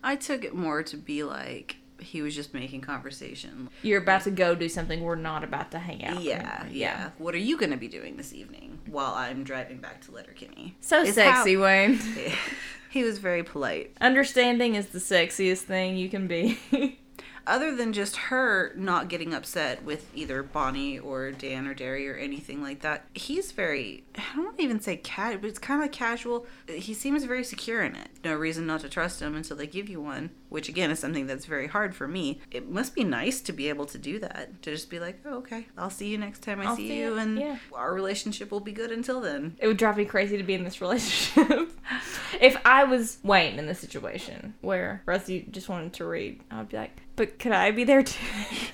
[0.03, 3.69] I took it more to be like he was just making conversation.
[3.81, 6.21] You're about to go do something we're not about to hang out.
[6.21, 7.09] Yeah, yeah.
[7.17, 10.75] What are you going to be doing this evening while I'm driving back to Letterkenny?
[10.81, 11.99] So Is sexy, how- Wayne.
[12.89, 13.95] he was very polite.
[14.01, 16.59] Understanding is the sexiest thing you can be.
[17.47, 22.15] other than just her not getting upset with either Bonnie or Dan or Darry or
[22.15, 26.45] anything like that, he's very, I don't even say cat, but it's kind of casual.
[26.68, 28.09] He seems very secure in it.
[28.23, 31.27] No reason not to trust him until they give you one, which again is something
[31.27, 32.39] that's very hard for me.
[32.51, 35.38] It must be nice to be able to do that, to just be like, oh,
[35.38, 37.57] okay, I'll see you next time I see, see you, you, and yeah.
[37.73, 39.55] our relationship will be good until then.
[39.59, 41.72] It would drive me crazy to be in this relationship.
[42.39, 46.77] if I was Wayne in this situation where Rusty just wanted to read, I'd be
[46.77, 48.18] like, but could I be there too?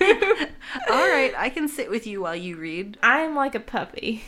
[0.90, 2.96] All right, I can sit with you while you read.
[3.02, 4.24] I am like a puppy.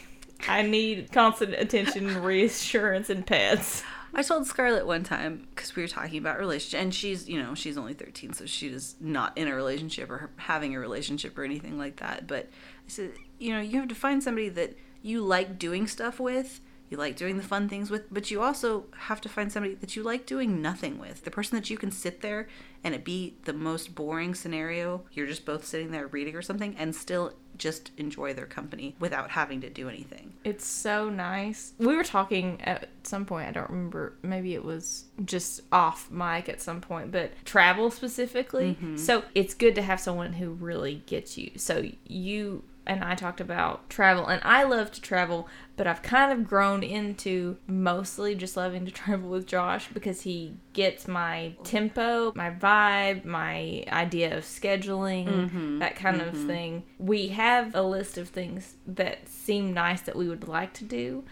[0.47, 3.83] I need constant attention, reassurance, and pets.
[4.13, 7.55] I told Scarlett one time because we were talking about relationship, and she's you know
[7.55, 11.79] she's only thirteen, so she's not in a relationship or having a relationship or anything
[11.79, 12.27] like that.
[12.27, 16.21] But I said, you know, you have to find somebody that you like doing stuff
[16.21, 16.61] with,
[16.91, 19.95] you like doing the fun things with, but you also have to find somebody that
[19.95, 21.25] you like doing nothing with.
[21.25, 22.49] The person that you can sit there
[22.83, 25.05] and it be the most boring scenario.
[25.13, 29.31] You're just both sitting there reading or something, and still just enjoy their company without
[29.31, 30.33] having to do anything.
[30.45, 31.75] It's so nice.
[31.79, 36.49] We were talking at some point, I don't remember, maybe it was just off mic
[36.49, 38.79] at some point, but travel specifically.
[38.83, 38.99] Mhm.
[38.99, 41.51] So it's good to have someone who really gets you.
[41.57, 45.47] So you and I talked about travel, and I love to travel,
[45.77, 50.55] but I've kind of grown into mostly just loving to travel with Josh because he
[50.73, 56.47] gets my tempo, my vibe, my idea of scheduling, Mhm, that kind of mhm.
[56.47, 56.83] thing.
[56.99, 61.25] We have a list of things that seem nice that we would like to do,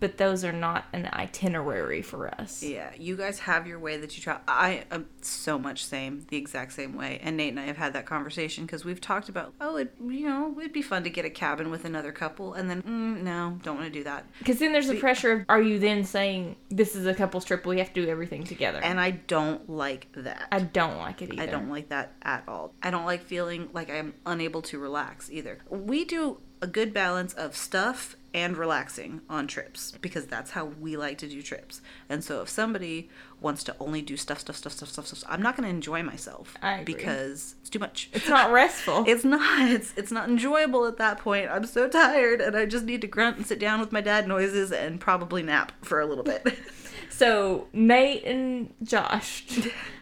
[0.00, 2.62] but those are not an itinerary for us.
[2.62, 4.42] Yeah, you guys have your way that you travel.
[4.46, 7.20] I am so much same, the exact same way.
[7.22, 10.28] And Nate and I have had that conversation because we've talked about, oh, it, you
[10.28, 13.58] know, it'd be fun to get a cabin with another couple, and then mm, no,
[13.62, 14.26] don't want to do that.
[14.38, 17.64] Because then there's the pressure of, are you then saying this is a couple's trip?
[17.66, 18.80] We have to do everything together.
[18.82, 20.48] And I don't like that.
[20.52, 21.42] I don't like it either.
[21.42, 22.74] I don't like that at all.
[22.82, 25.58] I don't like feeling like I'm unable to relax either.
[25.70, 30.94] We do a good balance of stuff and relaxing on trips because that's how we
[30.94, 31.80] like to do trips.
[32.10, 33.08] And so if somebody
[33.40, 36.02] wants to only do stuff, stuff, stuff, stuff, stuff, stuff, I'm not going to enjoy
[36.02, 36.54] myself
[36.84, 38.10] because it's too much.
[38.12, 39.04] It's not restful.
[39.16, 39.70] It's not.
[39.70, 41.48] It's it's not enjoyable at that point.
[41.50, 44.28] I'm so tired and I just need to grunt and sit down with my dad
[44.28, 46.58] noises and probably nap for a little bit.
[47.16, 49.46] So Nate and Josh,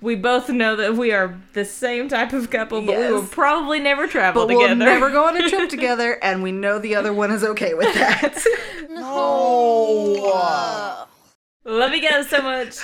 [0.01, 3.79] we both know that we are the same type of couple, but we will probably
[3.79, 4.75] never travel but together.
[4.75, 7.75] we'll never go on a trip together and we know the other one is okay
[7.75, 8.45] with that.
[8.91, 11.07] no.
[11.67, 12.77] Love you guys so much.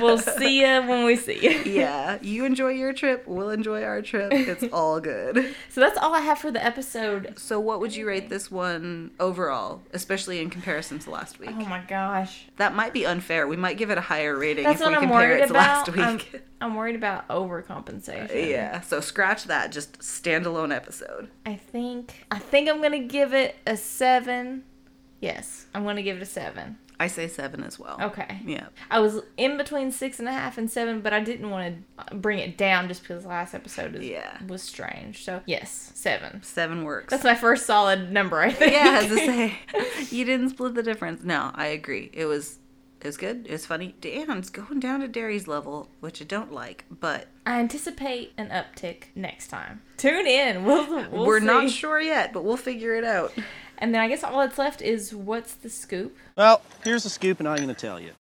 [0.00, 1.72] we'll see you when we see you.
[1.72, 4.32] yeah, you enjoy your trip, we'll enjoy our trip.
[4.32, 5.54] It's all good.
[5.68, 7.34] So that's all I have for the episode.
[7.38, 11.50] So what would you rate this one overall, especially in comparison to last week?
[11.52, 12.46] Oh my gosh.
[12.56, 13.46] That might be unfair.
[13.46, 15.46] We might give it a higher rating That's if what we I'm compare worried it
[15.46, 15.88] to about.
[15.88, 16.40] last I'm.
[16.60, 18.30] I'm worried about overcompensation.
[18.34, 19.70] Uh, yeah, so scratch that.
[19.72, 21.28] Just standalone episode.
[21.46, 24.64] I think I think I'm gonna give it a seven
[25.20, 26.78] Yes, I'm gonna give it a seven.
[27.02, 27.98] I say seven as well.
[28.00, 28.40] Okay.
[28.44, 28.66] Yeah.
[28.90, 31.76] I was in between six and a half and seven, but I didn't want
[32.08, 34.38] to bring it down just because the last episode is, Yeah.
[34.46, 35.24] was strange.
[35.24, 36.42] So yes, seven.
[36.42, 37.10] Seven works.
[37.10, 38.40] That's my first solid number.
[38.40, 38.72] I think.
[38.72, 39.58] yeah, as I say,
[40.16, 41.22] you didn't split the difference.
[41.24, 42.10] No, I agree.
[42.12, 42.58] It was
[43.00, 43.46] it was good.
[43.48, 43.96] It was funny.
[44.00, 49.06] Dan's going down to Darry's level, which I don't like, but I anticipate an uptick
[49.16, 49.82] next time.
[49.96, 50.62] Tune in.
[50.64, 53.32] We'll, we'll we're not sure yet, but we'll figure it out.
[53.82, 56.16] And then I guess all that's left is what's the scoop?
[56.36, 58.12] Well, here's the scoop, and I'm going to tell you.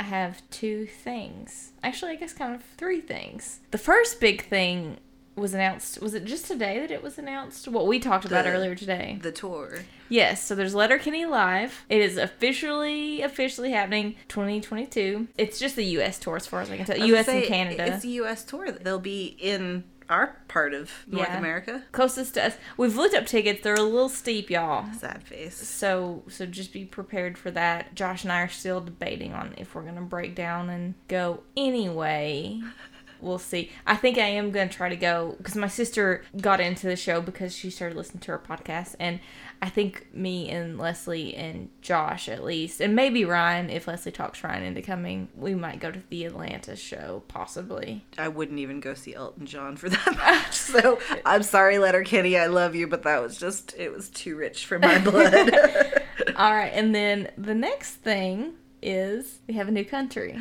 [0.00, 1.72] I have two things.
[1.82, 3.60] Actually, I guess kind of three things.
[3.72, 4.96] The first big thing
[5.36, 6.00] was announced.
[6.00, 7.68] Was it just today that it was announced?
[7.68, 9.18] What we talked about The- earlier today.
[9.20, 9.80] The tour.
[10.08, 11.84] Yes, so there's Letterkenny Live.
[11.90, 15.28] It is officially officially happening 2022.
[15.36, 17.00] It's just the US tour as far as I can tell.
[17.00, 17.86] I US gonna and Canada.
[17.94, 18.44] It's a U.S.
[18.44, 18.72] tour.
[18.72, 21.38] They'll be in our part of North Yeah.
[21.38, 21.84] America.
[21.92, 22.56] Closest to us.
[22.76, 23.62] We've looked up tickets.
[23.62, 24.92] They're a little steep, y'all.
[24.94, 25.56] Sad face.
[25.56, 27.94] So so just be prepared for that.
[27.94, 32.60] Josh and I are still debating on if we're gonna break down and go anyway.
[33.22, 33.70] We'll see.
[33.86, 37.20] I think I am gonna try to go because my sister got into the show
[37.20, 39.20] because she started listening to her podcast, and
[39.62, 44.42] I think me and Leslie and Josh at least, and maybe Ryan if Leslie talks
[44.42, 48.04] Ryan into coming, we might go to the Atlanta show possibly.
[48.18, 50.52] I wouldn't even go see Elton John for that much.
[50.52, 52.36] So I'm sorry, Letterkenny.
[52.36, 55.54] I love you, but that was just it was too rich for my blood.
[56.34, 60.36] All right, and then the next thing is we have a new country.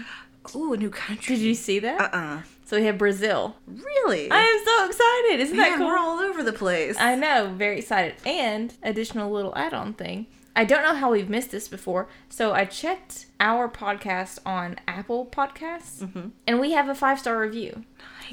[0.55, 1.35] Ooh, a new country.
[1.35, 2.01] Did you see that?
[2.01, 2.41] Uh-uh.
[2.71, 3.57] So we have Brazil.
[3.67, 4.31] really?
[4.31, 5.41] I am so excited.
[5.41, 5.87] Isn't that cool?
[5.87, 6.95] We're all over the place.
[6.97, 8.15] I know, very excited.
[8.25, 10.27] And additional little add-on thing.
[10.55, 12.07] I don't know how we've missed this before.
[12.29, 16.29] So I checked our podcast on Apple Podcasts, Mm-hmm.
[16.47, 17.83] and we have a five-star review.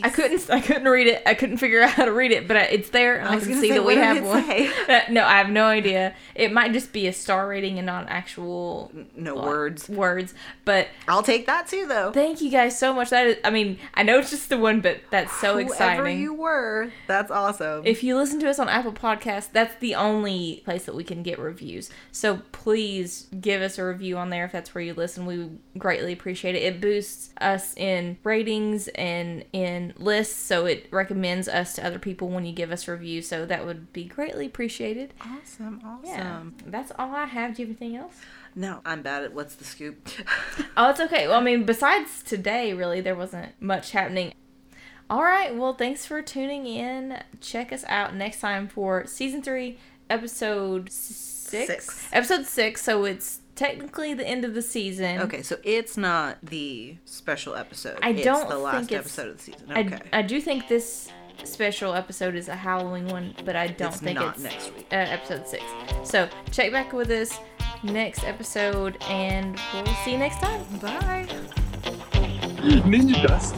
[0.02, 0.50] I couldn't.
[0.50, 1.22] I couldn't read it.
[1.26, 3.38] I couldn't figure out how to read it, but I- it's there, and I I,
[3.40, 4.44] can see say, that we have one.
[5.14, 6.14] No, I have no idea.
[6.34, 9.88] It might just be a star rating and not actual no like, words.
[9.88, 10.34] Words,
[10.64, 12.12] but I'll take that too, though.
[12.12, 13.10] thank you guys so much.
[13.10, 16.20] That is, I mean, I know it's just the one, but that's so Whoever exciting.
[16.20, 17.82] you were, that's awesome.
[17.86, 21.22] If you listen to us on Apple Podcasts, that's the only place that we can
[21.22, 21.90] get reviews.
[22.12, 25.26] So please give us a review on there if that's where you listen.
[25.26, 25.48] We
[25.78, 26.62] greatly appreciate it.
[26.62, 32.28] It boosts us in ratings and in lists, so it recommends us to other people
[32.28, 33.28] when you give us reviews.
[33.28, 35.14] So that would be greatly appreciated.
[35.20, 36.04] awesome, awesome.
[36.06, 37.56] Yeah, that's all I have.
[37.56, 38.14] Do you have anything else?
[38.54, 40.08] No, I'm bad at what's the scoop.
[40.76, 41.26] Oh, it's okay.
[41.26, 44.32] Well, I mean, besides today, really, there wasn't much happening.
[45.10, 45.52] All right.
[45.56, 47.20] Well, thanks for tuning in.
[47.40, 49.76] Check us out next time for season three,
[50.08, 51.66] episode six.
[51.66, 52.08] Six.
[52.12, 52.82] Episode six.
[52.82, 55.20] So it's technically the end of the season.
[55.20, 57.98] okay, so it's not the special episode.
[58.02, 59.72] I it's don't the last think it's- episode of the season.
[59.72, 60.00] Okay.
[60.12, 61.08] I, do think this
[61.44, 64.86] special episode is a Halloween one, but I don't It's think not it's next week.
[64.92, 65.62] Uh, episode six.
[66.04, 67.38] So check back with us
[67.82, 70.62] next episode, and we'll see you next time.
[70.80, 71.26] Bye.
[72.84, 73.54] Ninja dust.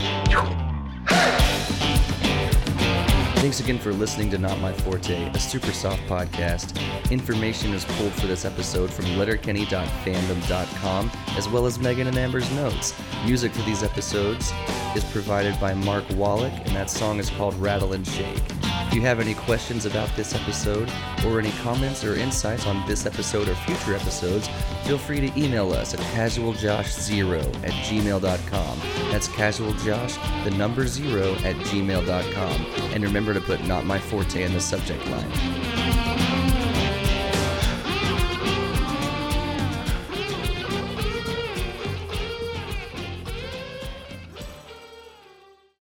[3.40, 6.78] Thanks again for listening to Not My Forte, a super soft podcast.
[7.10, 12.92] Information is pulled for this episode from letterkenny.fandom.com, as well as Megan and Amber's notes.
[13.24, 14.52] Music for these episodes
[14.94, 18.42] is provided by Mark Wallach, and that song is called Rattle and Shake.
[18.62, 20.92] If you have any questions about this episode,
[21.24, 24.50] or any comments or insights on this episode or future episodes,
[24.90, 28.78] feel free to email us at casualjosh0 at gmail.com.
[29.12, 32.66] That's casualjosh, the number zero, at gmail.com.
[32.92, 35.89] And remember to put Not My Forte in the subject line.